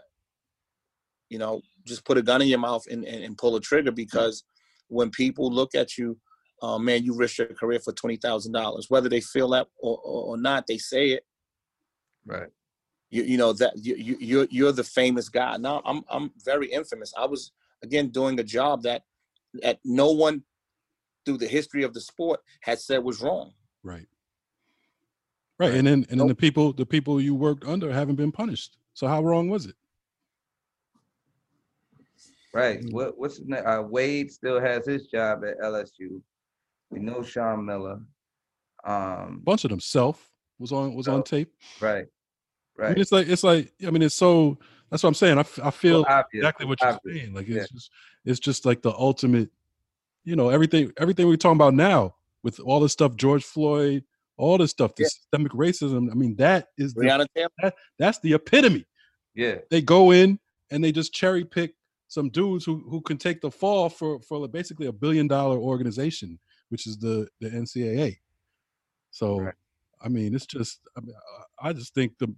you 1.29 1.39
know, 1.39 1.61
just 1.85 2.05
put 2.05 2.19
a 2.19 2.23
gun 2.23 2.41
in 2.41 2.49
your 2.49 2.61
mouth 2.61 2.87
and, 2.89 3.05
and, 3.05 3.25
and 3.25 3.37
pull 3.37 3.57
a 3.57 3.61
trigger 3.61 3.91
because 3.91 4.45
when 4.89 5.11
people 5.11 5.51
look 5.51 5.75
at 5.75 5.99
you, 5.99 6.19
uh, 6.63 6.79
man, 6.79 7.03
you 7.03 7.17
risk 7.17 7.39
your 7.39 7.49
career 7.49 7.81
for 7.81 7.93
twenty 7.93 8.17
thousand 8.17 8.53
dollars. 8.53 8.87
Whether 8.89 9.09
they 9.09 9.21
feel 9.21 9.49
that 9.51 9.67
or, 9.79 9.99
or, 9.99 10.25
or, 10.25 10.37
not, 10.37 10.67
they 10.69 10.79
say 10.79 11.09
it. 11.09 11.25
Right. 12.27 12.49
You, 13.11 13.25
you 13.25 13.37
know 13.37 13.53
that 13.55 13.73
you, 13.77 13.95
you 13.97 14.17
you're 14.21 14.47
you're 14.51 14.73
the 14.73 14.85
famous 14.85 15.29
guy. 15.29 15.57
Now 15.59 15.83
I'm 15.85 16.03
I'm 16.09 16.31
very 16.45 16.69
infamous. 16.69 17.13
I 17.17 17.27
was 17.27 17.53
again 17.83 18.09
doing 18.09 18.39
a 18.41 18.45
job 18.45 18.83
that 18.83 19.03
that 19.63 19.81
no 19.85 20.11
one 20.11 20.43
through 21.25 21.39
the 21.39 21.47
history 21.47 21.83
of 21.83 21.95
the 21.95 22.01
sport 22.01 22.41
had 22.61 22.79
said 22.81 23.05
was 23.05 23.21
wrong. 23.21 23.53
Right. 23.83 24.07
Right. 25.59 25.75
And 25.75 25.87
then 25.87 26.07
and 26.11 26.19
then 26.19 26.27
the 26.27 26.35
people 26.35 26.73
the 26.73 26.87
people 26.87 27.21
you 27.21 27.35
worked 27.35 27.65
under 27.65 27.93
haven't 27.93 28.17
been 28.17 28.33
punished. 28.33 28.79
So 28.95 29.07
how 29.07 29.23
wrong 29.23 29.49
was 29.49 29.67
it? 29.67 29.77
Right. 32.55 32.81
Mm-hmm. 32.81 32.95
What 32.95 33.19
what's 33.19 33.39
his 33.39 33.47
name? 33.47 33.63
Uh, 33.67 33.83
Wade 33.83 34.33
still 34.33 34.61
has 34.61 34.87
his 34.87 35.07
job 35.07 35.45
at 35.45 35.59
LSU. 35.61 36.21
We 36.91 37.01
know 37.01 37.23
Sean 37.23 37.65
Miller. 37.65 38.01
Um, 38.85 39.41
bunch 39.45 39.65
of 39.65 39.71
them. 39.71 39.81
Self 39.81 40.32
was 40.63 40.73
on 40.73 40.95
was 40.95 41.09
on 41.09 41.23
tape. 41.23 41.53
Right. 41.81 42.07
Right. 42.77 42.87
I 42.87 42.89
mean, 42.91 43.01
it's 43.03 43.13
like 43.13 43.29
it's 43.29 43.45
like 43.45 43.73
I 43.87 43.91
mean 43.91 44.03
it's 44.03 44.15
so 44.15 44.59
that's 44.91 45.03
what 45.03 45.09
I'm 45.09 45.15
saying. 45.15 45.39
I, 45.39 45.45
I 45.63 45.71
feel 45.71 46.05
well, 46.09 46.25
exactly 46.33 46.67
what 46.67 46.81
you're 46.81 46.93
obvious. 46.93 47.19
saying. 47.19 47.35
Like 47.35 47.49
it's 47.49 47.57
yeah. 47.57 47.67
just 47.73 47.91
it's 48.25 48.41
just 48.41 48.65
like 48.65 48.83
the 48.83 48.93
ultimate, 48.93 49.51
you 50.25 50.37
know, 50.37 50.49
everything 50.49 50.93
everything 50.97 51.27
we're 51.27 51.37
talking 51.37 51.57
about 51.57 51.75
now 51.75 52.15
with 52.43 52.61
all 52.61 52.81
this 52.81 52.93
stuff, 52.93 53.17
George 53.17 53.45
Floyd, 53.45 54.05
all 54.37 54.59
this 54.59 54.71
stuff, 54.71 54.95
the 54.95 55.03
yeah. 55.03 55.09
systemic 55.09 55.53
racism. 55.53 56.11
I 56.11 56.15
mean, 56.15 56.37
that 56.37 56.69
is 56.79 56.95
the, 56.95 57.29
that, 57.63 57.75
that's 57.99 58.19
the 58.21 58.35
epitome. 58.35 58.87
Yeah. 59.35 59.57
They 59.71 59.83
go 59.83 60.11
in 60.11 60.39
and 60.71 60.83
they 60.83 60.93
just 60.93 61.13
cherry 61.13 61.45
pick 61.45 61.75
some 62.09 62.29
dudes 62.29 62.65
who 62.65 62.85
who 62.89 63.01
can 63.01 63.17
take 63.17 63.41
the 63.41 63.51
fall 63.51 63.89
for 63.89 64.21
for 64.21 64.47
basically 64.49 64.87
a 64.87 64.93
billion 64.93 65.27
dollar 65.27 65.59
organization, 65.59 66.39
which 66.69 66.87
is 66.87 66.99
the 66.99 67.29
the 67.41 67.49
NCAA. 67.49 68.19
So, 69.11 69.41
right. 69.41 69.55
I 70.05 70.09
mean, 70.09 70.35
it's 70.35 70.47
just 70.47 70.81
I 70.97 71.01
mean, 71.01 71.15
I 71.61 71.73
just 71.73 71.95
think 71.95 72.19
the 72.19 72.35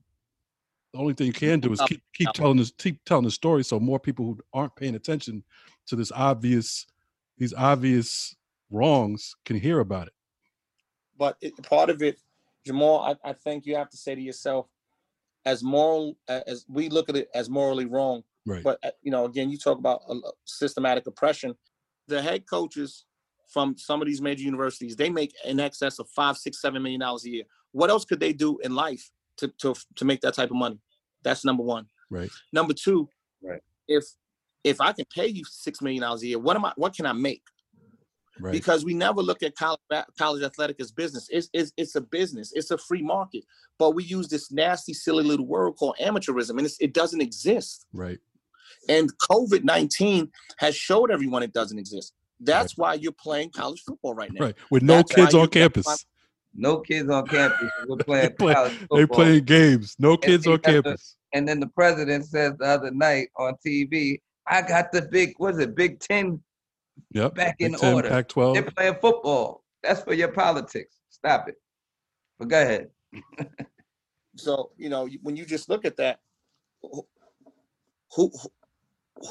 the 0.92 0.98
only 1.00 1.14
thing 1.14 1.26
you 1.26 1.32
can 1.32 1.60
do 1.60 1.72
is 1.72 1.80
keep 1.88 2.02
keep 2.12 2.30
telling 2.32 2.56
this 2.56 2.72
keep 2.78 3.04
telling 3.04 3.24
the 3.24 3.30
story 3.30 3.64
so 3.64 3.80
more 3.80 3.98
people 3.98 4.24
who 4.24 4.38
aren't 4.52 4.76
paying 4.76 4.94
attention 4.94 5.42
to 5.86 5.96
this 5.96 6.12
obvious 6.12 6.86
these 7.36 7.52
obvious 7.54 8.36
wrongs 8.70 9.34
can 9.44 9.56
hear 9.56 9.80
about 9.80 10.06
it. 10.06 10.12
But 11.18 11.36
it, 11.40 11.60
part 11.62 11.90
of 11.90 12.02
it, 12.02 12.18
Jamal, 12.64 13.00
I, 13.00 13.30
I 13.30 13.32
think 13.32 13.66
you 13.66 13.76
have 13.76 13.90
to 13.90 13.96
say 13.96 14.14
to 14.14 14.20
yourself, 14.20 14.66
as 15.44 15.62
moral 15.62 16.16
as 16.28 16.64
we 16.68 16.88
look 16.88 17.08
at 17.08 17.16
it 17.16 17.28
as 17.34 17.50
morally 17.50 17.86
wrong, 17.86 18.22
Right. 18.46 18.62
But 18.62 18.78
uh, 18.82 18.90
you 19.02 19.10
know, 19.10 19.24
again, 19.24 19.50
you 19.50 19.58
talk 19.58 19.78
about 19.78 20.02
systematic 20.44 21.06
oppression. 21.06 21.54
The 22.08 22.20
head 22.20 22.46
coaches 22.46 23.06
from 23.49 23.76
some 23.76 24.01
of 24.01 24.09
these 24.09 24.20
major 24.20 24.42
universities, 24.42 24.97
they 24.97 25.11
make 25.11 25.32
in 25.45 25.61
excess 25.61 25.99
of 25.99 26.09
five, 26.11 26.36
six, 26.36 26.61
seven 26.61 26.82
million 26.82 27.01
dollars 27.01 27.24
a 27.24 27.30
year. 27.30 27.45
What 27.72 27.90
else 27.90 28.05
could 28.05 28.20
they 28.20 28.32
do 28.32 28.59
in 28.59 28.74
life 28.74 29.11
to 29.38 29.49
to 29.59 29.74
to 29.97 30.05
make 30.05 30.20
that 30.22 30.34
type 30.34 30.51
of 30.51 30.57
money? 30.57 30.78
That's 31.22 31.45
number 31.45 31.62
one. 31.62 31.86
Right. 32.11 32.30
Number 32.53 32.74
two. 32.74 33.09
Right. 33.42 33.61
If 33.88 34.05
if 34.62 34.80
I 34.80 34.92
can 34.92 35.05
pay 35.14 35.26
you 35.26 35.45
six 35.45 35.80
million 35.80 36.03
dollars 36.03 36.22
a 36.22 36.28
year, 36.28 36.38
what 36.38 36.57
am 36.57 36.64
I? 36.64 36.72
What 36.76 36.95
can 36.95 37.07
I 37.07 37.12
make? 37.12 37.42
Right. 38.40 38.53
Because 38.53 38.84
we 38.84 38.95
never 38.95 39.22
look 39.22 39.42
at 39.42 39.55
college 39.55 39.80
college 40.18 40.42
athletic 40.42 40.80
as 40.80 40.90
business. 40.90 41.28
It's, 41.30 41.49
it's 41.53 41.72
it's 41.76 41.95
a 41.95 42.01
business. 42.01 42.53
It's 42.55 42.70
a 42.70 42.78
free 42.78 43.03
market. 43.03 43.45
But 43.78 43.95
we 43.95 44.05
use 44.05 44.28
this 44.28 44.51
nasty, 44.51 44.92
silly 44.92 45.24
little 45.24 45.47
word 45.47 45.72
called 45.72 45.97
amateurism, 46.01 46.59
and 46.59 46.68
it 46.80 46.95
doesn't 46.95 47.20
exist. 47.20 47.86
Right. 47.92 48.18
And 48.88 49.11
COVID 49.18 49.64
19 49.64 50.30
has 50.59 50.74
showed 50.74 51.11
everyone 51.11 51.42
it 51.42 51.53
doesn't 51.53 51.78
exist. 51.78 52.12
That's 52.41 52.76
why 52.76 52.95
you're 52.95 53.12
playing 53.12 53.51
college 53.51 53.82
football 53.87 54.14
right 54.14 54.30
now. 54.32 54.47
Right. 54.47 54.55
With 54.70 54.82
no 54.82 54.97
That's 54.97 55.12
kids 55.14 55.35
on 55.35 55.43
you- 55.43 55.47
that's 55.47 55.57
why- 55.57 55.61
campus. 55.61 56.07
No 56.57 56.78
kids 56.78 57.11
on 57.11 57.26
campus. 57.26 57.70
We're 57.89 57.97
playing 58.05 58.35
play- 58.39 58.55
college 58.55 58.78
They 58.78 58.87
football. 58.87 59.16
playing 59.16 59.45
games. 59.45 59.97
No 59.99 60.16
kids 60.16 60.47
you 60.47 60.53
on 60.53 60.59
got 60.59 60.64
the- 60.64 60.82
campus. 60.82 61.16
And 61.32 61.49
then 61.49 61.59
the 61.59 61.66
president 61.68 62.26
says 62.26 62.53
the 62.59 62.64
other 62.66 62.93
night 62.93 63.28
on 63.37 63.55
TV, 63.66 64.20
I 64.47 64.62
got 64.62 64.93
the 64.93 65.03
big, 65.03 65.35
what 65.39 65.55
is 65.55 65.59
it, 65.61 65.74
Big 65.74 65.99
Ten 65.99 66.41
Yep. 67.11 67.35
back 67.35 67.57
in 67.59 67.72
Big 67.72 67.80
10, 67.80 67.95
order. 67.95 68.09
Pac 68.09 68.28
12. 68.28 68.55
They're 68.55 68.70
playing 68.70 68.95
football. 69.01 69.64
That's 69.82 70.03
for 70.03 70.14
your 70.14 70.28
politics. 70.28 70.95
Stop 71.11 71.49
it. 71.49 71.57
But 72.39 72.49
go 72.49 72.62
ahead. 72.62 72.91
So 74.37 74.70
you 74.76 74.89
know 74.89 75.09
when 75.22 75.37
you 75.37 75.45
just 75.45 75.68
look 75.68 75.85
at 75.85 75.97
that, 75.97 76.18
who 76.82 77.07
who, 78.14 78.30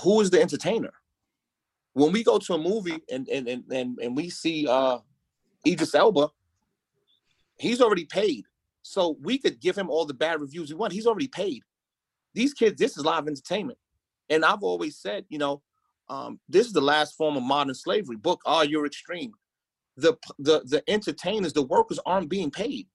who 0.02 0.22
is 0.22 0.30
the 0.30 0.42
entertainer? 0.42 0.92
When 1.94 2.12
we 2.12 2.24
go 2.24 2.38
to 2.40 2.54
a 2.54 2.58
movie 2.58 3.00
and 3.12 3.28
and 3.30 3.48
and 3.48 3.64
and, 3.72 4.00
and 4.00 4.16
we 4.16 4.30
see 4.30 4.68
uh 4.68 5.00
Idris 5.66 5.96
Elba, 5.96 6.30
he's 7.58 7.82
already 7.82 8.06
paid. 8.06 8.46
So 8.82 9.18
we 9.22 9.38
could 9.38 9.60
give 9.62 9.78
him 9.78 9.90
all 9.90 10.06
the 10.06 10.14
bad 10.14 10.42
reviews 10.42 10.70
we 10.70 10.76
want. 10.76 10.94
He's 10.94 11.08
already 11.08 11.28
paid. 11.30 11.62
These 12.34 12.54
kids, 12.54 12.78
this 12.78 12.98
is 12.98 13.06
live 13.06 13.28
entertainment. 13.28 13.80
And 14.30 14.44
I've 14.44 14.64
always 14.64 14.98
said, 14.98 15.26
you 15.30 15.38
know, 15.38 15.62
um, 16.10 16.40
this 16.50 16.68
is 16.68 16.74
the 16.74 16.82
last 16.82 17.16
form 17.16 17.38
of 17.38 17.44
modern 17.44 17.74
slavery. 17.76 18.18
Book, 18.18 18.42
oh, 18.46 18.64
you're 18.64 18.86
extreme. 18.86 19.32
The 19.96 20.18
the 20.40 20.62
the 20.66 20.84
entertainers, 20.90 21.54
the 21.54 21.62
workers 21.64 22.00
aren't 22.06 22.30
being 22.30 22.52
paid. 22.52 22.88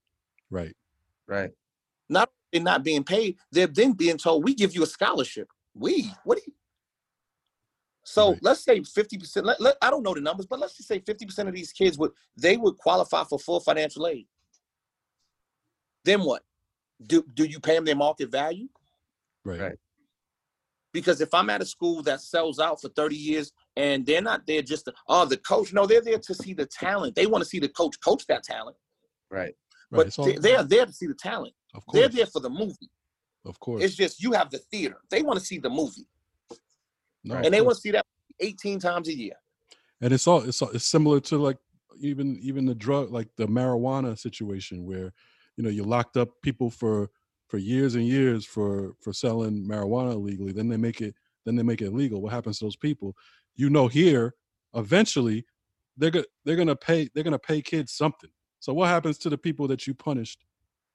Right. 0.51 0.75
Right. 1.27 1.51
not 2.09 2.31
they're 2.53 2.63
not 2.63 2.83
being 2.83 3.05
paid, 3.05 3.37
they're 3.53 3.67
then 3.67 3.93
being 3.93 4.17
told, 4.17 4.45
we 4.45 4.55
give 4.55 4.75
you 4.75 4.83
a 4.83 4.87
scholarship. 4.87 5.49
We, 5.75 6.11
what 6.25 6.39
do 6.39 6.45
you? 6.47 6.53
So 8.11 8.31
Right. 8.33 8.39
let's 8.43 8.65
say 8.65 8.81
50%, 8.81 9.45
let, 9.45 9.61
let, 9.61 9.77
I 9.83 9.91
don't 9.91 10.03
know 10.03 10.15
the 10.15 10.21
numbers, 10.23 10.47
but 10.47 10.59
let's 10.59 10.75
just 10.75 10.89
say 10.89 10.99
50% 10.99 11.47
of 11.47 11.53
these 11.55 11.73
kids 11.73 11.99
would, 11.99 12.13
they 12.39 12.57
would 12.57 12.79
qualify 12.79 13.23
for 13.25 13.39
full 13.39 13.61
financial 13.61 14.07
aid. 14.07 14.27
Then 16.07 16.23
what? 16.25 16.43
Do, 17.07 17.23
do 17.35 17.45
you 17.45 17.61
pay 17.61 17.75
them 17.75 17.85
their 17.85 17.97
market 17.97 18.31
value? 18.31 18.69
Right. 19.45 19.61
Right. 19.61 19.79
Because 20.95 21.21
if 21.21 21.35
I'm 21.35 21.51
at 21.51 21.61
a 21.61 21.67
school 21.67 22.03
that 22.05 22.23
sells 22.23 22.59
out 22.59 22.81
for 22.81 22.89
30 22.89 23.15
years 23.15 23.53
and 23.77 24.07
they're 24.07 24.23
not 24.23 24.47
there 24.47 24.63
just 24.63 24.87
to, 24.87 24.95
oh, 25.07 25.27
the 25.27 25.37
coach, 25.37 25.75
no, 25.75 25.85
they're 25.85 26.01
there 26.01 26.19
to 26.19 26.35
see 26.35 26.55
the 26.55 26.65
talent. 26.65 27.15
They 27.15 27.27
want 27.27 27.45
to 27.45 27.49
see 27.49 27.59
the 27.59 27.69
coach 27.69 28.01
coach 28.03 28.27
that 28.29 28.43
talent, 28.43 28.79
Right. 29.31 29.39
Right. 29.41 29.55
but 29.91 30.07
It's 30.07 30.19
all- 30.19 30.25
they, 30.25 30.37
they 30.39 30.57
are 30.57 30.65
there 30.65 30.87
to 30.87 30.93
see 30.95 31.07
the 31.07 31.15
talent. 31.15 31.53
of 31.75 31.85
course. 31.85 32.01
They're 32.01 32.09
there 32.09 32.27
for 32.27 32.41
the 32.41 32.49
movie. 32.51 32.91
Of 33.45 33.61
course. 33.61 33.85
It's 33.85 33.95
just 33.95 34.23
you 34.23 34.33
have 34.33 34.51
the 34.51 34.59
theater. 34.59 34.97
They 35.11 35.21
want 35.23 35.39
to 35.39 35.45
see 35.45 35.59
the 35.59 35.71
movie. 35.71 36.09
No, 37.25 37.37
and 37.37 37.53
they 37.53 37.61
want 37.61 37.77
to 37.77 37.81
see 37.81 37.91
that 37.91 38.07
18 38.41 38.79
times 38.79 39.09
a 39.09 39.17
year. 39.17 39.35
and 40.01 40.13
it's 40.13 40.27
all 40.27 40.43
it's 40.43 40.63
all, 40.63 40.71
it's 40.71 40.87
similar 40.87 41.21
to 41.21 41.39
like 41.39 41.59
even 42.01 42.39
even 42.41 42.65
the 42.65 42.75
drug 42.75 43.11
like 43.11 43.29
the 43.37 43.47
marijuana 43.47 44.17
situation 44.17 44.85
where 44.85 45.13
you 45.57 45.65
know 45.65 45.71
you 45.71 45.83
locked 45.83 46.17
up 46.17 46.29
people 46.43 46.71
for 46.71 47.11
for 47.49 47.59
years 47.59 47.97
and 47.97 48.07
years 48.07 48.45
for 48.45 48.95
for 49.01 49.13
selling 49.13 49.67
marijuana 49.67 50.13
illegally 50.13 50.53
then 50.53 50.69
they 50.69 50.77
make 50.77 51.01
it 51.01 51.15
then 51.45 51.57
they 51.57 51.63
make 51.63 51.81
it 51.81 51.95
legal. 51.95 52.21
What 52.21 52.33
happens 52.33 52.59
to 52.59 52.67
those 52.67 52.77
people? 52.77 53.17
You 53.57 53.71
know 53.71 53.89
here 53.89 54.35
eventually 54.75 55.47
they're 55.97 56.11
gonna 56.11 56.27
they're 56.45 56.57
gonna 56.57 56.77
pay 56.77 57.09
they're 57.15 57.25
gonna 57.25 57.39
pay 57.39 57.63
kids 57.63 57.93
something. 57.93 58.31
So 58.61 58.73
what 58.73 58.89
happens 58.89 59.19
to 59.19 59.31
the 59.31 59.39
people 59.39 59.67
that 59.69 59.87
you 59.87 59.95
punished 59.95 60.45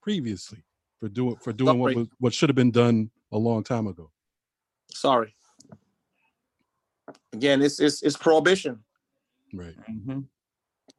previously 0.02 0.64
for 1.00 1.10
doing 1.10 1.36
for 1.38 1.54
doing 1.54 1.80
what 1.80 1.96
was, 1.96 2.08
what 2.20 2.34
should 2.34 2.50
have 2.50 2.56
been 2.56 2.72
done 2.72 3.10
a 3.32 3.38
long 3.38 3.64
time 3.64 3.88
ago? 3.88 4.12
Sorry. 4.92 5.34
Again, 7.34 7.62
it's 7.62 7.80
it's, 7.80 8.02
it's 8.04 8.18
prohibition. 8.18 8.80
right 9.54 9.76
hmm 9.88 10.20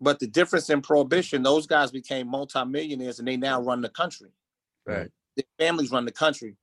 But 0.01 0.19
the 0.21 0.27
difference 0.27 0.71
in 0.71 0.81
prohibition, 0.83 1.43
those 1.43 1.67
guys 1.67 1.91
became 1.91 2.27
multimillionaires 2.29 3.19
and 3.19 3.29
they 3.29 3.37
now 3.37 3.61
run 3.61 3.81
the 3.81 3.89
country. 3.89 4.31
Right. 4.87 5.11
Their 5.37 5.45
families 5.59 5.91
run 5.91 6.05
the 6.05 6.13
country. 6.13 6.57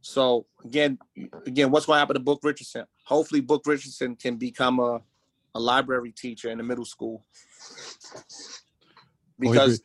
So 0.00 0.46
again, 0.64 0.98
again, 1.46 1.70
what's 1.70 1.86
going 1.86 1.96
to 1.96 2.00
happen 2.00 2.14
to 2.14 2.20
Book 2.20 2.40
Richardson? 2.42 2.84
Hopefully, 3.04 3.40
Book 3.40 3.62
Richardson 3.66 4.16
can 4.16 4.36
become 4.36 4.78
a, 4.78 5.00
a 5.54 5.60
library 5.60 6.12
teacher 6.12 6.50
in 6.50 6.58
the 6.58 6.64
middle 6.64 6.84
school. 6.84 7.24
he 9.40 9.48
Because 9.48 9.82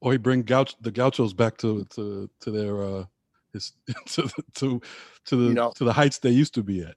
or 0.00 0.12
he 0.12 0.18
bring 0.18 0.42
gauch 0.42 0.74
the 0.80 0.90
gauchos 0.90 1.32
back 1.32 1.56
to 1.58 1.84
to 1.96 2.30
to 2.40 2.50
their 2.50 2.82
uh 2.82 3.04
his 3.52 3.72
to 4.06 4.22
the- 4.22 4.44
to 4.54 4.80
to 5.26 5.36
the 5.36 5.48
You 5.48 5.54
know- 5.54 5.72
to 5.76 5.84
the 5.84 5.92
heights 5.92 6.18
they 6.18 6.30
used 6.30 6.54
to 6.54 6.62
be 6.62 6.82
at 6.82 6.96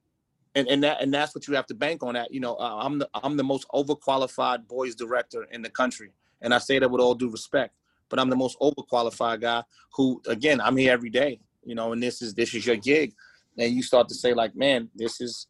and 0.56 0.68
and 0.68 0.84
that 0.84 1.02
and 1.02 1.14
that's 1.14 1.34
what 1.34 1.48
you 1.48 1.56
have 1.56 1.66
to 1.68 1.74
bank 1.74 2.04
on. 2.04 2.14
That 2.14 2.34
you 2.34 2.40
know, 2.40 2.56
uh, 2.56 2.80
I'm 2.82 3.00
the 3.00 3.10
I'm 3.14 3.38
the 3.38 3.44
most 3.44 3.68
overqualified 3.74 4.68
boys 4.68 4.96
director 4.96 5.46
in 5.52 5.62
the 5.62 5.70
country, 5.70 6.12
and 6.42 6.54
I 6.54 6.58
say 6.58 6.80
that 6.80 6.90
with 6.90 7.02
all 7.02 7.16
due 7.16 7.30
respect. 7.30 7.74
But 8.10 8.20
I'm 8.20 8.30
the 8.30 8.36
most 8.36 8.60
overqualified 8.60 9.42
guy. 9.42 9.64
Who, 9.96 10.22
again, 10.28 10.62
I'm 10.62 10.78
here 10.78 10.94
every 10.94 11.10
day. 11.10 11.40
You 11.64 11.76
know, 11.76 11.94
and 11.94 12.04
this 12.04 12.22
is 12.22 12.34
this 12.34 12.54
is 12.54 12.66
your 12.66 12.76
gig, 12.76 13.14
and 13.58 13.74
you 13.74 13.82
start 13.82 14.08
to 14.10 14.16
say 14.16 14.34
like, 14.34 14.56
man, 14.56 14.90
this 14.96 15.20
is 15.22 15.48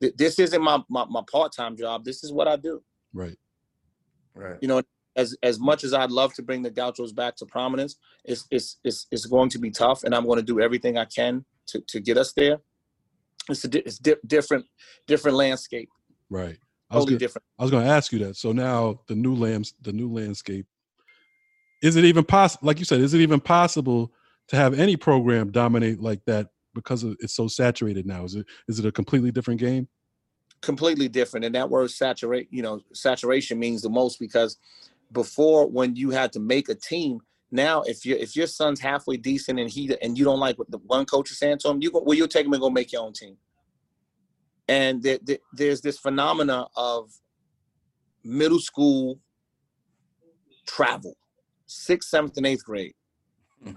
th- 0.00 0.14
this 0.16 0.38
isn't 0.38 0.62
my 0.62 0.80
my, 0.88 1.04
my 1.06 1.22
part 1.30 1.52
time 1.52 1.76
job. 1.76 2.04
This 2.04 2.22
is 2.22 2.32
what 2.32 2.46
I 2.46 2.56
do. 2.56 2.82
right 3.12 3.36
Right. 4.38 4.58
You 4.60 4.68
know, 4.68 4.82
as 5.16 5.36
as 5.42 5.58
much 5.58 5.82
as 5.82 5.92
I'd 5.92 6.12
love 6.12 6.32
to 6.34 6.42
bring 6.42 6.62
the 6.62 6.70
Gauchos 6.70 7.12
back 7.12 7.34
to 7.36 7.46
prominence, 7.46 7.96
it's 8.24 8.46
it's 8.50 8.78
it's 8.84 9.06
it's 9.10 9.26
going 9.26 9.50
to 9.50 9.58
be 9.58 9.70
tough, 9.70 10.04
and 10.04 10.14
I'm 10.14 10.24
going 10.24 10.38
to 10.38 10.44
do 10.44 10.60
everything 10.60 10.96
I 10.96 11.04
can 11.06 11.44
to 11.68 11.80
to 11.88 12.00
get 12.00 12.16
us 12.16 12.32
there. 12.32 12.60
It's 13.48 13.64
a 13.64 13.68
di- 13.68 13.80
it's 13.80 13.98
di- 13.98 14.16
different 14.26 14.66
different 15.06 15.36
landscape, 15.36 15.88
right. 16.30 16.56
I 16.90 16.96
was 16.96 17.04
totally 17.04 17.14
gonna, 17.14 17.18
different. 17.18 17.44
i 17.58 17.62
was 17.62 17.70
going 17.70 17.84
to 17.84 17.90
ask 17.90 18.12
you 18.12 18.18
that. 18.20 18.36
So 18.36 18.52
now 18.52 19.00
the 19.08 19.14
new 19.14 19.34
lambs 19.34 19.74
the 19.82 19.92
new 19.92 20.10
landscape 20.12 20.66
is 21.82 21.96
it 21.96 22.04
even 22.04 22.24
possible 22.24 22.66
like 22.66 22.78
you 22.78 22.84
said 22.84 23.00
is 23.00 23.14
it 23.14 23.20
even 23.20 23.40
possible 23.40 24.12
to 24.48 24.56
have 24.56 24.78
any 24.78 24.96
program 24.96 25.50
dominate 25.50 26.00
like 26.00 26.24
that 26.24 26.48
because 26.74 27.04
of, 27.04 27.16
it's 27.20 27.34
so 27.34 27.48
saturated 27.48 28.06
now? 28.06 28.24
Is 28.24 28.34
it 28.34 28.46
is 28.68 28.78
it 28.78 28.86
a 28.86 28.92
completely 28.92 29.30
different 29.30 29.60
game? 29.60 29.88
Completely 30.60 31.08
different. 31.08 31.44
And 31.44 31.54
that 31.54 31.70
word 31.70 31.90
saturate 31.90 32.48
you 32.50 32.62
know 32.62 32.80
saturation 32.92 33.58
means 33.58 33.82
the 33.82 33.90
most 33.90 34.18
because 34.18 34.56
before 35.12 35.66
when 35.66 35.96
you 35.96 36.10
had 36.10 36.32
to 36.32 36.40
make 36.40 36.68
a 36.68 36.74
team 36.74 37.20
now 37.50 37.82
if 37.82 38.04
your 38.04 38.18
if 38.18 38.36
your 38.36 38.46
son's 38.46 38.80
halfway 38.80 39.16
decent 39.16 39.58
and 39.58 39.70
he 39.70 39.96
and 40.02 40.18
you 40.18 40.24
don't 40.24 40.40
like 40.40 40.58
what 40.58 40.70
the 40.70 40.78
one 40.78 41.04
coach 41.06 41.30
is 41.30 41.38
saying 41.38 41.58
to 41.58 41.68
him 41.68 41.80
you 41.80 41.90
go 41.90 42.02
well 42.04 42.16
you'll 42.16 42.28
take 42.28 42.46
him 42.46 42.52
and 42.52 42.60
go 42.60 42.70
make 42.70 42.92
your 42.92 43.02
own 43.02 43.12
team. 43.12 43.36
And 44.68 45.02
there, 45.02 45.18
there- 45.22 45.38
there's 45.54 45.80
this 45.80 45.98
phenomena 45.98 46.66
of 46.76 47.10
middle 48.22 48.58
school 48.60 49.18
travel 50.66 51.16
sixth 51.66 52.10
seventh 52.10 52.36
and 52.36 52.46
eighth 52.46 52.64
grade. 52.64 52.94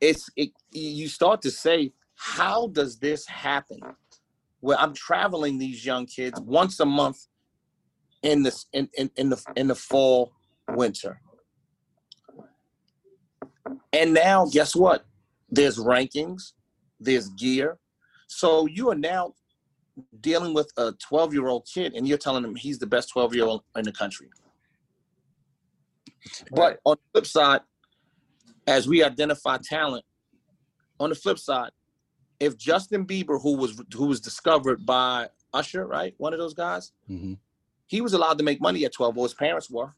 It's 0.00 0.30
it 0.36 0.50
you 0.70 1.08
start 1.08 1.42
to 1.42 1.50
say 1.50 1.92
how 2.14 2.68
does 2.68 2.98
this 2.98 3.26
happen? 3.26 3.80
Where 4.60 4.78
i'm 4.78 4.94
traveling 4.94 5.58
these 5.58 5.84
young 5.84 6.06
kids 6.06 6.40
once 6.40 6.80
a 6.80 6.84
month 6.86 7.26
in 8.22 8.42
this 8.42 8.66
in, 8.72 8.88
in, 8.96 9.10
in 9.16 9.28
the 9.30 9.42
in 9.56 9.66
the 9.68 9.74
fall 9.74 10.32
winter 10.70 11.20
and 13.92 14.14
now 14.14 14.46
guess 14.46 14.74
what? 14.74 15.04
There's 15.50 15.78
rankings 15.78 16.52
there's 17.00 17.28
gear. 17.30 17.78
So 18.26 18.66
you 18.66 18.90
are 18.90 18.94
now 18.94 19.34
dealing 20.20 20.54
with 20.54 20.70
a 20.76 20.92
12 20.92 21.32
year 21.32 21.46
old 21.48 21.66
kid 21.72 21.94
and 21.94 22.06
you're 22.06 22.18
telling 22.18 22.44
him 22.44 22.54
he's 22.54 22.78
the 22.78 22.86
best 22.86 23.10
12 23.10 23.34
year 23.34 23.44
old 23.44 23.62
in 23.76 23.84
the 23.84 23.92
country. 23.92 24.28
But 26.50 26.78
on 26.84 26.96
the 26.96 27.20
flip 27.20 27.26
side 27.26 27.60
as 28.66 28.86
we 28.86 29.02
identify 29.02 29.58
talent 29.62 30.04
on 31.00 31.08
the 31.08 31.14
flip 31.14 31.38
side 31.38 31.70
if 32.38 32.56
justin 32.58 33.06
bieber 33.06 33.40
who 33.40 33.56
was 33.56 33.80
who 33.94 34.06
was 34.06 34.20
discovered 34.20 34.84
by 34.84 35.26
usher 35.54 35.86
right 35.86 36.14
one 36.18 36.34
of 36.34 36.38
those 36.38 36.52
guys 36.52 36.92
hmm 37.06 37.34
he 37.88 38.02
was 38.02 38.12
allowed 38.12 38.36
to 38.38 38.44
make 38.44 38.60
money 38.60 38.84
at 38.84 38.92
12 38.92 39.16
or 39.16 39.24
his 39.24 39.34
parents 39.34 39.70
were. 39.70 39.94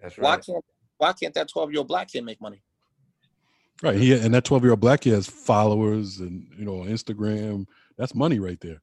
That's 0.00 0.18
right. 0.18 0.24
why 0.24 0.36
can't 0.38 0.64
why 0.96 1.12
can't 1.12 1.34
that 1.34 1.48
12 1.48 1.72
year 1.72 1.78
old 1.78 1.88
black 1.88 2.10
kid 2.10 2.24
make 2.24 2.40
money 2.40 2.62
right 3.82 3.96
he 3.96 4.12
and 4.12 4.34
that 4.34 4.44
12 4.44 4.62
year 4.62 4.72
old 4.72 4.80
black 4.80 5.02
kid 5.02 5.14
has 5.14 5.28
followers 5.28 6.18
and 6.20 6.46
you 6.56 6.64
know 6.64 6.80
on 6.82 6.88
instagram 6.88 7.66
that's 7.96 8.14
money 8.14 8.38
right 8.38 8.60
there 8.60 8.80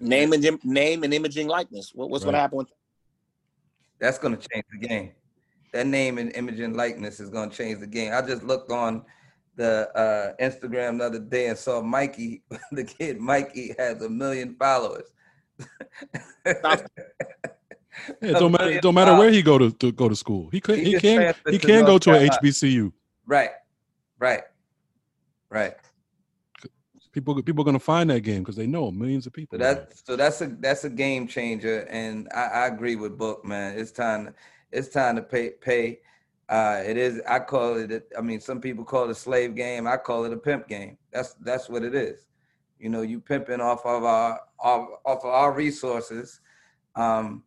name 0.00 0.32
and 0.32 0.64
name 0.64 1.02
and 1.04 1.14
imaging 1.14 1.48
likeness 1.48 1.92
what, 1.94 2.10
what's 2.10 2.24
going 2.24 2.34
to 2.34 2.40
happen 2.40 2.58
with 2.58 2.68
That's 3.98 4.18
going 4.18 4.36
to 4.36 4.48
change 4.48 4.64
the 4.70 4.86
game. 4.86 5.12
That 5.72 5.86
name 5.86 6.18
and 6.18 6.32
image 6.34 6.60
and 6.60 6.76
likeness 6.76 7.20
is 7.20 7.30
going 7.30 7.50
to 7.50 7.56
change 7.56 7.80
the 7.80 7.86
game. 7.86 8.12
I 8.12 8.22
just 8.22 8.42
looked 8.42 8.70
on 8.70 9.04
the 9.56 9.90
uh, 9.96 10.42
Instagram 10.42 10.98
the 10.98 11.04
other 11.04 11.18
day 11.18 11.48
and 11.48 11.58
saw 11.58 11.80
Mikey, 11.80 12.42
the 12.72 12.84
kid 12.84 13.20
Mikey, 13.20 13.74
has 13.78 14.02
a 14.02 14.08
million 14.08 14.56
followers. 14.58 15.10
Yeah, 18.20 18.28
it 18.28 18.32
don't 18.34 18.52
matter. 18.52 18.70
It 18.70 18.82
don't 18.82 18.94
matter 18.94 19.16
where 19.16 19.30
he 19.30 19.40
go 19.40 19.56
to, 19.56 19.72
to 19.72 19.90
go 19.90 20.06
to 20.06 20.14
school. 20.14 20.50
He 20.50 20.60
could. 20.60 20.78
He 20.78 20.92
He, 20.92 21.00
can. 21.00 21.34
He 21.48 21.58
can 21.58 21.86
go 21.86 21.96
to 21.96 22.10
a 22.12 22.28
HBCU. 22.28 22.92
right, 23.26 23.50
right, 24.18 24.42
right. 25.50 25.74
People 27.12 27.42
people 27.42 27.62
are 27.62 27.64
going 27.64 27.74
to 27.74 27.80
find 27.80 28.10
that 28.10 28.20
game 28.20 28.40
because 28.40 28.56
they 28.56 28.66
know 28.66 28.90
millions 28.90 29.26
of 29.26 29.32
people. 29.32 29.58
So 29.58 29.64
that 29.64 29.96
so 30.04 30.16
that's 30.16 30.40
a 30.42 30.48
that's 30.60 30.84
a 30.84 30.90
game 30.90 31.26
changer, 31.26 31.86
and 31.88 32.28
I, 32.34 32.46
I 32.46 32.66
agree 32.66 32.96
with 32.96 33.16
Book 33.16 33.44
man. 33.44 33.78
It's 33.78 33.90
time 33.90 34.34
it's 34.70 34.88
time 34.88 35.16
to 35.16 35.22
pay 35.22 35.50
pay. 35.50 36.00
Uh, 36.48 36.82
it 36.86 36.96
is. 36.96 37.20
I 37.28 37.40
call 37.40 37.76
it. 37.76 37.90
A, 37.90 38.02
I 38.16 38.20
mean, 38.20 38.40
some 38.40 38.60
people 38.60 38.84
call 38.84 39.04
it 39.04 39.10
a 39.10 39.14
slave 39.14 39.56
game. 39.56 39.86
I 39.86 39.96
call 39.96 40.24
it 40.24 40.32
a 40.32 40.36
pimp 40.36 40.68
game. 40.68 40.98
That's 41.12 41.34
that's 41.34 41.68
what 41.68 41.82
it 41.82 41.94
is. 41.94 42.26
You 42.78 42.90
know, 42.90 43.02
you 43.02 43.20
pimping 43.20 43.60
off 43.60 43.84
of 43.86 44.04
our 44.04 44.40
off, 44.60 44.88
off 45.04 45.24
of 45.24 45.30
our 45.30 45.52
resources 45.52 46.40
um, 46.94 47.42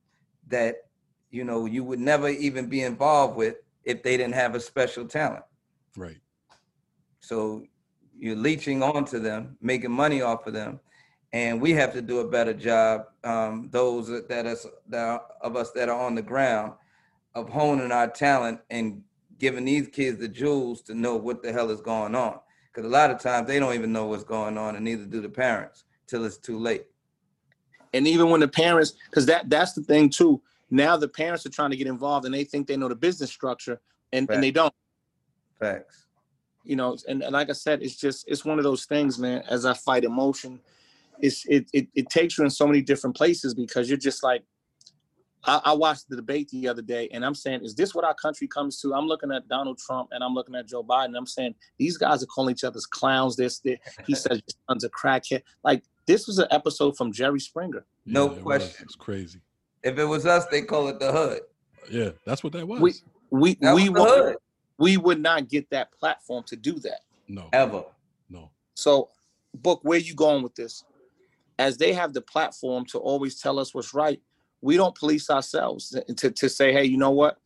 that 0.48 0.88
you 1.32 1.44
know 1.44 1.66
you 1.66 1.84
would 1.84 2.00
never 2.00 2.30
even 2.30 2.68
be 2.68 2.82
involved 2.82 3.38
with 3.38 3.58
if 3.84 4.04
they 4.04 4.18
didn't 4.18 4.34
have 4.34 4.56
a 4.56 4.60
special 4.60 5.06
talent. 5.06 5.44
Right. 5.96 6.18
So 7.30 7.64
you're 8.18 8.36
leeching 8.36 8.82
onto 8.82 9.20
them, 9.20 9.56
making 9.62 9.92
money 9.92 10.24
off 10.24 10.48
of 10.48 10.54
them, 10.54 10.80
and 11.32 11.62
we 11.62 11.74
have 11.74 11.94
to 11.94 12.02
do 12.02 12.22
a 12.22 12.28
better 12.28 12.56
job. 12.56 13.06
Um, 13.24 13.70
those 13.72 14.08
that 14.08 14.48
us 14.48 14.66
that 14.88 15.22
of 15.42 15.56
us 15.56 15.70
that 15.74 15.90
are 15.90 16.02
on 16.08 16.16
the 16.16 16.24
ground 16.24 16.74
of 17.36 17.48
honing 17.48 17.92
our 17.92 18.08
talent 18.08 18.62
and 18.72 19.04
giving 19.38 19.66
these 19.66 19.90
kids 19.90 20.18
the 20.18 20.28
jewels 20.28 20.82
to 20.82 20.96
know 20.96 21.18
what 21.18 21.44
the 21.44 21.54
hell 21.54 21.70
is 21.70 21.82
going 21.82 22.16
on. 22.16 22.40
Because 22.74 22.90
a 22.90 22.92
lot 22.92 23.12
of 23.12 23.20
times 23.20 23.48
they 23.48 23.60
don't 23.60 23.76
even 23.76 23.94
know 23.94 24.08
what's 24.08 24.24
going 24.24 24.58
on, 24.58 24.76
and 24.76 24.84
neither 24.84 25.06
do 25.06 25.22
the 25.22 25.30
parents 25.30 25.84
till 26.08 26.26
it's 26.26 26.38
too 26.38 26.58
late. 26.58 26.88
And 27.94 28.08
even 28.08 28.32
when 28.32 28.40
the 28.40 28.48
parents, 28.48 28.96
because 29.08 29.28
that 29.28 29.52
that's 29.52 29.74
the 29.74 29.84
thing 29.84 30.10
too. 30.10 30.42
Now 30.72 30.98
the 30.98 31.08
parents 31.08 31.46
are 31.46 31.50
trying 31.50 31.70
to 31.70 31.78
get 31.78 31.86
involved, 31.86 32.26
and 32.26 32.34
they 32.34 32.44
think 32.44 32.66
they 32.66 32.76
know 32.76 32.90
the 32.90 32.96
business 32.96 33.30
structure, 33.30 33.80
and, 34.14 34.28
and 34.32 34.42
they 34.42 34.50
don't. 34.50 34.74
Facts 35.60 36.08
you 36.64 36.76
know, 36.76 36.98
and, 37.08 37.24
and 37.24 37.34
like 37.34 37.50
I 37.50 37.54
said, 37.54 37.82
it's 37.82 37.96
just 37.96 38.26
it's 38.28 38.46
one 38.46 38.58
of 38.58 38.64
those 38.64 38.86
things, 38.86 39.18
man. 39.18 39.44
As 39.50 39.66
I 39.66 39.74
fight 39.74 40.04
emotion, 40.04 40.60
it's 41.20 41.46
it 41.46 41.68
it, 41.74 41.88
it 41.96 42.10
takes 42.10 42.38
you 42.38 42.44
in 42.44 42.50
so 42.50 42.68
many 42.68 42.82
different 42.82 43.16
places 43.16 43.54
because 43.54 43.90
you're 43.90 43.98
just 43.98 44.24
like, 44.24 44.44
I, 45.44 45.62
I, 45.66 45.74
watched 45.74 46.10
the 46.10 46.16
debate 46.16 46.50
the 46.50 46.68
other 46.68 46.82
day, 46.82 47.10
and 47.14 47.26
I'm 47.26 47.36
saying, 47.36 47.64
is 47.64 47.76
this 47.76 47.96
what 47.96 48.04
our 48.04 48.14
country 48.14 48.48
comes 48.48 48.80
to? 48.82 48.94
I'm 48.94 49.08
looking 49.08 49.32
at 49.32 49.48
Donald 49.48 49.78
Trump 49.78 50.10
and 50.12 50.24
I'm 50.24 50.34
looking 50.34 50.56
at 50.56 50.68
Joe 50.68 50.84
Biden. 50.84 51.16
I'm 51.16 51.26
saying 51.26 51.56
these 51.78 51.98
guys 51.98 52.22
are 52.24 52.28
calling 52.28 52.54
each 52.54 52.64
other's 52.64 52.86
clowns. 52.86 53.36
This, 53.36 53.60
this. 53.60 53.80
he 54.06 54.16
says 54.16 54.42
your 54.48 54.56
son's 54.70 54.84
a 54.84 54.90
crackhead. 54.90 55.44
Like 55.64 55.84
this 56.08 56.28
was 56.28 56.40
an 56.40 56.48
episode 56.52 56.98
from 56.98 57.12
Jerry 57.12 57.40
Springer. 57.40 57.86
No 58.06 58.34
yeah, 58.34 58.42
question. 58.42 58.86
It's 58.86 58.96
crazy. 58.96 59.42
If 59.84 59.98
it 59.98 60.06
was 60.06 60.26
us, 60.26 60.46
they 60.48 60.62
call 60.64 60.90
it 60.90 61.00
the 61.00 61.12
hood. 61.12 61.42
Yeah, 61.90 62.10
that's 62.26 62.44
what 62.44 62.54
that 62.54 62.68
was. 62.68 62.82
We 62.82 62.94
we 63.32 63.56
that 63.62 63.76
we 63.76 63.90
want 63.90 64.36
we 64.80 64.96
would 64.98 65.22
not 65.22 65.50
get 65.50 65.70
that 65.70 65.92
platform 65.92 66.44
to 66.48 66.56
do 66.56 66.80
that. 66.80 67.02
No. 67.28 67.50
Ever. 67.54 67.84
No. 68.30 68.50
So, 68.74 69.10
book, 69.54 69.82
where 69.84 70.00
you 70.00 70.16
going 70.16 70.42
with 70.42 70.56
this? 70.56 70.84
As 71.60 71.78
they 71.78 71.92
have 71.94 72.14
the 72.14 72.22
platform 72.22 72.86
to 72.86 72.98
always 72.98 73.40
tell 73.40 73.60
us 73.60 73.76
what's 73.76 73.94
right, 73.94 74.22
we 74.62 74.78
don't 74.78 74.96
police 74.96 75.30
ourselves 75.30 75.96
to, 76.18 76.32
to 76.32 76.50
say, 76.50 76.72
hey, 76.72 76.86
you 76.86 76.98
know 76.98 77.12
what? 77.12 77.38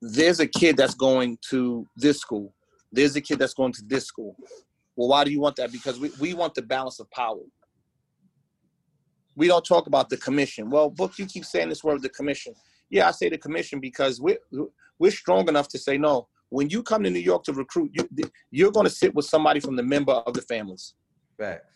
There's 0.00 0.40
a 0.40 0.46
kid 0.46 0.76
that's 0.78 0.94
going 0.94 1.38
to 1.50 1.86
this 1.96 2.18
school. 2.18 2.54
There's 2.90 3.14
a 3.14 3.20
kid 3.20 3.38
that's 3.38 3.54
going 3.54 3.72
to 3.74 3.84
this 3.84 4.06
school. 4.06 4.34
Well, 4.96 5.08
why 5.08 5.24
do 5.24 5.30
you 5.30 5.40
want 5.40 5.56
that? 5.56 5.70
Because 5.70 6.00
we, 6.00 6.10
we 6.18 6.34
want 6.34 6.54
the 6.54 6.62
balance 6.62 6.98
of 6.98 7.10
power. 7.10 7.40
We 9.36 9.48
don't 9.48 9.64
talk 9.64 9.86
about 9.86 10.08
the 10.08 10.16
commission. 10.16 10.70
Well, 10.70 10.90
Book, 10.90 11.18
you 11.18 11.26
keep 11.26 11.44
saying 11.44 11.68
this 11.68 11.84
word, 11.84 12.02
the 12.02 12.08
commission. 12.08 12.54
Yeah, 12.90 13.08
I 13.08 13.10
say 13.12 13.28
the 13.28 13.38
commission 13.38 13.80
because 13.80 14.20
we 14.20 14.36
we're 15.02 15.10
strong 15.10 15.48
enough 15.48 15.66
to 15.66 15.78
say 15.78 15.98
no. 15.98 16.28
When 16.50 16.70
you 16.70 16.80
come 16.84 17.02
to 17.02 17.10
New 17.10 17.18
York 17.18 17.42
to 17.44 17.52
recruit, 17.52 17.90
you, 17.92 18.08
you're 18.52 18.70
going 18.70 18.86
to 18.86 18.92
sit 19.00 19.12
with 19.16 19.24
somebody 19.24 19.58
from 19.58 19.74
the 19.74 19.82
member 19.82 20.12
of 20.12 20.34
the 20.34 20.42
families. 20.42 20.94
Facts. 21.36 21.66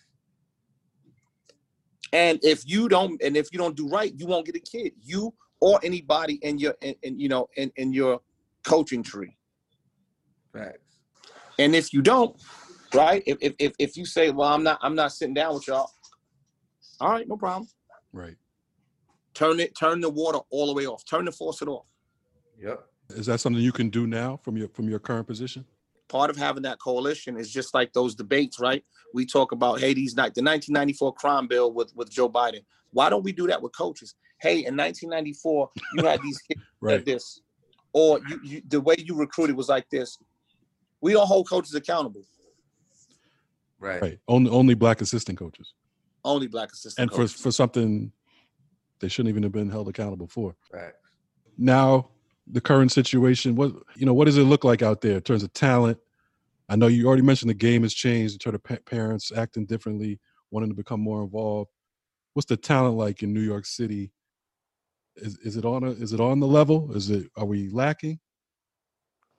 And 2.13 2.39
if 2.45 2.63
you 2.65 2.89
don't, 2.89 3.21
and 3.21 3.37
if 3.37 3.49
you 3.53 3.59
don't 3.59 3.77
do 3.77 3.89
right, 3.89 4.13
you 4.17 4.27
won't 4.27 4.47
get 4.47 4.55
a 4.55 4.61
kid. 4.61 4.93
You 5.03 5.35
or 5.61 5.81
anybody 5.83 6.35
in 6.43 6.59
your, 6.59 6.77
in, 6.83 6.95
in 7.03 7.19
you 7.19 7.29
know, 7.29 7.49
in, 7.57 7.73
in 7.75 7.93
your 7.93 8.21
coaching 8.65 9.03
tree. 9.03 9.37
Facts. 10.53 11.01
And 11.59 11.75
if 11.75 11.93
you 11.93 12.03
don't, 12.03 12.41
right? 12.95 13.25
If, 13.27 13.39
if 13.41 13.55
if 13.59 13.73
if 13.81 13.97
you 13.97 14.07
say, 14.07 14.31
well, 14.31 14.51
I'm 14.51 14.63
not, 14.63 14.79
I'm 14.83 14.95
not 14.95 15.11
sitting 15.11 15.35
down 15.35 15.55
with 15.55 15.67
y'all. 15.67 15.91
All 17.01 17.11
right, 17.11 17.27
no 17.27 17.37
problem. 17.37 17.69
Right. 18.13 18.37
Turn 19.35 19.59
it, 19.59 19.77
turn 19.77 20.01
the 20.01 20.11
water 20.11 20.39
all 20.51 20.67
the 20.69 20.75
way 20.75 20.87
off. 20.87 21.03
Turn 21.05 21.25
the 21.25 21.33
faucet 21.33 21.67
off. 21.67 21.87
Yep. 22.63 22.87
Is 23.11 23.27
that 23.27 23.41
something 23.41 23.63
you 23.63 23.73
can 23.73 23.91
do 23.91 24.07
now 24.07 24.39
from 24.43 24.57
your 24.57 24.69
from 24.69 24.89
your 24.89 24.99
current 24.99 25.27
position? 25.27 25.65
Part 26.09 26.31
of 26.31 26.37
having 26.37 26.63
that 26.63 26.79
coalition 26.79 27.37
is 27.37 27.51
just 27.51 27.75
like 27.75 27.93
those 27.93 28.15
debates, 28.15 28.61
right? 28.61 28.85
We 29.15 29.27
talk 29.27 29.53
about 29.53 29.81
hey, 29.81 29.95
these 29.95 30.15
night 30.15 30.35
the 30.35 30.43
1994 30.43 31.15
crime 31.15 31.47
bill 31.47 31.73
with 31.73 31.95
with 31.95 32.11
Joe 32.11 32.29
Biden. 32.29 32.65
Why 32.93 33.11
don't 33.11 33.23
we 33.23 33.33
do 33.33 33.47
that 33.47 33.61
with 33.61 33.77
coaches? 33.77 34.15
Hey, 34.41 34.65
in 34.65 34.77
1994, 34.77 35.71
you 35.95 36.05
had 36.05 36.21
these 36.23 36.39
kids 36.39 36.61
right. 36.81 37.05
this, 37.05 37.41
or 37.93 38.21
you, 38.29 38.41
you 38.43 38.63
the 38.69 38.81
way 38.81 38.97
you 38.99 39.15
recruited 39.17 39.57
was 39.57 39.69
like 39.69 39.89
this. 39.91 40.19
We 41.01 41.13
don't 41.13 41.27
hold 41.27 41.49
coaches 41.49 41.75
accountable. 41.75 42.23
Right. 43.79 44.01
Right. 44.01 44.19
Only 44.29 44.51
only 44.51 44.75
black 44.75 45.01
assistant 45.01 45.39
coaches. 45.39 45.75
Only 46.25 46.47
black 46.49 46.73
assistant. 46.73 47.03
And 47.03 47.11
coaches. 47.11 47.33
for 47.33 47.43
for 47.43 47.53
something 47.53 48.13
they 49.01 49.09
shouldn't 49.09 49.31
even 49.31 49.43
have 49.43 49.53
been 49.53 49.71
held 49.71 49.89
accountable 49.89 50.27
for. 50.27 50.57
Right. 50.73 50.93
Now 51.59 52.11
the 52.47 52.61
current 52.61 52.93
situation? 52.93 53.57
What 53.57 53.73
you 53.97 54.07
know, 54.07 54.15
what 54.15 54.27
does 54.27 54.39
it 54.39 54.45
look 54.45 54.65
like 54.65 54.83
out 54.83 55.01
there 55.01 55.17
in 55.17 55.23
terms 55.23 55.43
of 55.43 55.53
talent? 55.53 55.99
I 56.69 56.77
know 56.77 56.89
you 56.89 57.07
already 57.07 57.23
mentioned 57.23 57.51
the 57.51 57.55
game 57.55 57.83
has 57.83 57.95
changed 57.95 58.35
in 58.35 58.39
terms 58.39 58.61
of 58.63 58.85
parents 58.85 59.33
acting 59.37 59.67
differently, 59.67 60.19
wanting 60.51 60.71
to 60.71 60.75
become 60.75 61.01
more 61.01 61.23
involved. 61.23 61.71
What's 62.35 62.47
the 62.47 62.57
talent 62.57 62.97
like 62.97 63.23
in 63.23 63.33
New 63.33 63.41
York 63.41 63.67
City? 63.67 64.13
Is 65.17 65.39
is 65.39 65.57
it 65.57 65.65
on 65.65 65.85
a 65.85 65.91
is 65.91 66.13
it 66.13 66.21
on 66.21 66.41
the 66.41 66.47
level? 66.47 66.93
Is 66.95 67.11
it 67.11 67.31
are 67.37 67.47
we 67.47 67.71
lacking? 67.71 68.19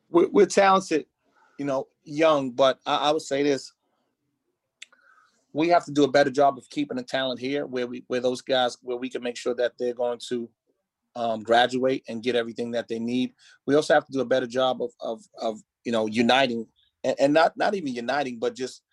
We're, 0.10 0.30
we're 0.30 0.46
talented, 0.46 1.06
you 1.60 1.66
know, 1.66 1.88
young, 2.04 2.52
but 2.52 2.80
I, 2.86 2.96
I 2.96 3.12
would 3.12 3.22
say 3.22 3.44
this: 3.44 3.74
we 5.54 5.70
have 5.70 5.86
to 5.86 5.92
do 5.92 6.04
a 6.04 6.12
better 6.12 6.32
job 6.32 6.58
of 6.58 6.70
keeping 6.70 6.98
the 6.98 7.04
talent 7.04 7.40
here, 7.40 7.66
where 7.66 7.88
we 7.88 8.04
where 8.08 8.22
those 8.22 8.42
guys 8.42 8.78
where 8.82 8.98
we 8.98 9.10
can 9.10 9.22
make 9.22 9.38
sure 9.38 9.54
that 9.56 9.74
they're 9.78 9.94
going 9.94 10.20
to 10.30 10.50
um, 11.18 11.42
graduate 11.42 12.04
and 12.08 12.24
get 12.24 12.36
everything 12.36 12.72
that 12.72 12.88
they 12.88 13.00
need. 13.00 13.34
We 13.66 13.76
also 13.76 13.94
have 13.94 14.06
to 14.06 14.12
do 14.14 14.22
a 14.22 14.26
better 14.26 14.48
job 14.48 14.82
of 14.82 14.92
of, 15.02 15.22
of 15.42 15.60
you 15.84 15.92
know 15.92 16.06
uniting 16.06 16.68
and, 17.04 17.16
and 17.20 17.34
not 17.34 17.58
not 17.58 17.76
even 17.76 17.94
uniting, 17.94 18.40
but 18.40 18.56
just 18.56 18.84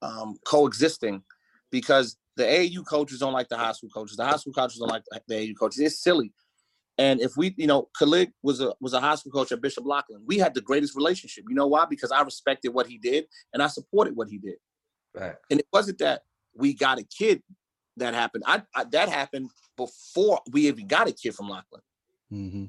um, 0.00 0.38
coexisting, 0.46 1.22
because 1.70 2.16
the 2.36 2.44
AAU 2.44 2.86
coaches 2.86 3.18
don't 3.18 3.32
like 3.32 3.48
the 3.48 3.56
high 3.56 3.72
school 3.72 3.90
coaches. 3.90 4.16
The 4.16 4.24
high 4.24 4.36
school 4.36 4.52
coaches 4.52 4.78
don't 4.78 4.90
like 4.90 5.02
the 5.26 5.34
AAU 5.34 5.54
coaches. 5.58 5.80
It's 5.80 6.02
silly. 6.02 6.32
And 6.98 7.20
if 7.20 7.32
we, 7.36 7.54
you 7.56 7.66
know, 7.66 7.88
Khalid 7.98 8.32
was 8.42 8.60
a 8.60 8.74
was 8.80 8.92
a 8.92 9.00
high 9.00 9.16
school 9.16 9.32
coach 9.32 9.50
at 9.50 9.60
Bishop 9.60 9.84
Loughlin. 9.84 10.22
We 10.24 10.38
had 10.38 10.54
the 10.54 10.60
greatest 10.60 10.94
relationship. 10.94 11.44
You 11.48 11.54
know 11.54 11.66
why? 11.66 11.86
Because 11.88 12.12
I 12.12 12.22
respected 12.22 12.68
what 12.70 12.86
he 12.86 12.98
did 12.98 13.24
and 13.52 13.62
I 13.62 13.66
supported 13.66 14.14
what 14.14 14.28
he 14.28 14.38
did. 14.38 14.54
Right. 15.14 15.34
And 15.50 15.58
it 15.58 15.66
wasn't 15.72 15.98
that 15.98 16.22
we 16.54 16.74
got 16.74 16.98
a 16.98 17.04
kid 17.04 17.42
that 17.96 18.14
happened. 18.14 18.44
I, 18.46 18.62
I, 18.74 18.84
that 18.84 19.08
happened 19.08 19.50
before 19.76 20.40
we 20.50 20.68
even 20.68 20.86
got 20.86 21.08
a 21.08 21.12
kid 21.12 21.34
from 21.34 21.48
Loughlin. 21.48 21.82
Mm-hmm. 22.32 22.64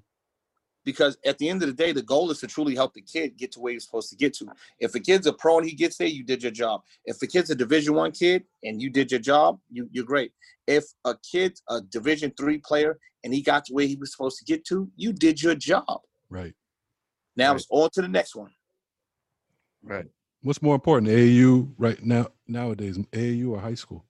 Because 0.85 1.17
at 1.25 1.37
the 1.37 1.47
end 1.47 1.63
of 1.63 1.69
the 1.69 1.73
day, 1.73 1.93
the 1.93 2.01
goal 2.01 2.29
is 2.29 2.41
to 2.41 2.47
truly 2.47 2.75
help 2.75 2.93
the 2.93 3.01
kid 3.01 3.37
get 3.37 3.53
to 3.53 3.61
where 3.61 3.71
he's 3.71 3.85
supposed 3.85 4.09
to 4.09 4.17
get 4.17 4.33
to. 4.35 4.47
If 4.79 4.93
a 4.95 4.99
kid's 4.99 5.27
a 5.27 5.33
pro 5.33 5.59
and 5.59 5.67
he 5.67 5.73
gets 5.73 5.97
there, 5.97 6.07
you 6.07 6.25
did 6.25 6.43
your 6.43 6.51
job. 6.51 6.81
If 7.05 7.19
the 7.19 7.27
kid's 7.27 7.49
a 7.49 7.55
Division 7.55 7.93
One 7.93 8.11
kid 8.11 8.43
and 8.63 8.81
you 8.81 8.89
did 8.89 9.09
your 9.09 9.21
job, 9.21 9.59
you, 9.69 9.87
you're 9.93 10.03
great. 10.03 10.33
If 10.67 10.83
a 11.05 11.15
kid's 11.31 11.61
a 11.69 11.79
Division 11.81 12.33
Three 12.37 12.57
player 12.57 12.99
and 13.23 13.33
he 13.33 13.41
got 13.41 13.63
to 13.65 13.73
where 13.73 13.87
he 13.87 13.95
was 13.95 14.11
supposed 14.11 14.37
to 14.39 14.45
get 14.45 14.65
to, 14.65 14.89
you 14.97 15.13
did 15.13 15.41
your 15.41 15.55
job. 15.55 16.01
Right. 16.29 16.53
Now 17.37 17.51
right. 17.51 17.55
it's 17.55 17.67
on 17.69 17.89
to 17.93 18.01
the 18.01 18.09
next 18.09 18.35
one. 18.35 18.51
Right. 19.83 20.07
What's 20.41 20.61
more 20.61 20.75
important, 20.75 21.09
AAU 21.09 21.71
right 21.77 22.03
now 22.03 22.27
nowadays, 22.47 22.97
AAU 22.97 23.51
or 23.51 23.59
high 23.61 23.75
school? 23.75 24.03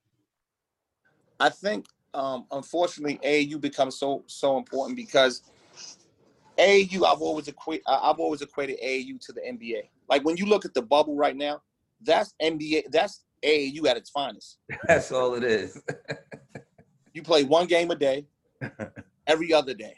I 1.40 1.50
think 1.50 1.86
um, 2.14 2.46
unfortunately 2.52 3.20
AAU 3.24 3.60
becomes 3.60 3.98
so 3.98 4.24
so 4.28 4.58
important 4.58 4.96
because 4.96 5.42
AAU 6.58 7.06
I've 7.06 7.22
always 7.22 7.48
equated 7.48 7.84
I've 7.88 8.20
always 8.20 8.42
equated 8.42 8.78
AAU 8.84 9.20
to 9.26 9.34
the 9.34 9.42
NBA. 9.42 9.90
Like 10.10 10.24
when 10.24 10.38
you 10.38 10.46
look 10.46 10.66
at 10.66 10.74
the 10.74 10.82
bubble 10.82 11.16
right 11.16 11.36
now, 11.36 11.62
that's 12.02 12.36
NBA 12.42 12.92
that's 12.92 13.24
AAU 13.44 13.86
at 13.88 13.98
its 13.98 14.10
finest. 14.10 14.60
That's 14.88 15.12
all 15.12 15.34
it 15.34 15.44
is. 15.44 15.82
you 17.14 17.22
play 17.22 17.44
one 17.44 17.68
game 17.68 17.92
a 17.92 17.96
day, 17.96 18.26
every 19.28 19.52
other 19.52 19.74
day. 19.74 19.96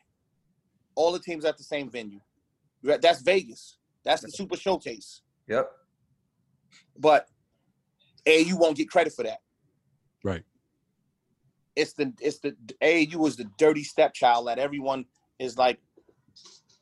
All 0.95 1.11
the 1.11 1.19
teams 1.19 1.45
at 1.45 1.55
the 1.55 1.63
same 1.63 1.91
venue. 1.91 2.21
That's 2.81 3.21
Vegas. 3.21 3.77
That's 4.03 4.23
the 4.23 4.29
Super 4.29 4.57
Showcase. 4.57 5.21
Yep. 5.47 5.69
But 6.97 7.27
AAU 8.25 8.53
won't 8.55 8.77
get 8.77 8.89
credit 8.89 9.13
for 9.13 9.21
that. 9.21 9.41
Right 10.23 10.43
it's 11.75 11.93
the 11.93 12.13
it's 12.21 12.39
the 12.39 12.55
AAU 12.81 13.15
was 13.15 13.35
the 13.35 13.49
dirty 13.57 13.83
stepchild 13.83 14.47
that 14.47 14.59
everyone 14.59 15.05
is 15.39 15.57
like, 15.57 15.79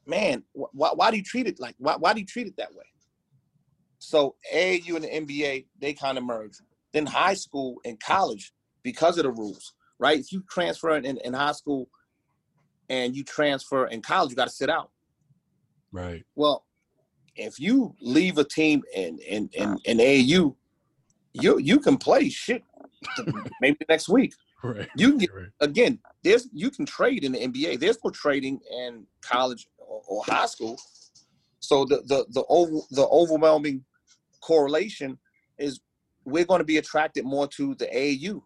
man, 0.05 0.43
why, 0.53 0.91
why 0.93 1.11
do 1.11 1.17
you 1.17 1.23
treat 1.23 1.47
it 1.47 1.59
like 1.59 1.75
why, 1.77 1.95
why 1.95 2.13
do 2.13 2.19
you 2.19 2.25
treat 2.25 2.47
it 2.47 2.57
that 2.57 2.73
way? 2.73 2.85
So 3.99 4.35
AAU 4.53 4.95
and 4.95 5.03
the 5.03 5.07
NBA, 5.07 5.65
they 5.79 5.93
kind 5.93 6.17
of 6.17 6.23
merge. 6.23 6.57
Then 6.91 7.05
high 7.05 7.33
school 7.33 7.77
and 7.85 7.99
college, 7.99 8.53
because 8.83 9.17
of 9.17 9.23
the 9.23 9.31
rules, 9.31 9.73
right? 9.97 10.19
If 10.19 10.31
you 10.31 10.43
transfer 10.49 10.95
in, 10.97 11.17
in 11.17 11.33
high 11.33 11.53
school 11.53 11.89
and 12.89 13.15
you 13.15 13.23
transfer 13.23 13.87
in 13.87 14.01
college, 14.01 14.29
you 14.29 14.35
got 14.35 14.49
to 14.49 14.53
sit 14.53 14.69
out. 14.69 14.91
Right. 15.91 16.23
Well, 16.35 16.65
if 17.35 17.59
you 17.59 17.95
leave 18.01 18.37
a 18.37 18.43
team 18.43 18.83
in 18.93 19.19
in 19.19 19.49
in, 19.53 19.77
in 19.85 19.97
AAU, 19.97 20.55
you 21.33 21.57
you 21.57 21.79
can 21.79 21.97
play 21.97 22.29
shit 22.29 22.63
maybe 23.61 23.77
next 23.89 24.09
week. 24.09 24.33
Right. 24.63 24.89
You 24.95 25.09
can 25.09 25.17
get 25.17 25.33
Right. 25.33 25.47
again. 25.59 25.99
There's 26.23 26.47
you 26.53 26.71
can 26.71 26.85
trade 26.85 27.23
in 27.25 27.33
the 27.33 27.39
NBA. 27.39 27.79
There's 27.79 27.97
no 28.03 28.09
trading 28.09 28.61
in 28.71 29.05
college 29.21 29.67
or, 29.77 30.01
or 30.07 30.23
high 30.23 30.45
school. 30.45 30.79
So 31.59 31.85
the 31.85 31.97
the 32.07 32.25
the 32.29 32.45
over, 32.47 32.79
the 32.91 33.05
overwhelming 33.07 33.83
correlation 34.41 35.19
is 35.57 35.81
we're 36.25 36.45
going 36.45 36.59
to 36.59 36.65
be 36.65 36.77
attracted 36.77 37.25
more 37.25 37.47
to 37.47 37.75
the 37.75 37.87
AAU. 37.87 38.41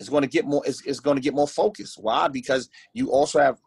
It's 0.00 0.08
going 0.08 0.22
to 0.22 0.28
get 0.28 0.46
more. 0.46 0.62
It's, 0.66 0.84
it's 0.86 1.00
going 1.00 1.16
to 1.16 1.22
get 1.22 1.34
more 1.34 1.48
focus. 1.48 1.96
Why? 1.98 2.28
Because 2.28 2.70
you 2.94 3.10
also 3.10 3.38
have 3.38 3.58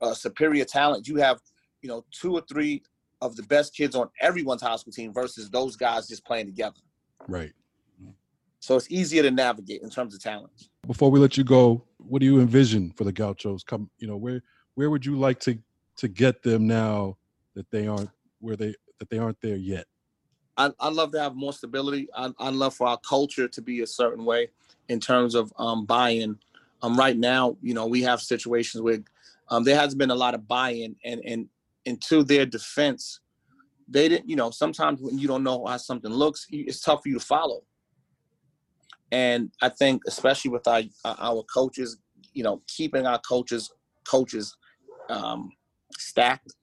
uh, 0.00 0.14
superior 0.14 0.64
talent. 0.64 1.06
You 1.06 1.16
have 1.16 1.40
you 1.82 1.88
know 1.88 2.04
two 2.10 2.32
or 2.32 2.42
three 2.48 2.82
of 3.20 3.36
the 3.36 3.42
best 3.44 3.74
kids 3.74 3.94
on 3.94 4.08
everyone's 4.20 4.62
high 4.62 4.76
school 4.76 4.92
team 4.92 5.12
versus 5.12 5.50
those 5.50 5.76
guys 5.76 6.08
just 6.08 6.24
playing 6.24 6.46
together. 6.46 6.80
Right. 7.28 7.52
So 8.62 8.76
it's 8.76 8.88
easier 8.92 9.24
to 9.24 9.30
navigate 9.32 9.82
in 9.82 9.90
terms 9.90 10.14
of 10.14 10.22
talent. 10.22 10.52
Before 10.86 11.10
we 11.10 11.18
let 11.18 11.36
you 11.36 11.42
go, 11.42 11.82
what 11.98 12.20
do 12.20 12.26
you 12.26 12.40
envision 12.40 12.92
for 12.92 13.02
the 13.02 13.12
Gauchos? 13.12 13.64
Come, 13.64 13.90
you 13.98 14.06
know, 14.06 14.16
where 14.16 14.40
where 14.76 14.88
would 14.88 15.04
you 15.04 15.16
like 15.16 15.40
to 15.40 15.58
to 15.96 16.06
get 16.06 16.44
them 16.44 16.68
now 16.68 17.16
that 17.54 17.68
they 17.72 17.88
aren't 17.88 18.10
where 18.38 18.54
they 18.54 18.76
that 19.00 19.10
they 19.10 19.18
aren't 19.18 19.40
there 19.40 19.56
yet? 19.56 19.86
I, 20.56 20.70
I 20.78 20.90
love 20.90 21.10
to 21.10 21.20
have 21.20 21.34
more 21.34 21.52
stability. 21.52 22.08
I, 22.14 22.30
I 22.38 22.50
love 22.50 22.76
for 22.76 22.86
our 22.86 22.98
culture 22.98 23.48
to 23.48 23.60
be 23.60 23.80
a 23.80 23.86
certain 23.86 24.24
way 24.24 24.50
in 24.88 25.00
terms 25.00 25.34
of 25.34 25.52
um, 25.58 25.84
buy-in. 25.84 26.38
Um, 26.82 26.96
right 26.96 27.16
now, 27.16 27.56
you 27.62 27.74
know, 27.74 27.86
we 27.86 28.02
have 28.02 28.20
situations 28.20 28.80
where 28.80 28.98
um, 29.48 29.64
there 29.64 29.76
has 29.76 29.96
been 29.96 30.12
a 30.12 30.14
lot 30.14 30.34
of 30.34 30.46
buy-in, 30.46 30.94
and 31.04 31.20
and 31.26 31.48
and 31.84 32.00
to 32.02 32.22
their 32.22 32.46
defense, 32.46 33.18
they 33.88 34.08
didn't. 34.08 34.30
You 34.30 34.36
know, 34.36 34.52
sometimes 34.52 35.00
when 35.02 35.18
you 35.18 35.26
don't 35.26 35.42
know 35.42 35.66
how 35.66 35.78
something 35.78 36.12
looks, 36.12 36.46
it's 36.48 36.80
tough 36.80 37.02
for 37.02 37.08
you 37.08 37.18
to 37.18 37.26
follow. 37.26 37.64
And 39.12 39.50
I 39.60 39.68
think, 39.68 40.02
especially 40.08 40.50
with 40.50 40.66
our 40.66 40.82
our 41.04 41.44
coaches, 41.54 41.98
you 42.32 42.42
know, 42.42 42.62
keeping 42.66 43.06
our 43.06 43.20
coaches 43.20 43.70
coaches 44.04 44.56
um, 45.10 45.50
stacked, 45.96 46.54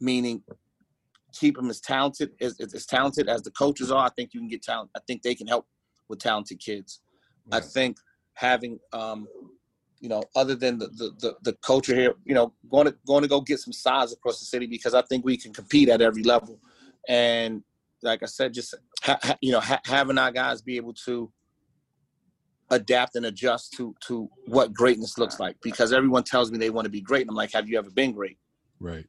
meaning 0.00 0.42
keep 1.32 1.56
them 1.56 1.70
as 1.70 1.80
talented 1.80 2.30
as, 2.40 2.58
as, 2.60 2.84
talented 2.84 3.28
as 3.28 3.42
the 3.42 3.50
coaches 3.52 3.92
are. 3.92 4.06
I 4.06 4.10
think 4.10 4.34
you 4.34 4.40
can 4.40 4.48
get 4.48 4.62
talent. 4.62 4.90
I 4.96 5.00
think 5.06 5.22
they 5.22 5.36
can 5.36 5.46
help 5.46 5.66
with 6.08 6.18
talented 6.18 6.58
kids. 6.58 7.00
I 7.52 7.60
think 7.60 7.96
having, 8.34 8.78
um, 8.92 9.28
you 10.00 10.08
know, 10.08 10.22
other 10.34 10.54
than 10.54 10.78
the, 10.78 10.88
the 10.88 11.12
the 11.20 11.36
the 11.42 11.52
culture 11.64 11.94
here, 11.94 12.14
you 12.24 12.34
know, 12.34 12.52
going 12.68 12.86
to 12.86 12.94
going 13.06 13.22
to 13.22 13.28
go 13.28 13.40
get 13.40 13.60
some 13.60 13.72
size 13.72 14.12
across 14.12 14.40
the 14.40 14.46
city 14.46 14.66
because 14.66 14.94
I 14.94 15.02
think 15.02 15.24
we 15.24 15.36
can 15.36 15.52
compete 15.52 15.88
at 15.88 16.02
every 16.02 16.24
level. 16.24 16.58
And 17.08 17.62
like 18.02 18.22
I 18.22 18.26
said, 18.26 18.52
just 18.52 18.74
ha- 19.02 19.18
ha- 19.22 19.38
you 19.40 19.52
know, 19.52 19.60
ha- 19.60 19.80
having 19.86 20.18
our 20.18 20.30
guys 20.30 20.60
be 20.60 20.76
able 20.76 20.94
to 21.06 21.32
adapt 22.70 23.16
and 23.16 23.26
adjust 23.26 23.72
to 23.72 23.94
to 24.00 24.28
what 24.46 24.72
greatness 24.72 25.16
looks 25.18 25.40
like 25.40 25.56
because 25.62 25.92
everyone 25.92 26.22
tells 26.22 26.50
me 26.50 26.58
they 26.58 26.70
want 26.70 26.84
to 26.84 26.90
be 26.90 27.00
great 27.00 27.22
and 27.22 27.30
I'm 27.30 27.36
like 27.36 27.52
have 27.52 27.68
you 27.68 27.78
ever 27.78 27.90
been 27.90 28.12
great 28.12 28.38
Right. 28.80 29.06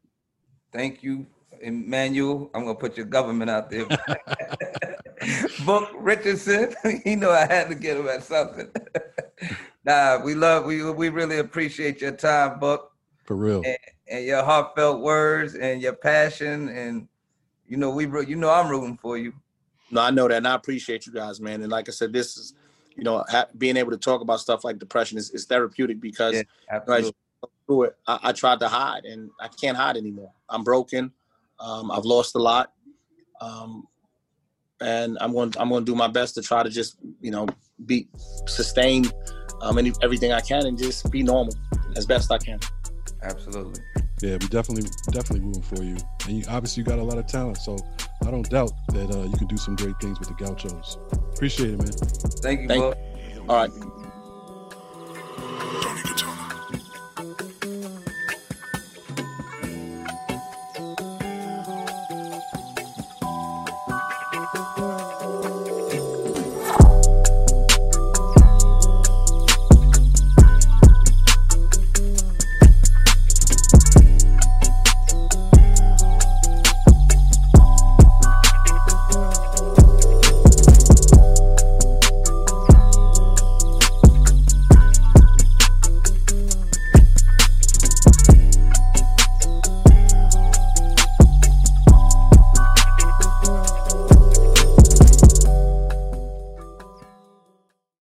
Thank 0.71 1.03
you, 1.03 1.25
Emmanuel. 1.61 2.49
I'm 2.53 2.63
gonna 2.63 2.75
put 2.75 2.97
your 2.97 3.05
government 3.05 3.49
out 3.49 3.69
there. 3.69 3.85
Book 5.65 5.89
Richardson. 5.95 6.73
you 7.05 7.15
know 7.15 7.31
I 7.31 7.45
had 7.45 7.69
to 7.69 7.75
get 7.75 7.97
him 7.97 8.07
at 8.07 8.23
something. 8.23 8.69
nah, 9.85 10.21
we 10.23 10.35
love 10.35 10.65
we 10.65 10.89
we 10.91 11.09
really 11.09 11.39
appreciate 11.39 12.01
your 12.01 12.11
time, 12.11 12.59
Book, 12.59 12.91
For 13.25 13.35
real. 13.35 13.63
and 14.07 14.25
your 14.25 14.43
heartfelt 14.43 15.01
words 15.01 15.55
and 15.55 15.81
your 15.81 15.93
passion, 15.93 16.69
and 16.69 17.07
you 17.67 17.77
know 17.77 17.89
we 17.89 18.05
ro- 18.05 18.21
you 18.21 18.35
know 18.35 18.51
I'm 18.51 18.69
rooting 18.69 18.97
for 18.97 19.17
you. 19.17 19.33
No, 19.91 20.01
I 20.01 20.11
know 20.11 20.27
that, 20.27 20.37
and 20.37 20.47
I 20.47 20.55
appreciate 20.55 21.07
you 21.07 21.13
guys, 21.13 21.41
man. 21.41 21.61
And 21.61 21.71
like 21.71 21.89
I 21.89 21.91
said, 21.91 22.13
this 22.13 22.37
is, 22.37 22.53
you 22.99 23.05
know, 23.05 23.23
ha- 23.29 23.47
being 23.57 23.77
able 23.77 23.91
to 23.91 23.97
talk 23.97 24.21
about 24.21 24.39
stuff 24.41 24.63
like 24.63 24.77
depression 24.77 25.17
is, 25.17 25.31
is 25.31 25.45
therapeutic 25.45 25.99
because 25.99 26.33
Yeah, 26.33 26.39
you 26.39 26.45
know, 26.87 26.93
as 26.93 27.05
Absolutely. 27.05 27.07
you 27.07 27.13
go 27.41 27.49
through 27.65 27.83
it, 27.83 27.97
I, 28.05 28.19
I 28.23 28.31
tried 28.33 28.59
to 28.59 28.67
hide, 28.67 29.05
and 29.05 29.31
I 29.39 29.47
can't 29.47 29.77
hide 29.77 29.97
anymore. 29.97 30.31
I'm 30.49 30.63
broken. 30.63 31.11
Um, 31.59 31.91
I've 31.91 32.05
lost 32.05 32.35
a 32.35 32.39
lot, 32.39 32.73
um, 33.41 33.87
and 34.81 35.17
I'm 35.21 35.31
going. 35.31 35.53
I'm 35.57 35.69
going 35.69 35.85
to 35.85 35.91
do 35.91 35.95
my 35.95 36.07
best 36.07 36.35
to 36.35 36.41
try 36.41 36.61
to 36.63 36.69
just, 36.69 36.97
you 37.21 37.31
know, 37.31 37.47
be 37.85 38.07
sustain 38.47 39.05
um, 39.61 39.77
any, 39.77 39.93
everything 40.01 40.31
I 40.31 40.41
can 40.41 40.65
and 40.65 40.77
just 40.77 41.09
be 41.11 41.23
normal 41.23 41.53
as 41.95 42.05
best 42.05 42.31
I 42.31 42.37
can. 42.37 42.59
Absolutely. 43.23 43.81
Yeah, 44.21 44.37
we 44.41 44.47
definitely 44.47 44.89
definitely 45.11 45.45
rooting 45.45 45.63
for 45.63 45.83
you. 45.83 45.97
And 46.27 46.37
you, 46.37 46.43
obviously 46.49 46.81
you 46.81 46.87
got 46.87 46.99
a 46.99 47.03
lot 47.03 47.17
of 47.17 47.27
talent, 47.27 47.57
so 47.57 47.77
I 48.25 48.31
don't 48.31 48.49
doubt 48.49 48.71
that 48.89 49.11
uh, 49.15 49.23
you 49.23 49.37
can 49.37 49.47
do 49.47 49.57
some 49.57 49.75
great 49.75 49.95
things 50.01 50.19
with 50.19 50.27
the 50.27 50.35
Gauchos. 50.35 50.97
Appreciate 51.33 51.71
it, 51.71 51.77
man. 51.77 51.87
Thank 52.41 52.61
you, 52.61 52.67
Thank- 52.67 52.95
All 53.49 53.55
right. 53.55 53.71